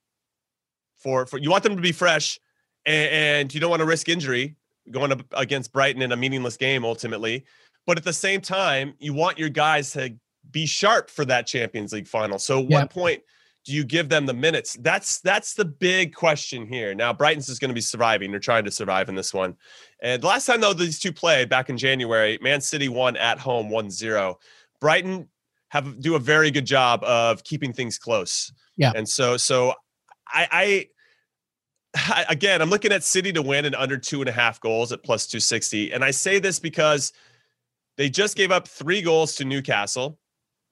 for 0.97 1.27
for 1.27 1.39
you 1.39 1.51
want 1.51 1.63
them 1.63 1.77
to 1.77 1.83
be 1.83 1.93
fresh, 1.93 2.39
and, 2.87 3.11
and 3.11 3.55
you 3.55 3.61
don't 3.61 3.71
want 3.71 3.81
to 3.81 3.87
risk 3.87 4.09
injury 4.09 4.57
going 4.91 5.13
up 5.13 5.23
against 5.33 5.73
Brighton 5.73 6.03
in 6.03 6.13
a 6.13 6.17
meaningless 6.17 6.57
game 6.57 6.85
ultimately. 6.85 7.45
But 7.87 7.99
at 7.99 8.05
the 8.05 8.13
same 8.13 8.41
time, 8.41 8.95
you 8.99 9.15
want 9.15 9.39
your 9.39 9.49
guys 9.49 9.93
to 9.93 10.15
be 10.51 10.67
sharp 10.67 11.11
for 11.11 11.25
that 11.27 11.47
Champions 11.47 11.93
League 11.93 12.09
final. 12.09 12.39
So, 12.39 12.61
yeah. 12.61 12.81
what 12.81 12.91
point 12.91 13.23
do 13.65 13.73
you 13.73 13.85
give 13.85 14.09
them 14.09 14.27
the 14.27 14.35
minutes? 14.35 14.77
That's 14.81 15.21
that's 15.21 15.55
the 15.55 15.65
big 15.65 16.15
question 16.15 16.67
here. 16.67 16.95
Now, 16.95 17.13
Brighton's 17.13 17.49
is 17.49 17.59
going 17.59 17.69
to 17.71 17.75
be 17.75 17.81
surviving. 17.81 18.31
They're 18.31 18.41
trying 18.41 18.65
to 18.65 18.71
survive 18.71 19.09
in 19.09 19.15
this 19.15 19.35
one. 19.35 19.57
And 20.03 20.23
the 20.23 20.27
last 20.27 20.47
time 20.47 20.61
though 20.61 20.73
these 20.73 20.99
two 20.99 21.13
played 21.13 21.49
back 21.49 21.69
in 21.69 21.77
January, 21.77 22.39
Man 22.43 22.61
City 22.61 22.89
won 22.89 23.17
at 23.17 23.39
home 23.39 23.71
1-0. 23.71 24.35
Brighton 24.81 25.29
have 25.71 26.01
do 26.01 26.15
a 26.15 26.19
very 26.19 26.51
good 26.51 26.67
job 26.67 27.03
of 27.05 27.43
keeping 27.45 27.73
things 27.73 27.99
close. 27.99 28.53
Yeah. 28.77 28.93
And 28.95 29.09
so 29.09 29.37
so 29.37 29.75
I 30.29 30.89
I 31.95 32.25
again, 32.29 32.61
I'm 32.61 32.71
looking 32.71 32.93
at 32.93 33.03
City 33.03 33.33
to 33.33 33.43
win 33.43 33.65
and 33.65 33.75
under 33.75 33.97
two 33.97 34.21
and 34.21 34.29
a 34.29 34.33
half 34.33 34.61
goals 34.61 34.93
at 34.93 35.03
plus 35.03 35.27
260. 35.27 35.93
And 35.93 36.05
I 36.05 36.11
say 36.11 36.39
this 36.39 36.59
because 36.59 37.13
they 37.97 38.11
just 38.11 38.37
gave 38.37 38.51
up 38.51 38.69
three 38.69 39.03
goals 39.03 39.35
to 39.37 39.45
Newcastle. 39.45 40.19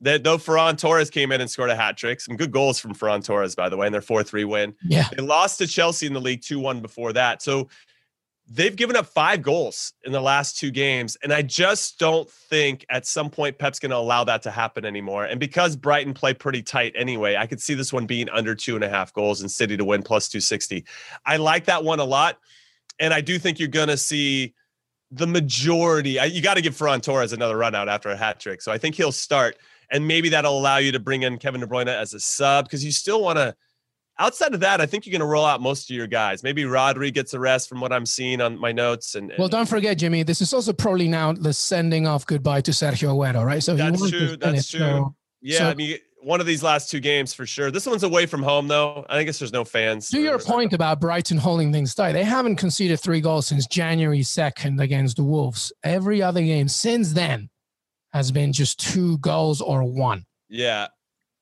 That 0.00 0.22
though 0.22 0.38
Ferran 0.38 0.78
Torres 0.78 1.10
came 1.10 1.32
in 1.32 1.40
and 1.40 1.50
scored 1.50 1.70
a 1.70 1.76
hat 1.76 1.96
trick, 1.96 2.20
some 2.20 2.36
good 2.36 2.52
goals 2.52 2.78
from 2.78 2.94
Ferran 2.94 3.24
Torres, 3.24 3.56
by 3.56 3.68
the 3.68 3.76
way, 3.76 3.88
in 3.88 3.92
their 3.92 4.00
4 4.00 4.22
3 4.22 4.44
win. 4.44 4.74
Yeah. 4.84 5.08
They 5.16 5.22
lost 5.22 5.58
to 5.58 5.66
Chelsea 5.66 6.06
in 6.06 6.12
the 6.12 6.20
league 6.20 6.42
2 6.42 6.60
1 6.60 6.80
before 6.80 7.12
that. 7.14 7.42
So 7.42 7.68
they've 8.50 8.76
given 8.76 8.96
up 8.96 9.06
five 9.06 9.42
goals 9.42 9.92
in 10.04 10.12
the 10.12 10.20
last 10.20 10.58
two 10.58 10.70
games. 10.70 11.16
And 11.22 11.32
I 11.32 11.42
just 11.42 11.98
don't 11.98 12.28
think 12.30 12.86
at 12.88 13.06
some 13.06 13.28
point 13.28 13.58
Pep's 13.58 13.78
going 13.78 13.90
to 13.90 13.96
allow 13.96 14.24
that 14.24 14.42
to 14.42 14.50
happen 14.50 14.84
anymore. 14.84 15.24
And 15.24 15.38
because 15.38 15.76
Brighton 15.76 16.14
play 16.14 16.32
pretty 16.32 16.62
tight 16.62 16.94
anyway, 16.96 17.36
I 17.36 17.46
could 17.46 17.60
see 17.60 17.74
this 17.74 17.92
one 17.92 18.06
being 18.06 18.28
under 18.30 18.54
two 18.54 18.74
and 18.74 18.84
a 18.84 18.88
half 18.88 19.12
goals 19.12 19.42
and 19.42 19.50
City 19.50 19.76
to 19.76 19.84
win 19.84 20.02
plus 20.02 20.28
260. 20.28 20.84
I 21.26 21.36
like 21.36 21.66
that 21.66 21.84
one 21.84 22.00
a 22.00 22.04
lot. 22.04 22.38
And 22.98 23.12
I 23.12 23.20
do 23.20 23.38
think 23.38 23.58
you're 23.58 23.68
going 23.68 23.88
to 23.88 23.98
see 23.98 24.54
the 25.10 25.26
majority. 25.26 26.18
You 26.30 26.40
got 26.40 26.54
to 26.54 26.62
give 26.62 26.74
Ferran 26.74 27.02
Torres 27.02 27.32
another 27.32 27.56
run 27.56 27.74
out 27.74 27.88
after 27.88 28.08
a 28.08 28.16
hat 28.16 28.40
trick. 28.40 28.62
So 28.62 28.72
I 28.72 28.78
think 28.78 28.94
he'll 28.94 29.12
start 29.12 29.58
and 29.90 30.06
maybe 30.06 30.30
that'll 30.30 30.58
allow 30.58 30.78
you 30.78 30.92
to 30.92 30.98
bring 30.98 31.22
in 31.22 31.38
Kevin 31.38 31.60
De 31.60 31.66
Bruyne 31.66 31.86
as 31.86 32.14
a 32.14 32.20
sub 32.20 32.64
because 32.64 32.84
you 32.84 32.92
still 32.92 33.22
want 33.22 33.38
to. 33.38 33.54
Outside 34.20 34.52
of 34.52 34.60
that, 34.60 34.80
I 34.80 34.86
think 34.86 35.06
you're 35.06 35.12
going 35.12 35.20
to 35.20 35.26
roll 35.26 35.44
out 35.44 35.60
most 35.60 35.88
of 35.90 35.96
your 35.96 36.08
guys. 36.08 36.42
Maybe 36.42 36.64
Rodri 36.64 37.14
gets 37.14 37.34
a 37.34 37.38
rest 37.38 37.68
from 37.68 37.80
what 37.80 37.92
I'm 37.92 38.04
seeing 38.04 38.40
on 38.40 38.58
my 38.58 38.72
notes. 38.72 39.14
And, 39.14 39.30
and 39.30 39.38
well, 39.38 39.48
don't 39.48 39.68
forget, 39.68 39.96
Jimmy, 39.98 40.24
this 40.24 40.40
is 40.40 40.52
also 40.52 40.72
probably 40.72 41.06
now 41.06 41.32
the 41.32 41.52
sending 41.52 42.06
off 42.06 42.26
goodbye 42.26 42.60
to 42.62 42.72
Sergio 42.72 43.14
Aguero, 43.14 43.44
right? 43.44 43.62
So 43.62 43.76
that's 43.76 44.10
true. 44.10 44.36
That's 44.36 44.68
true. 44.68 44.80
So, 44.80 45.14
yeah, 45.40 45.58
so, 45.58 45.68
I 45.68 45.74
mean, 45.74 45.98
one 46.20 46.40
of 46.40 46.46
these 46.46 46.62
last 46.62 46.90
two 46.90 47.00
games 47.00 47.32
for 47.32 47.46
sure. 47.46 47.70
This 47.70 47.86
one's 47.86 48.02
away 48.02 48.26
from 48.26 48.42
home, 48.42 48.66
though. 48.68 49.06
I 49.08 49.22
guess 49.22 49.38
there's 49.38 49.52
no 49.52 49.64
fans. 49.64 50.08
To 50.10 50.20
your 50.20 50.38
point 50.38 50.72
about 50.72 51.00
Brighton 51.00 51.38
holding 51.38 51.72
things 51.72 51.94
tight, 51.94 52.12
they 52.12 52.24
haven't 52.24 52.56
conceded 52.56 52.98
three 53.00 53.20
goals 53.20 53.46
since 53.46 53.66
January 53.66 54.20
2nd 54.20 54.80
against 54.80 55.16
the 55.16 55.24
Wolves. 55.24 55.72
Every 55.84 56.22
other 56.22 56.42
game 56.42 56.68
since 56.68 57.12
then 57.12 57.50
has 58.12 58.32
been 58.32 58.52
just 58.52 58.80
two 58.80 59.18
goals 59.18 59.60
or 59.60 59.84
one. 59.84 60.24
Yeah. 60.48 60.88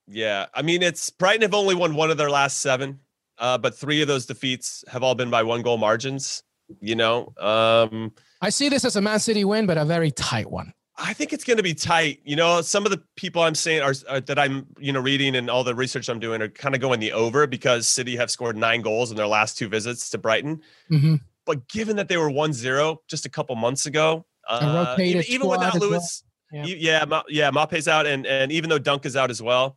Yeah. 0.09 0.47
I 0.55 0.63
mean, 0.63 0.83
it's 0.83 1.11
Brighton 1.11 1.43
have 1.43 1.55
only 1.55 1.75
won 1.75 1.95
one 1.95 2.11
of 2.11 2.17
their 2.17 2.31
last 2.31 2.61
seven, 2.61 3.01
uh, 3.39 3.59
but 3.59 3.77
three 3.77 4.03
of 4.03 4.09
those 4.09 4.27
defeats 4.27 4.85
have 4.89 5.03
all 5.03 5.15
been 5.15 5.31
by 5.31 5.43
one 5.43 5.63
goal 5.63 5.79
margins. 5.79 6.43
You 6.81 6.97
know, 6.97 7.33
um, 7.39 8.13
I 8.41 8.51
see 8.51 8.69
this 8.69 8.85
as 8.85 8.97
a 8.97 9.01
Man 9.01 9.21
City 9.21 9.45
win, 9.45 9.67
but 9.67 9.79
a 9.79 9.85
very 9.85 10.11
tight 10.11 10.51
one. 10.51 10.73
I 10.99 11.13
think 11.13 11.33
it's 11.33 11.45
going 11.45 11.59
to 11.59 11.63
be 11.63 11.75
tight. 11.75 12.21
You 12.25 12.37
know, 12.37 12.63
some 12.63 12.85
of 12.85 12.91
the 12.91 13.03
people 13.17 13.43
I'm 13.43 13.55
saying 13.55 13.83
are, 13.83 13.95
are, 14.09 14.21
that 14.21 14.39
I'm, 14.39 14.67
you 14.79 14.93
know, 14.93 15.01
reading 15.01 15.37
and 15.37 15.51
all 15.51 15.63
the 15.63 15.75
research 15.75 16.09
I'm 16.09 16.19
doing 16.19 16.41
are 16.41 16.49
kind 16.49 16.75
of 16.75 16.81
going 16.81 17.01
the 17.01 17.13
over 17.13 17.47
because 17.47 17.87
City 17.87 18.17
have 18.17 18.31
scored 18.31 18.57
nine 18.57 18.81
goals 18.81 19.11
in 19.11 19.17
their 19.17 19.27
last 19.27 19.59
two 19.59 19.69
visits 19.69 20.09
to 20.11 20.19
Brighton. 20.19 20.63
Mm-hmm. 20.91 21.17
But 21.45 21.69
given 21.69 21.97
that 21.97 22.09
they 22.09 22.17
were 22.17 22.31
1-0 22.31 22.97
just 23.09 23.27
a 23.27 23.29
couple 23.29 23.55
months 23.57 23.87
ago, 23.87 24.25
uh, 24.49 24.97
even, 24.99 25.25
even 25.29 25.49
without 25.49 25.79
Lewis, 25.81 26.25
yeah, 26.53 26.65
yeah, 26.65 27.23
yeah. 27.29 27.51
Maupay's 27.51 27.89
out, 27.89 28.07
and 28.07 28.25
and 28.25 28.53
even 28.53 28.71
though 28.71 28.79
Dunk 28.79 29.05
is 29.05 29.17
out 29.17 29.31
as 29.31 29.43
well, 29.43 29.77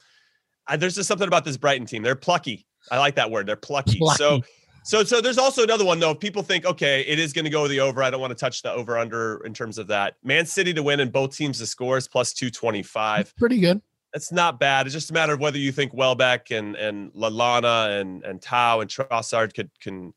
I, 0.69 0.77
there's 0.77 0.95
just 0.95 1.07
something 1.07 1.27
about 1.27 1.43
this 1.43 1.57
Brighton 1.57 1.85
team. 1.85 2.03
They're 2.03 2.15
plucky. 2.15 2.65
I 2.91 2.99
like 2.99 3.15
that 3.15 3.29
word. 3.29 3.47
They're 3.47 3.55
plucky. 3.55 3.97
plucky. 3.99 4.17
So. 4.17 4.41
So, 4.85 5.03
so 5.03 5.19
there's 5.19 5.37
also 5.37 5.61
another 5.61 5.85
one 5.85 5.99
though. 5.99 6.11
If 6.11 6.19
people 6.19 6.41
think, 6.41 6.65
okay, 6.65 7.01
it 7.01 7.19
is 7.19 7.33
going 7.33 7.45
to 7.45 7.51
go 7.51 7.67
the 7.67 7.81
over, 7.81 8.01
I 8.01 8.09
don't 8.09 8.21
want 8.21 8.31
to 8.31 8.35
touch 8.35 8.63
the 8.63 8.71
over 8.71 8.97
under 8.97 9.45
in 9.45 9.53
terms 9.53 9.77
of 9.77 9.87
that. 9.87 10.15
Man 10.23 10.45
City 10.45 10.73
to 10.73 10.81
win 10.81 11.01
and 11.01 11.11
both 11.11 11.35
teams 11.35 11.59
to 11.59 11.67
score 11.67 11.97
is 11.97 12.07
plus 12.07 12.33
225. 12.33 13.35
Pretty 13.35 13.59
good. 13.59 13.81
That's 14.13 14.31
not 14.31 14.59
bad. 14.59 14.87
It's 14.87 14.93
just 14.93 15.11
a 15.11 15.13
matter 15.13 15.33
of 15.33 15.41
whether 15.41 15.59
you 15.59 15.71
think 15.71 15.93
Welbeck 15.93 16.49
and 16.49 16.75
and 16.75 17.11
Lallana 17.13 17.99
and 17.99 18.23
and 18.23 18.41
Tau 18.41 18.79
and 18.79 18.89
Trossard 18.89 19.53
could 19.53 19.69
can 19.79 20.13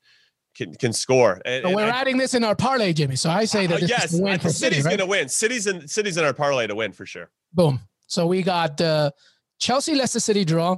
can 0.54 0.74
can 0.74 0.92
score. 0.92 1.42
And, 1.44 1.74
we're 1.74 1.82
adding 1.82 2.16
this 2.16 2.34
in 2.34 2.44
our 2.44 2.56
parlay, 2.56 2.92
Jimmy. 2.92 3.16
So 3.16 3.30
I 3.30 3.44
say 3.44 3.66
that 3.66 3.80
this 3.80 3.90
yes, 3.90 4.12
is 4.14 4.20
win 4.20 4.38
for 4.38 4.48
City's 4.48 4.58
City, 4.58 4.76
right? 4.76 4.96
going 4.96 4.98
to 4.98 5.06
win. 5.06 5.28
City's 5.28 5.66
in 5.66 5.86
City's 5.86 6.16
in 6.16 6.24
our 6.24 6.32
parlay 6.32 6.66
to 6.66 6.74
win 6.74 6.92
for 6.92 7.04
sure. 7.04 7.30
Boom. 7.52 7.80
So 8.06 8.26
we 8.26 8.42
got 8.42 8.80
uh, 8.80 9.10
Chelsea 9.62 9.94
Leicester 9.94 10.18
City 10.18 10.44
draw, 10.44 10.77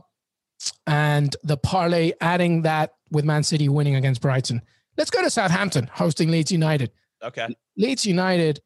and 0.86 1.34
the 1.42 1.56
parlay 1.56 2.12
adding 2.20 2.60
that 2.62 2.92
with 3.10 3.24
Man 3.24 3.42
City 3.42 3.66
winning 3.66 3.94
against 3.94 4.20
Brighton. 4.20 4.60
Let's 4.98 5.08
go 5.08 5.22
to 5.22 5.30
Southampton 5.30 5.88
hosting 5.90 6.30
Leeds 6.30 6.52
United. 6.52 6.90
Okay. 7.22 7.48
Leeds 7.78 8.04
United, 8.04 8.60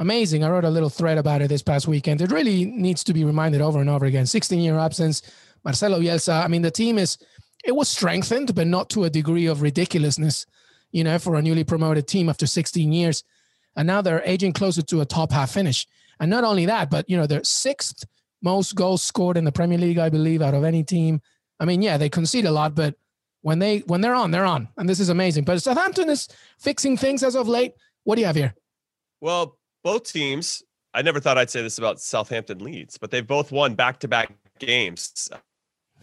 amazing. 0.00 0.42
I 0.42 0.50
wrote 0.50 0.64
a 0.64 0.70
little 0.70 0.90
thread 0.90 1.16
about 1.16 1.42
it 1.42 1.48
this 1.48 1.62
past 1.62 1.86
weekend. 1.86 2.20
It 2.20 2.32
really 2.32 2.64
needs 2.64 3.04
to 3.04 3.12
be 3.12 3.24
reminded 3.24 3.60
over 3.60 3.80
and 3.80 3.88
over 3.88 4.04
again. 4.04 4.26
16 4.26 4.58
year 4.58 4.76
absence. 4.76 5.22
Marcelo 5.64 6.00
Bielsa. 6.00 6.44
I 6.44 6.48
mean, 6.48 6.62
the 6.62 6.70
team 6.72 6.98
is 6.98 7.16
it 7.64 7.76
was 7.76 7.88
strengthened, 7.88 8.56
but 8.56 8.66
not 8.66 8.90
to 8.90 9.04
a 9.04 9.10
degree 9.10 9.46
of 9.46 9.62
ridiculousness, 9.62 10.44
you 10.90 11.04
know, 11.04 11.20
for 11.20 11.36
a 11.36 11.42
newly 11.42 11.62
promoted 11.62 12.08
team 12.08 12.28
after 12.28 12.48
16 12.48 12.92
years. 12.92 13.22
And 13.76 13.86
now 13.86 14.02
they're 14.02 14.24
aging 14.24 14.54
closer 14.54 14.82
to 14.82 15.02
a 15.02 15.06
top 15.06 15.30
half 15.30 15.52
finish. 15.52 15.86
And 16.18 16.28
not 16.28 16.42
only 16.42 16.66
that, 16.66 16.90
but, 16.90 17.08
you 17.08 17.16
know, 17.16 17.28
they're 17.28 17.44
sixth 17.44 18.04
most 18.42 18.74
goals 18.74 19.02
scored 19.02 19.36
in 19.36 19.44
the 19.44 19.52
Premier 19.52 19.78
League, 19.78 19.98
I 19.98 20.08
believe, 20.08 20.42
out 20.42 20.54
of 20.54 20.64
any 20.64 20.82
team. 20.82 21.20
I 21.60 21.64
mean, 21.64 21.80
yeah, 21.82 21.96
they 21.96 22.08
concede 22.08 22.44
a 22.44 22.50
lot, 22.50 22.74
but 22.74 22.94
when 23.42 23.58
they 23.58 23.78
when 23.80 24.00
they're 24.00 24.14
on, 24.14 24.30
they're 24.30 24.44
on, 24.44 24.68
and 24.76 24.88
this 24.88 25.00
is 25.00 25.08
amazing. 25.08 25.44
But 25.44 25.62
Southampton 25.62 26.08
is 26.08 26.28
fixing 26.58 26.96
things 26.96 27.22
as 27.22 27.34
of 27.34 27.48
late. 27.48 27.74
What 28.04 28.16
do 28.16 28.20
you 28.20 28.26
have 28.26 28.36
here? 28.36 28.54
Well, 29.20 29.58
both 29.84 30.12
teams. 30.12 30.62
I 30.94 31.02
never 31.02 31.20
thought 31.20 31.38
I'd 31.38 31.50
say 31.50 31.62
this 31.62 31.78
about 31.78 32.00
Southampton 32.00 32.58
Leeds, 32.58 32.98
but 32.98 33.10
they've 33.10 33.26
both 33.26 33.50
won 33.50 33.74
back-to-back 33.74 34.34
games 34.58 35.30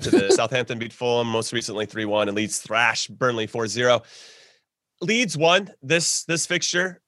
to 0.02 0.10
the 0.10 0.32
Southampton 0.32 0.80
beat 0.80 0.93
Fulham 0.93 1.28
most 1.28 1.54
recently 1.54 1.86
3-1 1.86 2.23
and 2.23 2.36
Leeds 2.36 2.60
thrash 2.60 3.08
Burnley 3.08 3.47
4-0. 3.47 4.04
Leeds 5.02 5.38
won 5.38 5.71
this 5.82 6.23
this 6.25 6.45
fixture 6.45 7.02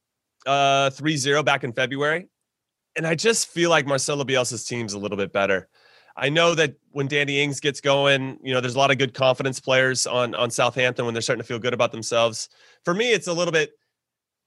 uh 0.45 0.89
3-0 0.91 1.43
back 1.43 1.63
in 1.63 1.73
February. 1.73 2.27
And 2.95 3.07
I 3.07 3.15
just 3.15 3.47
feel 3.47 3.69
like 3.69 3.85
Marcelo 3.87 4.23
Bielsa's 4.23 4.65
team's 4.65 4.93
a 4.93 4.99
little 4.99 5.17
bit 5.17 5.31
better. 5.31 5.69
I 6.17 6.29
know 6.29 6.55
that 6.55 6.75
when 6.91 7.07
Danny 7.07 7.41
Ings 7.41 7.61
gets 7.61 7.79
going, 7.79 8.37
you 8.43 8.53
know, 8.53 8.59
there's 8.59 8.75
a 8.75 8.77
lot 8.77 8.91
of 8.91 8.97
good 8.97 9.13
confidence 9.13 9.59
players 9.59 10.05
on 10.05 10.35
on 10.35 10.51
Southampton 10.51 11.05
when 11.05 11.13
they're 11.13 11.21
starting 11.21 11.41
to 11.41 11.47
feel 11.47 11.59
good 11.59 11.73
about 11.73 11.91
themselves. 11.91 12.49
For 12.83 12.93
me, 12.93 13.11
it's 13.13 13.27
a 13.27 13.33
little 13.33 13.53
bit 13.53 13.71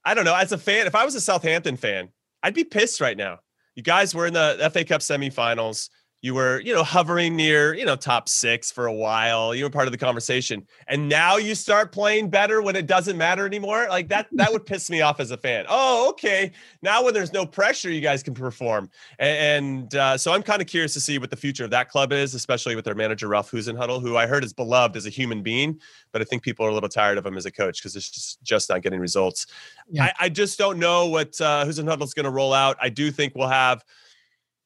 I 0.05 0.15
don't 0.15 0.25
know, 0.25 0.35
as 0.35 0.53
a 0.53 0.59
fan, 0.59 0.87
if 0.87 0.95
I 0.95 1.05
was 1.05 1.15
a 1.15 1.21
Southampton 1.21 1.77
fan, 1.77 2.11
I'd 2.43 2.55
be 2.55 2.65
pissed 2.65 3.01
right 3.01 3.17
now. 3.17 3.39
You 3.75 3.83
guys 3.83 4.15
were 4.15 4.27
in 4.27 4.35
the 4.35 4.71
FA 4.73 4.85
Cup 4.85 5.01
semifinals 5.01 5.89
you 6.25 6.33
were, 6.33 6.61
you 6.61 6.73
know, 6.73 6.83
hovering 6.83 7.37
near, 7.37 7.75
you 7.75 7.85
know, 7.85 7.97
top 7.97 8.31
six 8.31 8.73
for 8.73 8.87
a 8.87 8.93
while. 8.93 9.55
You 9.55 9.65
were 9.65 9.69
part 9.69 9.87
of 9.87 9.93
the 9.93 9.99
conversation. 9.99 10.67
And 10.89 11.07
now 11.07 11.37
you 11.37 11.55
start 11.55 11.93
playing 11.93 12.31
better 12.31 12.63
when 12.63 12.77
it 12.77 12.87
doesn't 12.87 13.19
matter 13.19 13.45
anymore. 13.45 13.89
Like 13.91 14.09
that, 14.09 14.29
that 14.33 14.51
would 14.51 14.65
piss 14.65 14.89
me 14.89 15.03
off 15.03 15.21
as 15.21 15.33
a 15.33 15.37
fan. 15.37 15.67
Oh, 15.69 16.09
okay. 16.09 16.51
Now 16.81 17.05
when 17.05 17.13
there's 17.13 17.35
no 17.35 17.45
pressure, 17.45 17.91
you 17.91 18.01
guys 18.01 18.23
can 18.23 18.33
perform. 18.33 18.89
And, 19.19 19.95
uh, 19.95 20.17
so 20.17 20.33
I'm 20.33 20.43
kind 20.43 20.63
of 20.63 20.67
curious 20.67 20.95
to 20.95 21.01
see 21.01 21.19
what 21.19 21.29
the 21.29 21.37
future 21.37 21.63
of 21.63 21.71
that 21.73 21.91
club 21.91 22.11
is, 22.11 22.33
especially 22.33 22.75
with 22.75 22.87
their 22.87 22.95
manager, 22.95 23.29
Ralph 23.29 23.51
Hasenhüttl, 23.51 24.01
who 24.01 24.17
I 24.17 24.27
heard 24.27 24.45
is 24.45 24.55
beloved 24.55 24.97
as 24.97 25.05
a 25.05 25.11
human 25.11 25.43
being, 25.43 25.79
but 26.11 26.23
I 26.23 26.25
think 26.25 26.43
people 26.43 26.65
are 26.65 26.71
a 26.71 26.73
little 26.73 26.89
tired 26.89 27.19
of 27.19 27.27
him 27.27 27.37
as 27.37 27.45
a 27.45 27.53
coach 27.53 27.83
because 27.83 27.97
it's 27.97 28.09
just, 28.09 28.43
just 28.43 28.71
not 28.71 28.81
getting 28.81 28.99
results. 28.99 29.47
Yeah. 29.91 30.05
I, 30.05 30.13
I 30.21 30.29
just 30.31 30.59
don't 30.59 30.79
know 30.79 31.05
what 31.05 31.39
uh, 31.39 31.67
is 31.69 31.79
going 31.79 32.25
to 32.25 32.31
roll 32.31 32.55
out. 32.55 32.79
I 32.81 32.89
do 32.89 33.11
think 33.11 33.35
we'll 33.35 33.49
have, 33.49 33.85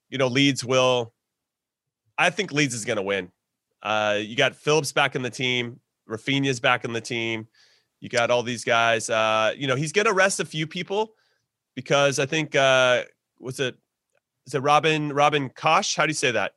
you 0.09 0.19
know, 0.19 0.29
Leeds 0.29 0.65
will 0.65 1.13
I 2.19 2.31
think 2.31 2.53
Leeds 2.53 2.75
is 2.75 2.85
going 2.85 2.97
to 2.97 3.03
win. 3.03 3.31
Uh, 3.83 4.19
you 4.21 4.37
got 4.37 4.57
Phillips 4.57 4.93
back 4.93 5.15
in 5.15 5.23
the 5.23 5.31
team. 5.31 5.81
Rafinha's 6.09 6.61
back 6.61 6.85
in 6.85 6.93
the 6.93 7.01
team. 7.01 7.47
You 8.01 8.09
got 8.09 8.31
all 8.31 8.43
these 8.43 8.65
guys. 8.65 9.09
Uh, 9.09 9.53
you 9.57 9.67
know, 9.67 9.77
he's 9.77 9.93
going 9.93 10.07
to 10.07 10.13
rest 10.13 10.41
a 10.41 10.45
few 10.45 10.67
people 10.67 11.15
because 11.75 12.19
I 12.19 12.27
think 12.27 12.57
uh, 12.57 13.05
was 13.39 13.61
it 13.61 13.77
is 14.47 14.55
it 14.55 14.61
Robin 14.61 15.13
Robin 15.13 15.49
Koch? 15.51 15.95
How 15.97 16.05
do 16.05 16.11
you 16.11 16.15
say 16.15 16.31
that? 16.33 16.53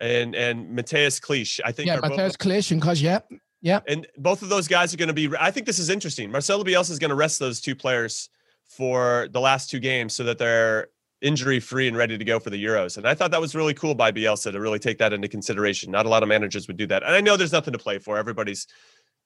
And 0.00 0.34
and 0.34 0.76
Mateusz 0.76 1.20
Klich. 1.20 1.60
I 1.64 1.72
think 1.72 1.88
yeah, 1.88 1.98
Mateusz 1.98 2.36
Klich 2.36 2.70
and 2.70 2.80
Koch. 2.80 3.00
Yep, 3.00 3.30
yep. 3.60 3.84
And 3.86 4.06
both 4.16 4.42
of 4.42 4.48
those 4.48 4.68
guys 4.68 4.94
are 4.94 4.96
going 4.96 5.08
to 5.08 5.14
be. 5.14 5.30
I 5.38 5.50
think 5.50 5.66
this 5.66 5.78
is 5.78 5.90
interesting. 5.90 6.30
Marcelo 6.30 6.64
Bielsa 6.64 6.90
is 6.90 6.98
going 6.98 7.10
to 7.10 7.16
rest 7.16 7.38
those 7.38 7.60
two 7.60 7.74
players 7.74 8.30
for 8.68 9.28
the 9.32 9.40
last 9.40 9.70
two 9.70 9.80
games 9.80 10.14
so 10.14 10.24
that 10.24 10.38
they're 10.38 10.88
injury 11.20 11.60
free 11.60 11.88
and 11.88 11.96
ready 11.96 12.16
to 12.16 12.24
go 12.24 12.38
for 12.38 12.50
the 12.50 12.62
Euros. 12.62 12.96
And 12.96 13.06
I 13.06 13.14
thought 13.14 13.30
that 13.32 13.40
was 13.40 13.54
really 13.54 13.74
cool 13.74 13.94
by 13.94 14.12
Bielsa 14.12 14.52
to 14.52 14.60
really 14.60 14.78
take 14.78 14.98
that 14.98 15.12
into 15.12 15.28
consideration. 15.28 15.90
Not 15.90 16.06
a 16.06 16.08
lot 16.08 16.22
of 16.22 16.28
managers 16.28 16.68
would 16.68 16.76
do 16.76 16.86
that. 16.86 17.02
And 17.02 17.12
I 17.12 17.20
know 17.20 17.36
there's 17.36 17.52
nothing 17.52 17.72
to 17.72 17.78
play 17.78 17.98
for. 17.98 18.16
Everybody's 18.18 18.66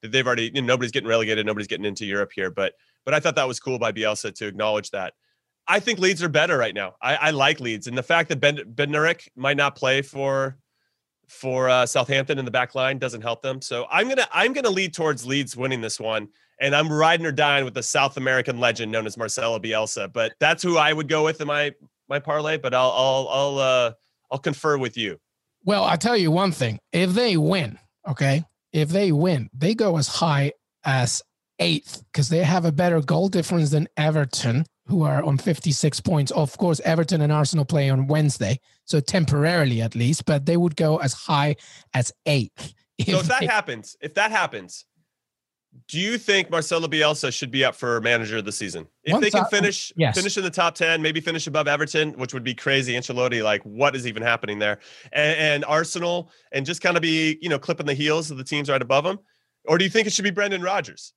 they've 0.03 0.26
already 0.26 0.51
you 0.55 0.62
know, 0.62 0.66
nobody's 0.66 0.90
getting 0.90 1.09
relegated, 1.09 1.47
nobody's 1.47 1.68
getting 1.68 1.84
into 1.84 2.05
Europe 2.07 2.32
here, 2.34 2.51
but 2.51 2.74
but 3.05 3.14
I 3.14 3.20
thought 3.20 3.34
that 3.36 3.49
was 3.49 3.61
cool 3.61 3.78
by 3.78 3.93
Bielsa 3.93 4.34
to 4.34 4.47
acknowledge 4.47 4.90
that. 4.90 5.14
I 5.68 5.80
think 5.80 5.99
Leeds 5.99 6.22
are 6.22 6.28
better 6.28 6.59
right 6.59 6.74
now. 6.74 6.95
I, 7.01 7.16
I 7.16 7.30
like 7.30 7.61
Leeds, 7.61 7.86
and 7.86 7.97
the 7.97 8.03
fact 8.03 8.28
that 8.30 8.40
Ben 8.40 8.57
Bednarek 8.57 9.28
might 9.36 9.57
not 9.57 9.76
play 9.76 10.03
for 10.03 10.59
for 11.28 11.68
uh, 11.68 11.86
Southampton 11.86 12.38
in 12.38 12.45
the 12.45 12.51
back 12.51 12.74
line 12.74 12.99
doesn't 12.99 13.22
help 13.22 13.43
them. 13.43 13.62
So 13.62 13.86
I'm 13.90 14.09
gonna 14.09 14.26
I'm 14.32 14.53
gonna 14.53 14.70
lead 14.70 14.93
towards 14.93 15.26
Leeds 15.26 15.57
winning 15.57 15.80
this 15.80 16.01
one, 16.01 16.28
and 16.61 16.74
I'm 16.74 16.92
riding 16.92 17.26
or 17.26 17.32
dying 17.32 17.64
with 17.64 17.74
the 17.74 17.82
South 17.82 18.16
American 18.16 18.61
legend 18.61 18.92
known 18.92 19.07
as 19.07 19.16
Marcelo 19.16 19.59
Bielsa. 19.59 20.12
But 20.12 20.32
that's 20.40 20.62
who 20.62 20.76
I 20.76 20.92
would 20.92 21.09
go 21.09 21.24
with 21.24 21.40
in 21.40 21.46
my 21.46 21.72
my 22.09 22.18
parlay. 22.18 22.59
But 22.59 22.74
I'll 22.74 22.90
I'll 22.90 23.28
I'll 23.28 23.59
uh, 23.59 23.92
I'll 24.30 24.38
confer 24.38 24.78
with 24.78 24.96
you. 24.96 25.18
Well, 25.64 25.84
I'll 25.84 25.98
tell 25.98 26.16
you 26.16 26.30
one 26.30 26.53
thing: 26.53 26.78
if 26.92 27.12
they 27.14 27.36
win, 27.36 27.78
okay, 28.09 28.44
if 28.72 28.88
they 28.88 29.12
win, 29.12 29.50
they 29.53 29.74
go 29.74 29.96
as 29.96 30.09
high 30.09 30.53
as 30.84 31.22
eighth 31.59 32.03
because 32.12 32.28
they 32.28 32.42
have 32.42 32.64
a 32.64 32.72
better 32.72 33.00
goal 33.00 33.28
difference 33.28 33.70
than 33.70 33.88
Everton 33.96 34.64
who 34.86 35.05
are 35.05 35.22
on 35.22 35.38
56 35.38 36.00
points. 36.00 36.32
Of 36.32 36.57
course, 36.59 36.80
Everton 36.80 37.20
and 37.20 37.32
Arsenal 37.32 37.64
play 37.64 37.88
on 37.88 38.09
Wednesday, 38.09 38.59
so 38.84 39.00
temporarily 39.00 39.80
at 39.80 39.94
least, 39.94 40.26
but 40.26 40.46
they 40.46 40.57
would 40.57 40.76
go 40.76 40.98
as 40.98 41.12
high 41.12 41.57
as 41.94 42.12
eighth. 42.26 42.74
If 42.98 43.07
so 43.07 43.20
if 43.20 43.26
that 43.28 43.44
happens, 43.44 43.96
if 44.00 44.14
that 44.14 44.30
happens, 44.30 44.84
do 45.88 45.98
you 45.98 46.18
think 46.18 46.50
Marcelo 46.50 46.86
Bielsa 46.86 47.32
should 47.32 47.50
be 47.50 47.64
up 47.64 47.74
for 47.74 48.00
manager 48.00 48.36
of 48.38 48.44
the 48.44 48.52
season? 48.52 48.86
If 49.04 49.20
they 49.20 49.30
can 49.30 49.46
finish 49.46 49.92
yes. 49.96 50.14
finish 50.16 50.36
in 50.36 50.44
the 50.44 50.50
top 50.50 50.74
10, 50.74 51.00
maybe 51.00 51.20
finish 51.20 51.46
above 51.46 51.66
Everton, 51.66 52.12
which 52.12 52.34
would 52.34 52.44
be 52.44 52.54
crazy. 52.54 52.94
Ancelotti, 52.94 53.42
like 53.42 53.62
what 53.62 53.96
is 53.96 54.06
even 54.06 54.22
happening 54.22 54.58
there? 54.58 54.78
And, 55.12 55.38
and 55.38 55.64
Arsenal, 55.64 56.30
and 56.52 56.66
just 56.66 56.82
kind 56.82 56.96
of 56.96 57.02
be, 57.02 57.38
you 57.40 57.48
know, 57.48 57.58
clipping 57.58 57.86
the 57.86 57.94
heels 57.94 58.30
of 58.30 58.36
the 58.36 58.44
teams 58.44 58.68
right 58.68 58.82
above 58.82 59.04
them? 59.04 59.18
Or 59.66 59.78
do 59.78 59.84
you 59.84 59.90
think 59.90 60.06
it 60.06 60.12
should 60.12 60.24
be 60.24 60.30
Brendan 60.30 60.62
Rodgers? 60.62 61.14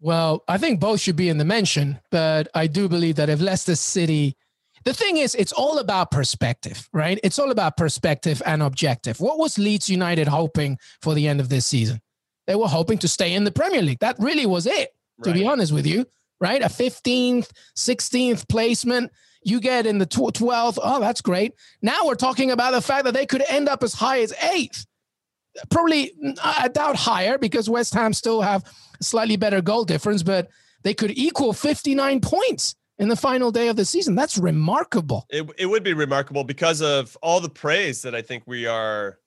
Well, 0.00 0.42
I 0.48 0.58
think 0.58 0.80
both 0.80 1.00
should 1.00 1.16
be 1.16 1.28
in 1.28 1.38
the 1.38 1.44
mention, 1.44 2.00
but 2.10 2.48
I 2.54 2.66
do 2.66 2.88
believe 2.88 3.16
that 3.16 3.30
if 3.30 3.40
Leicester 3.40 3.76
City, 3.76 4.36
the 4.84 4.92
thing 4.92 5.16
is, 5.16 5.34
it's 5.36 5.52
all 5.52 5.78
about 5.78 6.10
perspective, 6.10 6.88
right? 6.92 7.20
It's 7.22 7.38
all 7.38 7.52
about 7.52 7.76
perspective 7.76 8.42
and 8.44 8.62
objective. 8.62 9.20
What 9.20 9.38
was 9.38 9.58
Leeds 9.58 9.88
United 9.88 10.26
hoping 10.26 10.76
for 11.00 11.14
the 11.14 11.28
end 11.28 11.40
of 11.40 11.48
this 11.48 11.66
season? 11.66 12.01
They 12.46 12.54
were 12.54 12.68
hoping 12.68 12.98
to 12.98 13.08
stay 13.08 13.34
in 13.34 13.44
the 13.44 13.52
Premier 13.52 13.82
League. 13.82 14.00
That 14.00 14.16
really 14.18 14.46
was 14.46 14.66
it, 14.66 14.90
to 15.22 15.30
right. 15.30 15.34
be 15.34 15.46
honest 15.46 15.72
with 15.72 15.86
you, 15.86 16.06
right? 16.40 16.62
A 16.62 16.66
15th, 16.66 17.50
16th 17.76 18.48
placement. 18.48 19.12
You 19.44 19.60
get 19.60 19.86
in 19.86 19.98
the 19.98 20.06
12th. 20.06 20.78
Oh, 20.82 21.00
that's 21.00 21.20
great. 21.20 21.54
Now 21.80 22.00
we're 22.04 22.14
talking 22.14 22.50
about 22.50 22.72
the 22.72 22.82
fact 22.82 23.04
that 23.04 23.14
they 23.14 23.26
could 23.26 23.44
end 23.48 23.68
up 23.68 23.82
as 23.82 23.94
high 23.94 24.20
as 24.20 24.32
eighth. 24.52 24.86
Probably, 25.70 26.12
I 26.42 26.68
doubt 26.68 26.96
higher 26.96 27.38
because 27.38 27.68
West 27.68 27.92
Ham 27.94 28.12
still 28.12 28.40
have 28.40 28.64
slightly 29.00 29.36
better 29.36 29.60
goal 29.60 29.84
difference, 29.84 30.22
but 30.22 30.48
they 30.82 30.94
could 30.94 31.10
equal 31.16 31.52
59 31.52 32.20
points 32.20 32.74
in 32.98 33.08
the 33.08 33.16
final 33.16 33.50
day 33.50 33.68
of 33.68 33.76
the 33.76 33.84
season. 33.84 34.14
That's 34.14 34.38
remarkable. 34.38 35.26
It, 35.28 35.48
it 35.58 35.66
would 35.66 35.82
be 35.82 35.92
remarkable 35.92 36.44
because 36.44 36.80
of 36.80 37.16
all 37.22 37.40
the 37.40 37.50
praise 37.50 38.02
that 38.02 38.14
I 38.14 38.22
think 38.22 38.44
we 38.46 38.66
are 38.66 39.18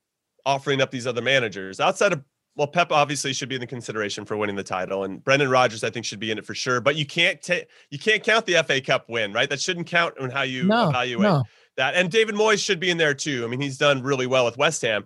offering 0.45 0.82
up 0.82 0.91
these 0.91 1.07
other 1.07 1.22
managers 1.22 1.80
outside 1.80 2.13
of 2.13 2.24
well, 2.56 2.68
Pep 2.68 2.91
obviously 2.91 3.34
should 3.34 3.49
be 3.49 3.56
in 3.56 3.62
the 3.62 3.68
consideration 3.68 4.24
for 4.24 4.38
winning 4.38 4.56
the 4.56 4.64
title, 4.64 5.03
and 5.03 5.24
Brendan 5.24 5.49
Rodgers 5.49 5.84
I 5.84 5.89
think 5.89 6.06
should 6.06 6.20
be 6.20 6.32
in 6.32 6.38
it 6.38 6.45
for 6.45 6.56
sure. 6.56 6.80
But 6.80 6.95
you 6.95 7.06
can't 7.06 7.41
take 7.41 7.68
you 7.89 7.99
can't 7.99 8.24
count 8.24 8.45
the 8.45 8.64
FA 8.64 8.80
Cup 8.80 9.10
win, 9.10 9.34
right? 9.34 9.49
That 9.49 9.60
shouldn't 9.60 9.88
count 9.88 10.18
on 10.20 10.30
how 10.30 10.43
you 10.43 10.64
no, 10.64 10.89
evaluate 10.89 11.24
no. 11.24 11.43
that. 11.78 11.95
And 11.95 12.10
David 12.10 12.36
Moyes 12.36 12.64
should 12.64 12.80
be 12.80 12.89
in 12.89 12.97
there 12.97 13.14
too. 13.14 13.43
I 13.43 13.47
mean, 13.47 13.60
he's 13.60 13.78
done 13.78 14.01
really 14.01 14.28
well 14.28 14.45
with 14.45 14.58
West 14.58 14.82
Ham, 14.84 15.06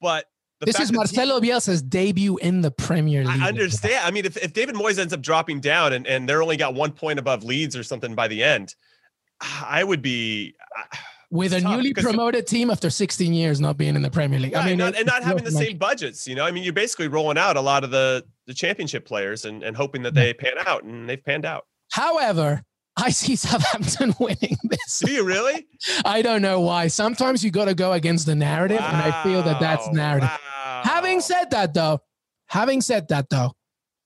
but 0.00 0.26
this 0.60 0.78
is 0.78 0.92
Marcelo 0.92 1.40
he, 1.40 1.48
Bielsa's 1.48 1.80
debut 1.80 2.36
in 2.36 2.60
the 2.60 2.70
Premier 2.70 3.24
League. 3.24 3.40
I 3.40 3.48
understand. 3.48 4.04
I 4.04 4.10
mean, 4.10 4.26
if, 4.26 4.36
if 4.36 4.52
David 4.52 4.74
Moyes 4.74 4.98
ends 4.98 5.14
up 5.14 5.22
dropping 5.22 5.60
down 5.60 5.94
and, 5.94 6.06
and 6.06 6.28
they're 6.28 6.42
only 6.42 6.58
got 6.58 6.74
one 6.74 6.92
point 6.92 7.18
above 7.18 7.44
Leeds 7.44 7.74
or 7.74 7.82
something 7.82 8.14
by 8.14 8.28
the 8.28 8.42
end, 8.42 8.74
I 9.40 9.82
would 9.82 10.02
be 10.02 10.54
with 11.30 11.52
a 11.52 11.60
newly 11.60 11.94
promoted 11.94 12.46
team 12.46 12.70
after 12.70 12.90
16 12.90 13.32
years 13.32 13.60
not 13.60 13.76
being 13.76 13.94
in 13.94 14.02
the 14.02 14.10
Premier 14.10 14.38
League. 14.38 14.54
I 14.54 14.66
mean, 14.66 14.78
not, 14.78 14.96
and 14.96 15.06
not 15.06 15.22
having 15.22 15.44
the 15.44 15.52
same 15.52 15.78
budgets. 15.78 16.26
You 16.26 16.34
know, 16.34 16.44
I 16.44 16.50
mean, 16.50 16.64
you're 16.64 16.72
basically 16.72 17.08
rolling 17.08 17.38
out 17.38 17.56
a 17.56 17.60
lot 17.60 17.84
of 17.84 17.90
the 17.90 18.24
the 18.46 18.54
championship 18.54 19.06
players 19.06 19.44
and, 19.44 19.62
and 19.62 19.76
hoping 19.76 20.02
that 20.02 20.14
they 20.14 20.34
pan 20.34 20.54
out, 20.66 20.82
and 20.82 21.08
they've 21.08 21.24
panned 21.24 21.44
out. 21.44 21.66
However, 21.92 22.62
I 22.96 23.10
see 23.10 23.36
Southampton 23.36 24.14
winning 24.18 24.56
this. 24.64 25.02
Do 25.04 25.12
you 25.12 25.24
really? 25.24 25.66
I 26.04 26.22
don't 26.22 26.42
know 26.42 26.60
why. 26.60 26.88
Sometimes 26.88 27.44
you 27.44 27.50
got 27.50 27.66
to 27.66 27.74
go 27.74 27.92
against 27.92 28.26
the 28.26 28.34
narrative, 28.34 28.80
wow. 28.80 28.88
and 28.88 28.96
I 28.96 29.22
feel 29.22 29.42
that 29.42 29.60
that's 29.60 29.88
narrative. 29.88 30.30
Wow. 30.30 30.82
Having 30.84 31.20
said 31.20 31.50
that, 31.50 31.74
though, 31.74 32.00
having 32.48 32.80
said 32.80 33.08
that, 33.08 33.30
though, 33.30 33.52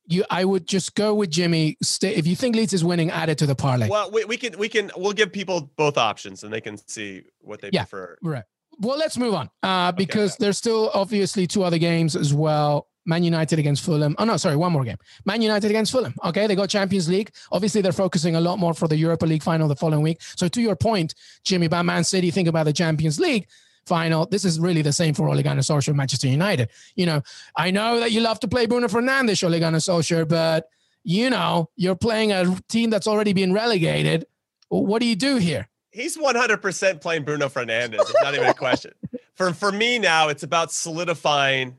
you 0.07 0.25
I 0.31 0.45
would 0.45 0.67
just 0.67 0.95
go 0.95 1.15
with 1.15 1.31
Jimmy. 1.31 1.77
Stay, 1.83 2.15
if 2.15 2.27
you 2.27 2.37
think 2.37 2.57
Leeds 2.57 2.73
is 2.73 2.85
winning, 2.85 3.11
add 3.11 3.29
it 3.29 3.39
to 3.39 3.47
the 3.47 3.55
parlay. 3.55 3.89
Well, 3.89 4.11
we, 4.11 4.25
we 4.25 4.37
can 4.37 4.59
we 4.59 4.69
can 4.69 4.91
we'll 4.97 5.13
give 5.13 5.33
people 5.33 5.71
both 5.77 5.99
options 5.99 6.45
and 6.45 6.53
they 6.53 6.61
can 6.61 6.77
see 6.89 7.23
what 7.41 7.61
they 7.61 7.71
yeah, 7.73 7.83
prefer. 7.83 8.19
Right. 8.23 8.45
Well, 8.79 8.99
let's 8.99 9.17
move 9.17 9.35
on 9.35 9.51
uh, 9.63 9.93
because 9.93 10.33
okay. 10.33 10.45
there's 10.45 10.59
still 10.59 10.91
obviously 10.95 11.47
two 11.47 11.63
other 11.63 11.79
games 11.79 12.17
as 12.17 12.35
well. 12.35 12.89
Man 13.07 13.23
United 13.23 13.59
against 13.59 13.85
Fulham. 13.85 14.17
Oh 14.19 14.25
no, 14.25 14.37
sorry, 14.37 14.57
one 14.57 14.73
more 14.73 14.85
game. 14.85 14.97
Man 15.27 15.43
United 15.43 15.71
against 15.71 15.93
Fulham. 15.93 16.15
Okay, 16.25 16.47
they 16.47 16.55
got 16.55 16.71
Champions 16.71 17.09
League. 17.09 17.31
Obviously, 17.53 17.83
they're 17.83 17.93
focusing 17.93 18.35
a 18.37 18.41
lot 18.41 18.59
more 18.59 18.75
for 18.75 18.89
the 18.89 18.97
Europa 18.97 19.27
League 19.27 19.43
final 19.43 19.69
the 19.69 19.77
following 19.77 20.03
week. 20.03 20.23
So 20.37 20.49
to 20.49 20.61
your 20.61 20.75
point, 20.77 21.15
Jimmy, 21.45 21.67
about 21.67 21.85
Man 21.85 22.05
City, 22.05 22.31
think 22.31 22.49
about 22.49 22.65
the 22.65 22.73
Champions 22.73 23.21
League 23.21 23.47
final. 23.87 24.27
This 24.27 24.45
is 24.45 24.59
really 24.61 24.83
the 24.83 24.93
same 24.93 25.15
for 25.15 25.29
Ole 25.29 25.43
Gunnar 25.43 25.63
Solskjaer, 25.63 25.95
Manchester 25.95 26.29
United. 26.29 26.71
You 26.97 27.07
know, 27.07 27.23
I 27.57 27.71
know 27.71 28.01
that 28.01 28.13
you 28.13 28.21
love 28.21 28.41
to 28.41 28.49
play 28.49 28.67
Bruno 28.67 28.89
Fernandes, 28.89 29.45
Ole 29.45 29.61
Gunnar 29.61 29.79
Solskjaer, 29.79 30.29
but 30.29 30.69
you 31.05 31.31
know, 31.31 31.71
you're 31.77 31.95
playing 31.95 32.33
a 32.33 32.57
team 32.69 32.91
that's 32.91 33.07
already 33.07 33.33
been 33.33 33.53
relegated. 33.53 34.27
What 34.69 35.01
do 35.01 35.07
you 35.07 35.17
do 35.17 35.37
here? 35.37 35.69
He's 35.91 36.17
100% 36.17 37.01
playing 37.01 37.25
Bruno 37.25 37.49
Fernandes. 37.49 38.01
It's 38.01 38.15
not 38.23 38.35
even 38.35 38.49
a 38.49 38.55
question. 38.55 38.93
For 39.37 39.53
for 39.53 39.73
me 39.73 39.99
now, 39.99 40.29
it's 40.29 40.45
about 40.45 40.71
solidifying. 40.71 41.77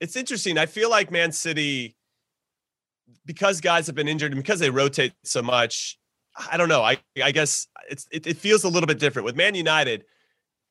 It's 0.00 0.16
interesting. 0.16 0.56
I 0.56 0.64
feel 0.64 0.88
like 0.88 1.10
Man 1.10 1.30
City, 1.30 1.94
because 3.26 3.60
guys 3.60 3.86
have 3.86 3.94
been 3.94 4.08
injured 4.08 4.32
and 4.32 4.42
because 4.42 4.60
they 4.60 4.70
rotate 4.70 5.12
so 5.22 5.42
much, 5.42 5.98
I 6.50 6.56
don't 6.56 6.70
know. 6.70 6.82
I 6.82 6.96
I 7.22 7.32
guess 7.32 7.66
it's 7.90 8.08
it, 8.10 8.26
it 8.26 8.38
feels 8.38 8.64
a 8.64 8.70
little 8.70 8.86
bit 8.86 8.98
different 8.98 9.26
with 9.26 9.36
Man 9.36 9.54
United 9.54 10.06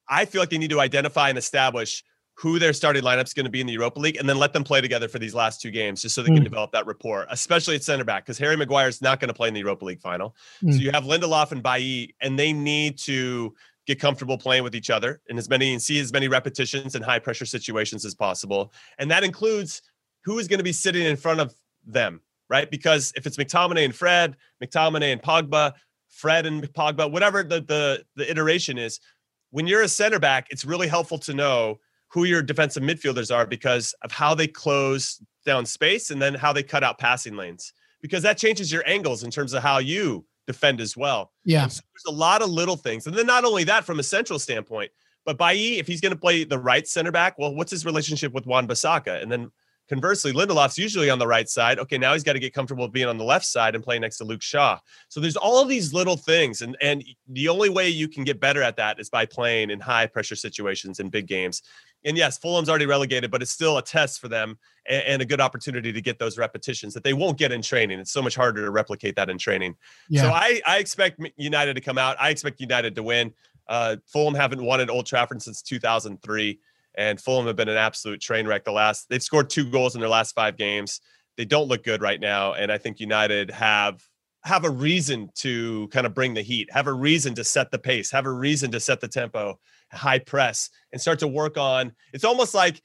I 0.10 0.26
feel 0.26 0.41
like 0.41 0.49
they 0.49 0.58
need 0.58 0.70
to 0.72 0.80
identify 0.80 1.30
and 1.30 1.38
establish 1.38 2.03
who 2.38 2.60
their 2.60 2.74
starting 2.74 3.01
lineup 3.01 3.24
is 3.24 3.34
going 3.34 3.45
to 3.45 3.49
be 3.49 3.62
in 3.62 3.68
the 3.68 3.72
Europa 3.74 3.97
League, 3.97 4.18
and 4.18 4.28
then 4.28 4.38
let 4.38 4.51
them 4.51 4.64
play 4.64 4.82
together 4.82 5.08
for 5.08 5.20
these 5.20 5.34
last 5.34 5.62
two 5.62 5.72
games, 5.72 6.01
just 6.01 6.14
so 6.16 6.22
they 6.22 6.30
mm. 6.30 6.36
can 6.36 6.43
develop 6.43 6.72
that 6.74 6.86
rapport, 6.86 7.26
especially 7.30 7.76
at 7.76 7.84
center 7.84 8.03
back, 8.03 8.26
because 8.26 8.38
Harry 8.38 8.58
Maguire 8.58 8.89
is 8.89 9.01
not 9.01 9.22
going 9.22 9.30
to 9.30 9.34
play 9.34 9.47
in 9.47 9.53
the 9.53 9.62
Europa 9.62 9.86
League 9.86 10.01
final. 10.01 10.36
Mm. 10.62 10.74
So 10.74 10.80
you 10.80 10.91
have 10.91 11.06
Lindelof 11.06 11.53
and 11.53 11.64
Bailly, 11.64 12.14
and 12.20 12.38
they 12.38 12.51
need 12.51 12.97
to 12.99 13.53
get 13.88 14.01
comfortable 14.01 14.38
playing 14.38 14.64
with 14.64 14.76
each 14.76 14.89
other 14.89 15.22
and 15.30 15.38
as 15.38 15.47
many 15.47 15.72
and 15.72 15.82
see 15.82 15.99
as 15.99 16.12
many 16.12 16.28
repetitions 16.28 16.95
and 16.95 17.06
high 17.06 17.20
pressure 17.20 17.45
situations 17.45 18.03
as 18.03 18.14
possible, 18.14 18.74
and 18.97 19.10
that 19.12 19.24
includes 19.24 19.82
who 20.26 20.38
is 20.38 20.49
going 20.49 20.58
to 20.58 20.64
be 20.64 20.74
sitting 20.74 21.03
in 21.03 21.16
front 21.16 21.39
of 21.39 21.56
them, 21.86 22.20
right? 22.49 22.70
Because 22.70 23.14
if 23.16 23.26
it's 23.26 23.38
McTominay 23.38 23.86
and 23.86 23.95
Fred, 23.95 24.36
McTominay 24.62 25.14
and 25.14 25.22
Pogba, 25.22 25.74
Fred 26.10 26.45
and 26.45 26.64
Pogba, 26.74 27.10
whatever 27.10 27.43
the 27.43 27.62
the 27.62 28.03
the 28.16 28.30
iteration 28.30 28.78
is, 28.78 28.99
when 29.56 29.68
you're 29.68 29.84
a 29.84 29.88
center 29.88 30.20
back, 30.20 30.47
it's 30.49 30.66
really 30.66 30.86
helpful 30.86 31.18
to 31.18 31.34
know 31.34 31.80
who 32.10 32.26
your 32.26 32.41
defensive 32.41 32.84
midfielders 32.84 33.34
are 33.34 33.47
because 33.47 33.95
of 34.01 34.12
how 34.12 34.36
they 34.36 34.47
close 34.47 35.22
down 35.45 35.66
space 35.66 36.12
and 36.12 36.22
then 36.22 36.34
how 36.34 36.51
they 36.51 36.62
cut 36.62 36.84
out 36.84 36.99
passing 36.99 37.38
lanes 37.38 37.72
because 38.01 38.22
that 38.22 38.38
changes 38.38 38.70
your 38.70 38.86
angles 38.86 39.24
in 39.24 39.32
terms 39.32 39.53
of 39.53 39.64
how 39.64 39.78
you 39.78 40.26
defend 40.45 40.82
as 40.82 40.97
well. 40.97 41.32
Yeah. 41.45 41.68
So 41.68 41.82
there's 41.93 42.14
a 42.14 42.20
lot 42.20 42.41
of 42.41 42.49
little 42.49 42.76
things. 42.76 43.08
And 43.08 43.16
then 43.16 43.28
not 43.28 43.45
only 43.45 43.64
that 43.64 43.86
from 43.86 43.97
a 43.97 44.03
central 44.03 44.39
standpoint, 44.39 44.91
but 45.24 45.38
Bailly, 45.38 45.80
if 45.80 45.88
he's 45.88 46.01
going 46.01 46.14
to 46.14 46.20
play 46.20 46.43
the 46.43 46.60
right 46.60 46.86
center 46.86 47.14
back, 47.14 47.39
well, 47.39 47.56
what's 47.56 47.72
his 47.72 47.86
relationship 47.86 48.34
with 48.34 48.45
Wan-Bissaka? 48.45 49.24
And 49.24 49.32
then 49.32 49.51
Conversely, 49.88 50.34
Lindelof's 50.34 50.80
usually 50.80 51.12
on 51.12 51.20
the 51.20 51.28
right 51.28 51.48
side. 51.48 51.78
Okay, 51.78 51.98
now 51.98 52.14
he's 52.14 52.24
got 52.24 52.34
to 52.34 52.40
get 52.40 52.54
comfortable 52.54 52.88
being 52.88 53.08
on 53.08 53.18
the 53.18 53.24
left 53.24 53.46
side 53.46 53.76
and 53.76 53.84
playing 53.84 54.02
next 54.02 54.18
to 54.18 54.24
Luke 54.24 54.42
Shaw. 54.42 54.80
So 55.10 55.20
there's 55.20 55.38
all 55.38 55.64
these 55.64 55.94
little 55.94 56.18
things, 56.18 56.62
and 56.64 56.76
and 56.82 57.04
the 57.30 57.50
only 57.50 57.70
way 57.70 57.90
you 57.90 58.08
can 58.08 58.24
get 58.24 58.40
better 58.40 58.64
at 58.64 58.78
that 58.78 59.00
is 59.00 59.10
by 59.10 59.26
playing 59.26 59.70
in 59.70 59.80
high 59.80 60.08
pressure 60.08 60.36
situations 60.36 61.00
in 61.00 61.10
big 61.10 61.28
games. 61.28 61.62
And 62.04 62.18
yes, 62.18 62.38
Fulham's 62.38 62.70
already 62.70 62.86
relegated, 62.86 63.32
but 63.32 63.42
it's 63.42 63.52
still 63.52 63.78
a 63.78 63.82
test 63.82 64.22
for 64.22 64.28
them 64.28 64.58
and, 64.88 65.04
and 65.04 65.22
a 65.22 65.26
good 65.26 65.42
opportunity 65.42 65.92
to 65.92 66.02
get 66.02 66.20
those 66.20 66.38
repetitions 66.38 66.94
that 66.94 67.04
they 67.04 67.14
won't 67.14 67.38
get 67.38 67.52
in 67.52 67.62
training. 67.62 68.00
It's 68.00 68.12
so 68.12 68.22
much 68.22 68.36
harder 68.36 68.64
to 68.64 68.72
replicate 68.72 69.16
that 69.16 69.30
in 69.30 69.38
training. 69.38 69.76
Yeah. 70.10 70.24
So 70.24 70.30
I 70.30 70.62
I 70.66 70.78
expect 70.80 71.20
United 71.38 71.76
to 71.76 71.82
come 71.82 71.98
out. 72.00 72.18
I 72.20 72.30
expect 72.30 72.60
United 72.60 72.96
to 72.96 73.04
win. 73.04 73.34
Uh, 73.68 73.98
Fulham 74.08 74.36
haven't 74.36 74.64
won 74.64 74.80
at 74.80 74.90
Old 74.90 75.06
Trafford 75.06 75.42
since 75.42 75.62
2003 75.62 76.60
and 76.98 77.20
Fulham 77.20 77.48
have 77.48 77.56
been 77.56 77.70
an 77.70 77.78
absolute 77.78 78.22
train 78.22 78.48
wreck 78.48 78.64
the 78.64 78.72
last 78.72 79.08
they've 79.10 79.24
scored 79.24 79.50
two 79.50 79.70
goals 79.70 79.96
in 79.96 80.02
their 80.02 80.10
last 80.10 80.34
five 80.34 80.58
games. 80.58 81.02
They 81.38 81.46
don't 81.46 81.68
look 81.68 81.84
good 81.84 82.02
right 82.02 82.20
now. 82.20 82.54
And 82.54 82.72
I 82.72 82.78
think 82.78 83.00
United 83.00 83.52
have 83.52 84.02
have 84.43 84.64
a 84.64 84.70
reason 84.70 85.30
to 85.34 85.88
kind 85.88 86.06
of 86.06 86.14
bring 86.14 86.34
the 86.34 86.41
heat, 86.41 86.70
have 86.72 86.88
a 86.88 86.93
reason 86.93 87.34
to 87.36 87.43
set 87.43 87.72
the 87.72 87.80
pace, 87.80 88.12
have 88.12 88.26
a 88.26 88.32
reason 88.32 88.72
to 88.72 88.80
set 88.80 89.02
the 89.02 89.08
tempo, 89.08 89.60
high 89.91 90.20
press, 90.20 90.70
and 90.91 91.02
start 91.02 91.20
to 91.20 91.28
work 91.28 91.58
on. 91.58 91.91
It's 92.14 92.24
almost 92.24 92.54
like 92.54 92.82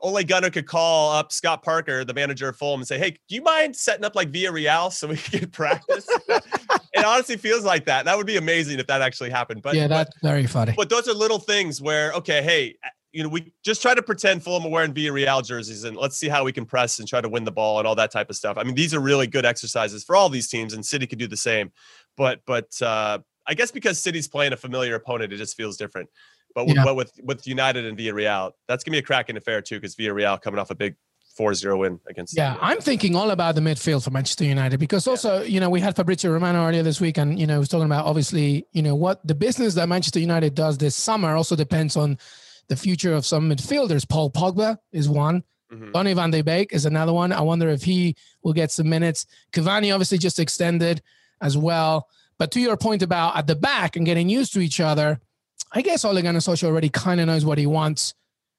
Ole 0.00 0.22
Gunnar 0.24 0.50
could 0.50 0.66
call 0.66 1.12
up 1.12 1.32
Scott 1.32 1.62
Parker, 1.62 2.04
the 2.04 2.12
manager 2.12 2.48
of 2.48 2.56
Fulham, 2.56 2.80
and 2.80 2.88
say, 2.88 2.98
"Hey, 2.98 3.12
do 3.12 3.34
you 3.34 3.42
mind 3.42 3.74
setting 3.74 4.04
up 4.04 4.14
like 4.14 4.30
Villarreal 4.30 4.92
so 4.92 5.08
we 5.08 5.16
can 5.16 5.48
practice?" 5.50 6.06
it 6.28 7.04
honestly 7.04 7.36
feels 7.36 7.64
like 7.64 7.86
that. 7.86 8.04
That 8.04 8.16
would 8.16 8.26
be 8.26 8.36
amazing 8.36 8.78
if 8.78 8.86
that 8.88 9.00
actually 9.00 9.30
happened. 9.30 9.62
But 9.62 9.74
yeah, 9.74 9.86
that's 9.86 10.10
but, 10.20 10.28
very 10.28 10.46
funny. 10.46 10.74
But 10.76 10.90
those 10.90 11.08
are 11.08 11.14
little 11.14 11.38
things 11.38 11.80
where, 11.80 12.12
okay, 12.12 12.42
hey, 12.42 12.76
you 13.16 13.22
know, 13.22 13.30
we 13.30 13.50
just 13.64 13.80
try 13.80 13.94
to 13.94 14.02
pretend 14.02 14.42
Fulham 14.42 14.66
are 14.66 14.68
wearing 14.68 14.92
Villarreal 14.92 15.42
jerseys 15.42 15.84
and 15.84 15.96
let's 15.96 16.18
see 16.18 16.28
how 16.28 16.44
we 16.44 16.52
can 16.52 16.66
press 16.66 16.98
and 16.98 17.08
try 17.08 17.18
to 17.18 17.30
win 17.30 17.44
the 17.44 17.50
ball 17.50 17.78
and 17.78 17.88
all 17.88 17.94
that 17.94 18.10
type 18.10 18.28
of 18.28 18.36
stuff. 18.36 18.58
I 18.58 18.62
mean, 18.62 18.74
these 18.74 18.92
are 18.92 19.00
really 19.00 19.26
good 19.26 19.46
exercises 19.46 20.04
for 20.04 20.14
all 20.14 20.28
these 20.28 20.48
teams, 20.48 20.74
and 20.74 20.84
City 20.84 21.06
could 21.06 21.18
do 21.18 21.26
the 21.26 21.36
same. 21.36 21.72
But 22.18 22.40
but 22.46 22.70
uh, 22.82 23.20
I 23.46 23.54
guess 23.54 23.70
because 23.70 23.98
City's 23.98 24.28
playing 24.28 24.52
a 24.52 24.56
familiar 24.56 24.94
opponent, 24.96 25.32
it 25.32 25.38
just 25.38 25.56
feels 25.56 25.78
different. 25.78 26.10
But 26.54 26.66
with, 26.66 26.76
yeah. 26.76 26.84
but 26.84 26.94
with 26.94 27.18
with 27.22 27.46
United 27.46 27.86
and 27.86 27.96
Villarreal, 27.96 28.52
that's 28.68 28.84
gonna 28.84 28.96
be 28.96 28.98
a 28.98 29.02
cracking 29.02 29.38
affair 29.38 29.62
too, 29.62 29.76
because 29.76 29.96
Villarreal 29.96 30.38
coming 30.38 30.60
off 30.60 30.70
a 30.70 30.74
big 30.74 30.94
4-0 31.38 31.78
win 31.78 32.00
against. 32.06 32.36
Yeah, 32.36 32.58
I'm 32.60 32.80
thinking 32.80 33.16
all 33.16 33.30
about 33.30 33.54
the 33.54 33.60
midfield 33.62 34.04
for 34.04 34.10
Manchester 34.10 34.44
United 34.44 34.78
because 34.78 35.06
also, 35.06 35.40
yeah. 35.40 35.44
you 35.44 35.60
know, 35.60 35.70
we 35.70 35.80
had 35.80 35.96
Fabrizio 35.96 36.32
Romano 36.32 36.66
earlier 36.66 36.82
this 36.82 37.00
week, 37.00 37.16
and 37.16 37.38
you 37.38 37.46
know, 37.46 37.58
was 37.60 37.70
talking 37.70 37.86
about 37.86 38.04
obviously, 38.04 38.66
you 38.72 38.82
know, 38.82 38.94
what 38.94 39.26
the 39.26 39.34
business 39.34 39.72
that 39.74 39.88
Manchester 39.88 40.20
United 40.20 40.54
does 40.54 40.76
this 40.76 40.94
summer 40.94 41.34
also 41.34 41.56
depends 41.56 41.96
on 41.96 42.18
the 42.68 42.76
future 42.76 43.14
of 43.14 43.26
some 43.26 43.50
midfielders. 43.50 44.08
Paul 44.08 44.30
Pogba 44.30 44.78
is 44.92 45.08
one. 45.08 45.44
Mm-hmm. 45.72 45.92
Donny 45.92 46.12
van 46.12 46.30
de 46.30 46.42
Beek 46.42 46.72
is 46.72 46.86
another 46.86 47.12
one. 47.12 47.32
I 47.32 47.40
wonder 47.40 47.68
if 47.68 47.82
he 47.82 48.16
will 48.42 48.52
get 48.52 48.70
some 48.70 48.88
minutes. 48.88 49.26
Cavani 49.52 49.92
obviously 49.92 50.18
just 50.18 50.38
extended 50.38 51.02
as 51.40 51.56
well. 51.56 52.08
But 52.38 52.50
to 52.52 52.60
your 52.60 52.76
point 52.76 53.02
about 53.02 53.36
at 53.36 53.46
the 53.46 53.56
back 53.56 53.96
and 53.96 54.06
getting 54.06 54.28
used 54.28 54.52
to 54.54 54.60
each 54.60 54.80
other, 54.80 55.20
I 55.72 55.82
guess 55.82 56.04
Ole 56.04 56.22
Gunnar 56.22 56.40
Solskjaer 56.40 56.68
already 56.68 56.88
kind 56.88 57.20
of 57.20 57.26
knows 57.26 57.44
what 57.44 57.58
he 57.58 57.66
wants. 57.66 58.14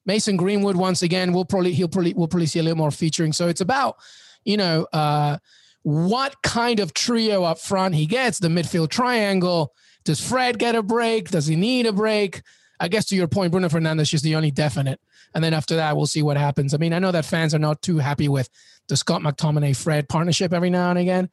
Mason 0.06 0.38
Greenwood 0.38 0.76
once 0.76 1.02
again, 1.02 1.34
we'll 1.34 1.46
probably 1.46 1.74
he'll 1.74 1.88
probably 1.88 2.14
we'll 2.14 2.28
probably 2.28 2.48
see 2.48 2.60
a 2.60 2.64
little 2.64 2.78
more 2.78 2.92
featuring. 2.92 3.34
So 3.34 3.48
it's 3.48 3.62
about 3.62 3.98
you 4.44 4.58
know 4.58 4.88
uh, 4.94 5.38
what 5.84 6.42
kind 6.42 6.80
of 6.80 6.94
trio 6.94 7.44
up 7.44 7.60
front 7.60 7.96
he 7.96 8.06
gets. 8.06 8.40
The 8.40 8.48
midfield 8.48 8.90
triangle. 8.90 9.74
Does 10.06 10.26
Fred 10.26 10.58
get 10.58 10.76
a 10.76 10.82
break? 10.82 11.30
Does 11.30 11.48
he 11.48 11.58
need 11.58 11.86
a 11.86 11.92
break? 11.92 12.42
I 12.80 12.88
guess 12.88 13.06
to 13.06 13.16
your 13.16 13.28
point, 13.28 13.52
Bruno 13.52 13.70
Fernandes 13.70 14.14
is 14.14 14.22
the 14.22 14.36
only 14.36 14.52
definite. 14.52 15.00
And 15.34 15.44
then 15.44 15.54
after 15.54 15.76
that, 15.76 15.96
we'll 15.96 16.06
see 16.06 16.24
what 16.24 16.38
happens. 16.38 16.74
I 16.74 16.78
mean, 16.78 16.94
I 16.94 17.00
know 17.00 17.12
that 17.12 17.26
fans 17.26 17.54
are 17.54 17.60
not 17.60 17.82
too 17.82 17.98
happy 17.98 18.28
with 18.28 18.50
the 18.88 18.96
Scott 18.98 19.22
McTominay 19.22 19.76
Fred 19.76 20.08
partnership 20.08 20.54
every 20.54 20.70
now 20.70 20.90
and 20.90 21.00
again. 21.00 21.30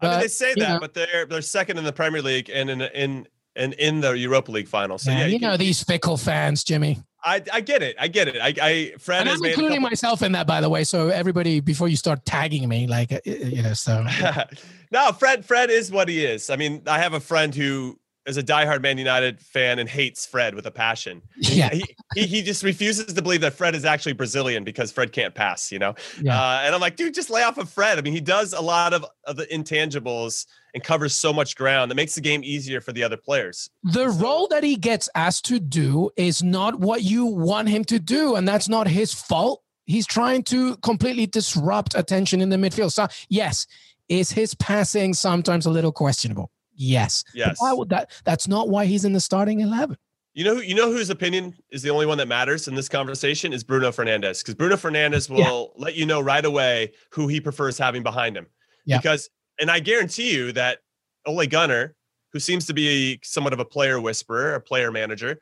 But, 0.00 0.06
I 0.06 0.10
mean, 0.10 0.20
they 0.20 0.28
say 0.28 0.54
that, 0.54 0.68
know, 0.68 0.80
but 0.80 0.94
they're 0.94 1.26
they're 1.26 1.40
second 1.40 1.78
in 1.78 1.84
the 1.84 1.92
Premier 1.92 2.20
League 2.20 2.50
and 2.52 2.68
in 2.68 2.82
in 2.82 3.26
and 3.54 3.72
in 3.74 4.00
the 4.00 4.12
Europa 4.12 4.52
League 4.52 4.68
final. 4.68 4.98
So 4.98 5.10
yeah, 5.10 5.20
yeah 5.20 5.26
you, 5.26 5.32
you 5.32 5.38
know 5.38 5.56
these 5.56 5.82
fickle 5.82 6.16
fans, 6.16 6.64
Jimmy. 6.64 7.02
I, 7.24 7.42
I 7.52 7.60
get 7.60 7.82
it. 7.82 7.96
I 7.98 8.06
get 8.06 8.28
it. 8.28 8.36
I, 8.40 8.54
I 8.62 8.92
Fred 8.98 9.22
and 9.22 9.30
I'm 9.30 9.44
including 9.44 9.82
myself 9.82 10.22
in 10.22 10.32
that, 10.32 10.46
by 10.46 10.60
the 10.60 10.68
way. 10.68 10.84
So 10.84 11.08
everybody, 11.08 11.58
before 11.58 11.88
you 11.88 11.96
start 11.96 12.24
tagging 12.24 12.68
me, 12.68 12.86
like 12.86 13.10
uh, 13.10 13.18
you 13.24 13.62
know, 13.62 13.72
so 13.72 14.06
no, 14.92 15.12
Fred. 15.12 15.44
Fred 15.44 15.70
is 15.70 15.90
what 15.90 16.08
he 16.08 16.24
is. 16.24 16.50
I 16.50 16.56
mean, 16.56 16.82
I 16.86 16.98
have 16.98 17.14
a 17.14 17.20
friend 17.20 17.54
who 17.54 17.98
is 18.26 18.36
a 18.36 18.42
diehard 18.42 18.82
Man 18.82 18.98
United 18.98 19.40
fan 19.40 19.78
and 19.78 19.88
hates 19.88 20.26
Fred 20.26 20.54
with 20.54 20.66
a 20.66 20.70
passion. 20.70 21.22
Yeah. 21.36 21.70
He, 21.70 21.84
he, 22.14 22.26
he 22.26 22.42
just 22.42 22.62
refuses 22.62 23.12
to 23.12 23.22
believe 23.22 23.40
that 23.42 23.54
Fred 23.54 23.74
is 23.74 23.84
actually 23.84 24.14
Brazilian 24.14 24.64
because 24.64 24.90
Fred 24.90 25.12
can't 25.12 25.34
pass, 25.34 25.70
you 25.70 25.78
know? 25.78 25.94
Yeah. 26.20 26.40
Uh, 26.40 26.60
and 26.64 26.74
I'm 26.74 26.80
like, 26.80 26.96
dude, 26.96 27.14
just 27.14 27.30
lay 27.30 27.42
off 27.42 27.58
of 27.58 27.70
Fred. 27.70 27.98
I 27.98 28.02
mean, 28.02 28.12
he 28.12 28.20
does 28.20 28.52
a 28.52 28.60
lot 28.60 28.92
of, 28.92 29.04
of 29.24 29.36
the 29.36 29.46
intangibles 29.46 30.46
and 30.74 30.82
covers 30.82 31.14
so 31.14 31.32
much 31.32 31.56
ground 31.56 31.90
that 31.90 31.94
makes 31.94 32.14
the 32.14 32.20
game 32.20 32.42
easier 32.44 32.80
for 32.80 32.92
the 32.92 33.02
other 33.02 33.16
players. 33.16 33.70
The 33.82 34.10
so, 34.10 34.18
role 34.18 34.48
that 34.48 34.62
he 34.62 34.76
gets 34.76 35.08
asked 35.14 35.46
to 35.46 35.58
do 35.58 36.10
is 36.16 36.42
not 36.42 36.78
what 36.78 37.02
you 37.02 37.26
want 37.26 37.68
him 37.68 37.84
to 37.84 37.98
do, 37.98 38.34
and 38.34 38.46
that's 38.46 38.68
not 38.68 38.86
his 38.86 39.14
fault. 39.14 39.62
He's 39.86 40.06
trying 40.06 40.42
to 40.44 40.76
completely 40.78 41.26
disrupt 41.26 41.94
attention 41.94 42.40
in 42.40 42.50
the 42.50 42.56
midfield. 42.56 42.92
So, 42.92 43.06
yes, 43.28 43.66
is 44.08 44.32
his 44.32 44.54
passing 44.54 45.14
sometimes 45.14 45.64
a 45.64 45.70
little 45.70 45.92
questionable? 45.92 46.50
Yes. 46.76 47.24
Yes. 47.34 47.58
Would 47.60 47.88
that 47.88 48.10
that's 48.24 48.46
not 48.46 48.68
why 48.68 48.86
he's 48.86 49.04
in 49.04 49.12
the 49.12 49.20
starting 49.20 49.60
eleven. 49.60 49.96
You 50.34 50.44
know, 50.44 50.60
you 50.60 50.74
know 50.74 50.92
whose 50.92 51.08
opinion 51.08 51.54
is 51.70 51.80
the 51.80 51.88
only 51.88 52.04
one 52.04 52.18
that 52.18 52.28
matters 52.28 52.68
in 52.68 52.74
this 52.74 52.90
conversation 52.90 53.54
is 53.54 53.64
Bruno 53.64 53.90
Fernandes 53.90 54.42
because 54.42 54.54
Bruno 54.54 54.76
Fernandes 54.76 55.30
will 55.30 55.72
yeah. 55.74 55.82
let 55.82 55.94
you 55.94 56.04
know 56.04 56.20
right 56.20 56.44
away 56.44 56.92
who 57.10 57.26
he 57.26 57.40
prefers 57.40 57.78
having 57.78 58.02
behind 58.02 58.36
him. 58.36 58.46
Yeah. 58.84 58.98
Because, 58.98 59.30
and 59.58 59.70
I 59.70 59.80
guarantee 59.80 60.34
you 60.34 60.52
that 60.52 60.80
Ole 61.24 61.46
Gunnar, 61.46 61.96
who 62.34 62.38
seems 62.38 62.66
to 62.66 62.74
be 62.74 63.18
somewhat 63.22 63.54
of 63.54 63.60
a 63.60 63.64
player 63.64 63.98
whisperer, 63.98 64.54
a 64.54 64.60
player 64.60 64.92
manager, 64.92 65.40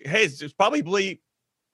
hey, 0.00 0.24
it's 0.24 0.52
probably, 0.52 1.22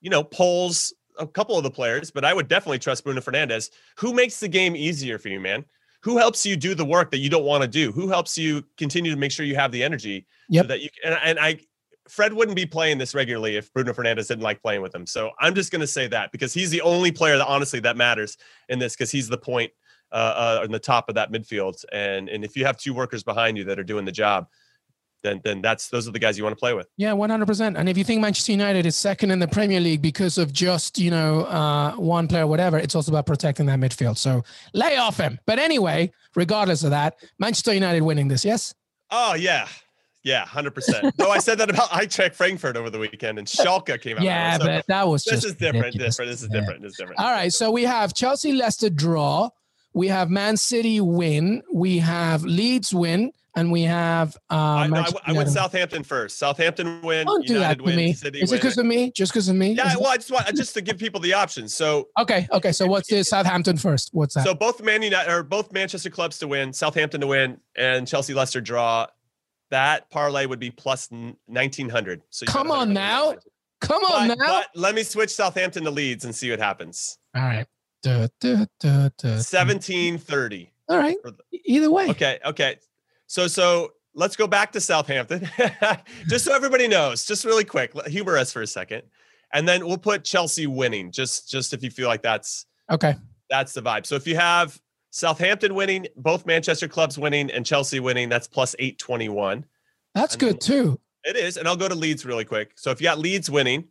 you 0.01 0.11
know, 0.11 0.23
polls 0.23 0.93
a 1.17 1.25
couple 1.25 1.57
of 1.57 1.63
the 1.63 1.71
players, 1.71 2.11
but 2.11 2.23
I 2.23 2.33
would 2.33 2.47
definitely 2.47 2.79
trust 2.79 3.03
Bruno 3.03 3.21
Fernandes. 3.21 3.71
Who 3.97 4.13
makes 4.13 4.39
the 4.39 4.47
game 4.47 4.75
easier 4.75 5.17
for 5.17 5.29
you, 5.29 5.39
man? 5.39 5.65
Who 6.03 6.17
helps 6.17 6.45
you 6.45 6.55
do 6.55 6.73
the 6.73 6.85
work 6.85 7.11
that 7.11 7.19
you 7.19 7.29
don't 7.29 7.45
want 7.45 7.61
to 7.61 7.67
do? 7.67 7.91
Who 7.91 8.07
helps 8.07 8.37
you 8.37 8.63
continue 8.77 9.11
to 9.11 9.17
make 9.17 9.31
sure 9.31 9.45
you 9.45 9.55
have 9.55 9.71
the 9.71 9.83
energy 9.83 10.25
yep. 10.49 10.63
so 10.63 10.67
that 10.69 10.81
you 10.81 10.89
and, 11.03 11.17
and 11.23 11.39
I 11.39 11.59
Fred 12.07 12.33
wouldn't 12.33 12.55
be 12.55 12.65
playing 12.65 12.97
this 12.97 13.15
regularly 13.15 13.55
if 13.55 13.71
Bruno 13.73 13.93
Fernandes 13.93 14.27
didn't 14.27 14.41
like 14.41 14.61
playing 14.61 14.81
with 14.81 14.93
him. 14.93 15.05
So 15.05 15.31
I'm 15.39 15.55
just 15.55 15.71
going 15.71 15.79
to 15.79 15.87
say 15.87 16.07
that 16.07 16.31
because 16.31 16.53
he's 16.53 16.69
the 16.69 16.81
only 16.81 17.11
player 17.11 17.37
that 17.37 17.47
honestly 17.47 17.79
that 17.81 17.95
matters 17.95 18.37
in 18.67 18.79
this 18.79 18.93
because 18.93 19.11
he's 19.11 19.29
the 19.29 19.37
point 19.37 19.71
uh, 20.11 20.59
uh, 20.59 20.65
in 20.65 20.71
the 20.71 20.79
top 20.79 21.07
of 21.07 21.15
that 21.15 21.31
midfield. 21.31 21.85
And 21.91 22.27
and 22.29 22.43
if 22.43 22.57
you 22.57 22.65
have 22.65 22.77
two 22.77 22.93
workers 22.93 23.23
behind 23.23 23.57
you 23.57 23.63
that 23.65 23.79
are 23.79 23.83
doing 23.83 24.05
the 24.05 24.11
job, 24.11 24.47
then 25.23 25.41
then 25.43 25.61
that's 25.61 25.89
those 25.89 26.07
are 26.07 26.11
the 26.11 26.19
guys 26.19 26.37
you 26.37 26.43
want 26.43 26.55
to 26.55 26.59
play 26.59 26.73
with. 26.73 26.87
Yeah, 26.97 27.13
one 27.13 27.29
hundred 27.29 27.47
percent. 27.47 27.77
And 27.77 27.87
if 27.87 27.97
you 27.97 28.03
think 28.03 28.21
Manchester 28.21 28.51
United 28.51 28.85
is 28.85 28.95
second 28.95 29.31
in 29.31 29.39
the 29.39 29.47
Premier 29.47 29.79
League 29.79 30.01
because 30.01 30.37
of 30.37 30.51
just 30.51 30.97
you 30.97 31.11
know 31.11 31.45
uh, 31.45 31.93
one 31.93 32.27
player, 32.27 32.47
whatever, 32.47 32.77
it's 32.77 32.95
also 32.95 33.11
about 33.11 33.25
protecting 33.25 33.65
that 33.67 33.79
midfield. 33.79 34.17
So 34.17 34.43
lay 34.73 34.97
off 34.97 35.17
him. 35.17 35.39
But 35.45 35.59
anyway, 35.59 36.11
regardless 36.35 36.83
of 36.83 36.91
that, 36.91 37.15
Manchester 37.39 37.73
United 37.73 38.01
winning 38.01 38.27
this. 38.27 38.45
Yes. 38.45 38.73
Oh 39.09 39.35
yeah. 39.35 39.67
Yeah, 40.23 40.45
hundred 40.45 40.75
percent. 40.75 41.15
No, 41.17 41.31
I 41.31 41.39
said 41.39 41.57
that 41.57 41.69
about 41.71 41.89
Eintracht 41.91 42.35
Frankfurt 42.35 42.77
over 42.77 42.91
the 42.91 42.99
weekend, 42.99 43.39
and 43.39 43.47
Schalke 43.47 43.99
came 43.99 44.17
out. 44.17 44.23
Yeah, 44.23 44.57
so 44.57 44.65
but 44.65 44.85
that 44.87 45.07
was 45.07 45.23
this 45.23 45.43
is 45.43 45.55
different. 45.55 45.93
Different. 45.97 46.29
This 46.29 46.43
is 46.43 46.49
yeah. 46.51 46.59
different. 46.59 46.81
This 46.83 46.91
is 46.91 46.97
different. 46.97 47.19
All 47.19 47.31
right, 47.31 47.51
so 47.51 47.71
we 47.71 47.83
have 47.83 48.13
Chelsea 48.13 48.53
Leicester 48.53 48.91
draw, 48.91 49.49
we 49.93 50.07
have 50.07 50.29
Man 50.29 50.57
City 50.57 51.01
win, 51.01 51.63
we 51.73 51.97
have 51.97 52.43
Leeds 52.43 52.93
win, 52.93 53.31
and 53.55 53.71
we 53.71 53.83
have. 53.83 54.35
Um, 54.49 54.59
I, 54.59 54.87
no, 54.87 55.01
I, 55.01 55.11
I 55.27 55.33
went 55.33 55.49
Southampton 55.49 56.03
first. 56.03 56.37
Southampton 56.37 57.01
win. 57.01 57.25
Don't 57.25 57.45
do 57.45 57.53
United 57.53 57.69
that 57.69 57.77
to 57.79 57.83
win, 57.83 57.95
me. 57.95 58.13
City 58.13 58.41
Is 58.41 58.51
it 58.51 58.57
because 58.57 58.77
of 58.77 58.85
me? 58.85 59.11
Just 59.11 59.33
because 59.33 59.49
of 59.49 59.55
me? 59.55 59.73
Yeah. 59.73 59.95
well, 59.99 60.07
I 60.07 60.17
just 60.17 60.31
want 60.31 60.47
just 60.55 60.73
to 60.75 60.81
give 60.81 60.97
people 60.97 61.19
the 61.19 61.33
options. 61.33 61.75
So. 61.75 62.09
Okay. 62.19 62.47
Okay. 62.51 62.71
So 62.71 62.87
what's 62.87 63.09
the 63.09 63.23
Southampton 63.23 63.77
first? 63.77 64.09
What's 64.13 64.35
that? 64.35 64.45
So 64.45 64.53
both 64.53 64.81
Man 64.81 65.01
United 65.01 65.31
or 65.31 65.43
both 65.43 65.71
Manchester 65.71 66.09
clubs 66.09 66.39
to 66.39 66.47
win, 66.47 66.73
Southampton 66.73 67.21
to 67.21 67.27
win, 67.27 67.59
and 67.75 68.07
Chelsea 68.07 68.33
Leicester 68.33 68.61
draw. 68.61 69.07
That 69.69 70.09
parlay 70.09 70.45
would 70.45 70.59
be 70.59 70.69
plus 70.69 71.09
nineteen 71.47 71.89
hundred. 71.89 72.21
So 72.29 72.45
come 72.45 72.71
on 72.71 72.93
now. 72.93 73.35
Come 73.79 74.03
on 74.03 74.27
but, 74.27 74.37
now. 74.37 74.47
But 74.47 74.67
let 74.75 74.95
me 74.95 75.03
switch 75.03 75.31
Southampton 75.31 75.85
to 75.85 75.91
Leeds 75.91 76.25
and 76.25 76.35
see 76.35 76.51
what 76.51 76.59
happens. 76.59 77.17
All 77.35 77.41
right. 77.41 77.65
Duh, 78.03 78.27
1730. 78.43 80.73
All 80.89 80.97
right. 80.97 81.17
Either 81.65 81.91
way. 81.91 82.09
Okay. 82.09 82.39
Okay. 82.45 82.77
So 83.31 83.47
so 83.47 83.93
let's 84.13 84.35
go 84.35 84.45
back 84.45 84.73
to 84.73 84.81
Southampton, 84.81 85.49
just 86.27 86.43
so 86.43 86.53
everybody 86.53 86.89
knows, 86.89 87.25
just 87.25 87.45
really 87.45 87.63
quick. 87.63 87.93
Humor 88.07 88.37
us 88.37 88.51
for 88.51 88.61
a 88.61 88.67
second, 88.67 89.03
and 89.53 89.65
then 89.65 89.87
we'll 89.87 89.97
put 89.97 90.25
Chelsea 90.25 90.67
winning. 90.67 91.13
Just 91.13 91.49
just 91.49 91.73
if 91.73 91.81
you 91.81 91.89
feel 91.89 92.09
like 92.09 92.21
that's 92.21 92.65
okay, 92.91 93.15
that's 93.49 93.71
the 93.71 93.81
vibe. 93.81 94.05
So 94.05 94.15
if 94.15 94.27
you 94.27 94.35
have 94.35 94.77
Southampton 95.11 95.75
winning, 95.75 96.07
both 96.17 96.45
Manchester 96.45 96.89
clubs 96.89 97.17
winning, 97.17 97.49
and 97.51 97.65
Chelsea 97.65 98.01
winning, 98.01 98.27
that's 98.27 98.47
plus 98.47 98.75
eight 98.79 98.99
twenty 98.99 99.29
one. 99.29 99.63
That's 100.13 100.33
and 100.33 100.41
good 100.41 100.59
too. 100.59 100.99
It 101.23 101.37
is, 101.37 101.55
and 101.55 101.69
I'll 101.69 101.77
go 101.77 101.87
to 101.87 101.95
Leeds 101.95 102.25
really 102.25 102.43
quick. 102.43 102.73
So 102.75 102.91
if 102.91 102.99
you 102.99 103.05
got 103.05 103.17
Leeds 103.17 103.49
winning, 103.49 103.85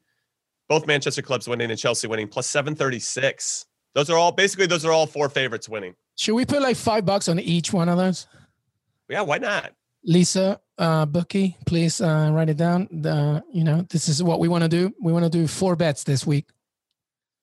both 0.68 0.86
Manchester 0.86 1.22
clubs 1.22 1.48
winning, 1.48 1.70
and 1.70 1.80
Chelsea 1.80 2.06
winning, 2.06 2.28
plus 2.28 2.46
seven 2.46 2.74
thirty 2.74 2.98
six. 2.98 3.64
Those 3.94 4.10
are 4.10 4.18
all 4.18 4.32
basically 4.32 4.66
those 4.66 4.84
are 4.84 4.92
all 4.92 5.06
four 5.06 5.30
favorites 5.30 5.66
winning. 5.66 5.94
Should 6.16 6.34
we 6.34 6.44
put 6.44 6.60
like 6.60 6.76
five 6.76 7.06
bucks 7.06 7.26
on 7.26 7.40
each 7.40 7.72
one 7.72 7.88
of 7.88 7.96
those? 7.96 8.26
Yeah, 9.10 9.22
why 9.22 9.38
not? 9.38 9.72
Lisa, 10.04 10.60
uh, 10.78 11.04
bookie, 11.04 11.56
please 11.66 12.00
uh, 12.00 12.30
write 12.32 12.48
it 12.48 12.56
down. 12.56 12.88
The 12.90 13.42
you 13.52 13.64
know 13.64 13.86
this 13.90 14.08
is 14.08 14.22
what 14.22 14.40
we 14.40 14.48
want 14.48 14.62
to 14.62 14.68
do. 14.68 14.94
We 15.00 15.12
want 15.12 15.24
to 15.24 15.30
do 15.30 15.46
four 15.46 15.76
bets 15.76 16.04
this 16.04 16.26
week. 16.26 16.46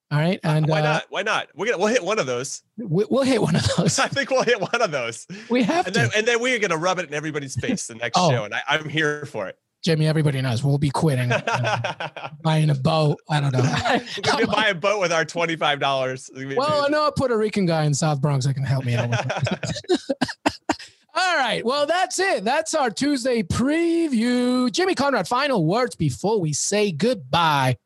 All 0.10 0.18
right, 0.18 0.40
uh, 0.44 0.50
and 0.50 0.66
uh, 0.66 0.70
why 0.70 0.82
not? 0.82 1.06
Why 1.10 1.22
not? 1.22 1.50
We're 1.54 1.66
gonna 1.68 1.78
we'll 1.78 1.88
hit 1.88 2.04
one 2.04 2.18
of 2.18 2.26
those. 2.26 2.64
We, 2.78 3.06
will 3.10 3.24
hit 3.24 3.42
one 3.42 3.56
of 3.56 3.68
those. 3.78 4.00
I 4.00 4.08
think 4.08 4.32
we'll 4.32 4.44
hit 4.44 4.60
one 4.60 4.82
of 4.82 4.92
those. 4.92 5.28
We 5.50 5.64
have 5.64 5.86
and 5.86 5.94
to, 5.94 6.02
then, 6.02 6.10
and 6.16 6.28
then 6.28 6.40
we're 6.40 6.60
gonna 6.60 6.78
rub 6.78 7.00
it 7.00 7.10
in 7.10 7.14
everybody's 7.14 7.56
face 7.56 7.88
the 7.88 7.96
next 7.96 8.18
oh. 8.18 8.32
show, 8.32 8.44
and 8.46 8.54
I, 8.56 8.62
I'm 8.70 8.88
here 8.88 9.26
for 9.26 9.48
it. 9.48 9.60
Jimmy, 9.84 10.08
everybody 10.08 10.42
knows 10.42 10.64
we'll 10.64 10.80
be 10.80 10.90
quitting, 10.90 11.32
uh, 11.32 12.30
buying 12.42 12.70
a 12.70 12.76
boat. 12.76 13.20
I 13.30 13.40
don't 13.40 13.54
know. 13.54 13.60
We're 14.18 14.22
gonna 14.24 14.48
buy 14.48 14.68
a 14.70 14.76
boat 14.76 15.00
with 15.00 15.12
our 15.12 15.26
twenty 15.26 15.56
five 15.56 15.80
dollars. 15.80 16.30
Well, 16.34 16.86
I 16.86 16.88
know 16.88 17.08
a 17.08 17.12
Puerto 17.12 17.38
Rican 17.38 17.66
guy 17.66 17.84
in 17.84 17.94
South 17.94 18.20
Bronx 18.20 18.46
that 18.46 18.56
can 18.56 18.64
help 18.64 18.86
me 18.86 18.96
out. 18.96 19.14
All 21.18 21.36
right. 21.36 21.66
Well, 21.66 21.88
that's 21.88 22.20
it. 22.20 22.44
That's 22.44 22.76
our 22.76 22.92
Tuesday 22.92 23.42
preview. 23.42 24.72
Jimmy 24.72 24.94
Conrad, 24.94 25.28
final 25.28 25.66
words 25.66 25.96
before 25.96 26.40
we 26.40 26.54
say 26.54 26.92
goodbye. 26.92 27.78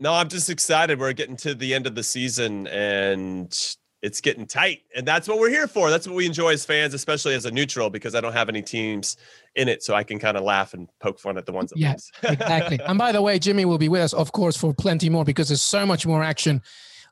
No, 0.00 0.12
I'm 0.12 0.28
just 0.28 0.50
excited. 0.50 0.98
We're 0.98 1.12
getting 1.12 1.36
to 1.36 1.54
the 1.54 1.72
end 1.72 1.86
of 1.86 1.94
the 1.94 2.02
season 2.02 2.66
and 2.66 3.56
it's 4.02 4.20
getting 4.20 4.44
tight. 4.44 4.80
And 4.96 5.06
that's 5.06 5.28
what 5.28 5.38
we're 5.38 5.50
here 5.50 5.68
for. 5.68 5.90
That's 5.90 6.08
what 6.08 6.16
we 6.16 6.26
enjoy 6.26 6.52
as 6.54 6.64
fans, 6.64 6.92
especially 6.92 7.34
as 7.34 7.44
a 7.44 7.50
neutral, 7.52 7.90
because 7.90 8.16
I 8.16 8.20
don't 8.20 8.32
have 8.32 8.48
any 8.48 8.62
teams 8.62 9.16
in 9.54 9.68
it. 9.68 9.84
So 9.84 9.94
I 9.94 10.02
can 10.02 10.18
kind 10.18 10.36
of 10.36 10.42
laugh 10.42 10.74
and 10.74 10.88
poke 11.00 11.20
fun 11.20 11.38
at 11.38 11.46
the 11.46 11.52
ones 11.52 11.70
that 11.70 11.78
Yes, 11.78 12.10
exactly. 12.24 12.80
and 12.84 12.98
by 12.98 13.12
the 13.12 13.22
way, 13.22 13.38
Jimmy 13.38 13.66
will 13.66 13.78
be 13.78 13.88
with 13.88 14.00
us, 14.00 14.14
of 14.14 14.32
course, 14.32 14.56
for 14.56 14.74
plenty 14.74 15.10
more 15.10 15.24
because 15.24 15.48
there's 15.48 15.62
so 15.62 15.86
much 15.86 16.06
more 16.06 16.24
action 16.24 16.62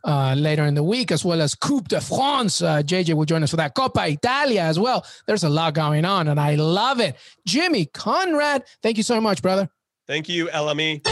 uh, 0.04 0.34
later 0.34 0.64
in 0.64 0.74
the 0.74 0.82
week, 0.82 1.10
as 1.12 1.24
well 1.24 1.40
as 1.40 1.54
Coupe 1.54 1.88
de 1.88 2.00
France. 2.00 2.62
Uh, 2.62 2.82
JJ 2.82 3.14
will 3.14 3.24
join 3.24 3.42
us 3.42 3.50
for 3.50 3.56
that. 3.56 3.74
Coppa 3.74 4.10
Italia 4.10 4.62
as 4.62 4.78
well. 4.78 5.04
There's 5.26 5.44
a 5.44 5.48
lot 5.48 5.74
going 5.74 6.04
on, 6.04 6.28
and 6.28 6.40
I 6.40 6.54
love 6.54 7.00
it. 7.00 7.16
Jimmy 7.46 7.86
Conrad, 7.86 8.64
thank 8.82 8.96
you 8.96 9.02
so 9.02 9.20
much, 9.20 9.42
brother. 9.42 9.68
Thank 10.06 10.28
you, 10.28 10.46
LME. 10.46 11.06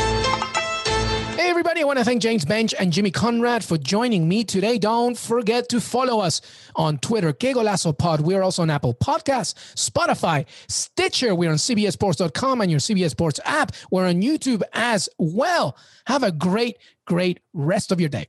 Hey, 1.36 1.50
everybody, 1.50 1.82
I 1.82 1.84
want 1.84 1.98
to 1.98 2.04
thank 2.04 2.22
James 2.22 2.46
Benge 2.46 2.72
and 2.78 2.90
Jimmy 2.90 3.10
Conrad 3.10 3.62
for 3.62 3.76
joining 3.76 4.26
me 4.26 4.42
today. 4.42 4.78
Don't 4.78 5.16
forget 5.16 5.68
to 5.68 5.82
follow 5.82 6.20
us 6.20 6.40
on 6.74 6.96
Twitter, 6.98 7.32
Que 7.34 7.52
Golazo 7.52 7.96
Pod. 7.96 8.22
We're 8.22 8.42
also 8.42 8.62
on 8.62 8.70
Apple 8.70 8.94
Podcasts, 8.94 9.54
Spotify, 9.74 10.46
Stitcher. 10.66 11.34
We're 11.34 11.50
on 11.50 11.56
CBSSports.com 11.56 12.62
and 12.62 12.70
your 12.70 12.80
CBS 12.80 13.10
Sports 13.10 13.38
app. 13.44 13.72
We're 13.90 14.06
on 14.06 14.22
YouTube 14.22 14.62
as 14.72 15.10
well. 15.18 15.76
Have 16.06 16.22
a 16.22 16.32
great, 16.32 16.78
great 17.06 17.40
rest 17.52 17.92
of 17.92 18.00
your 18.00 18.08
day. 18.08 18.28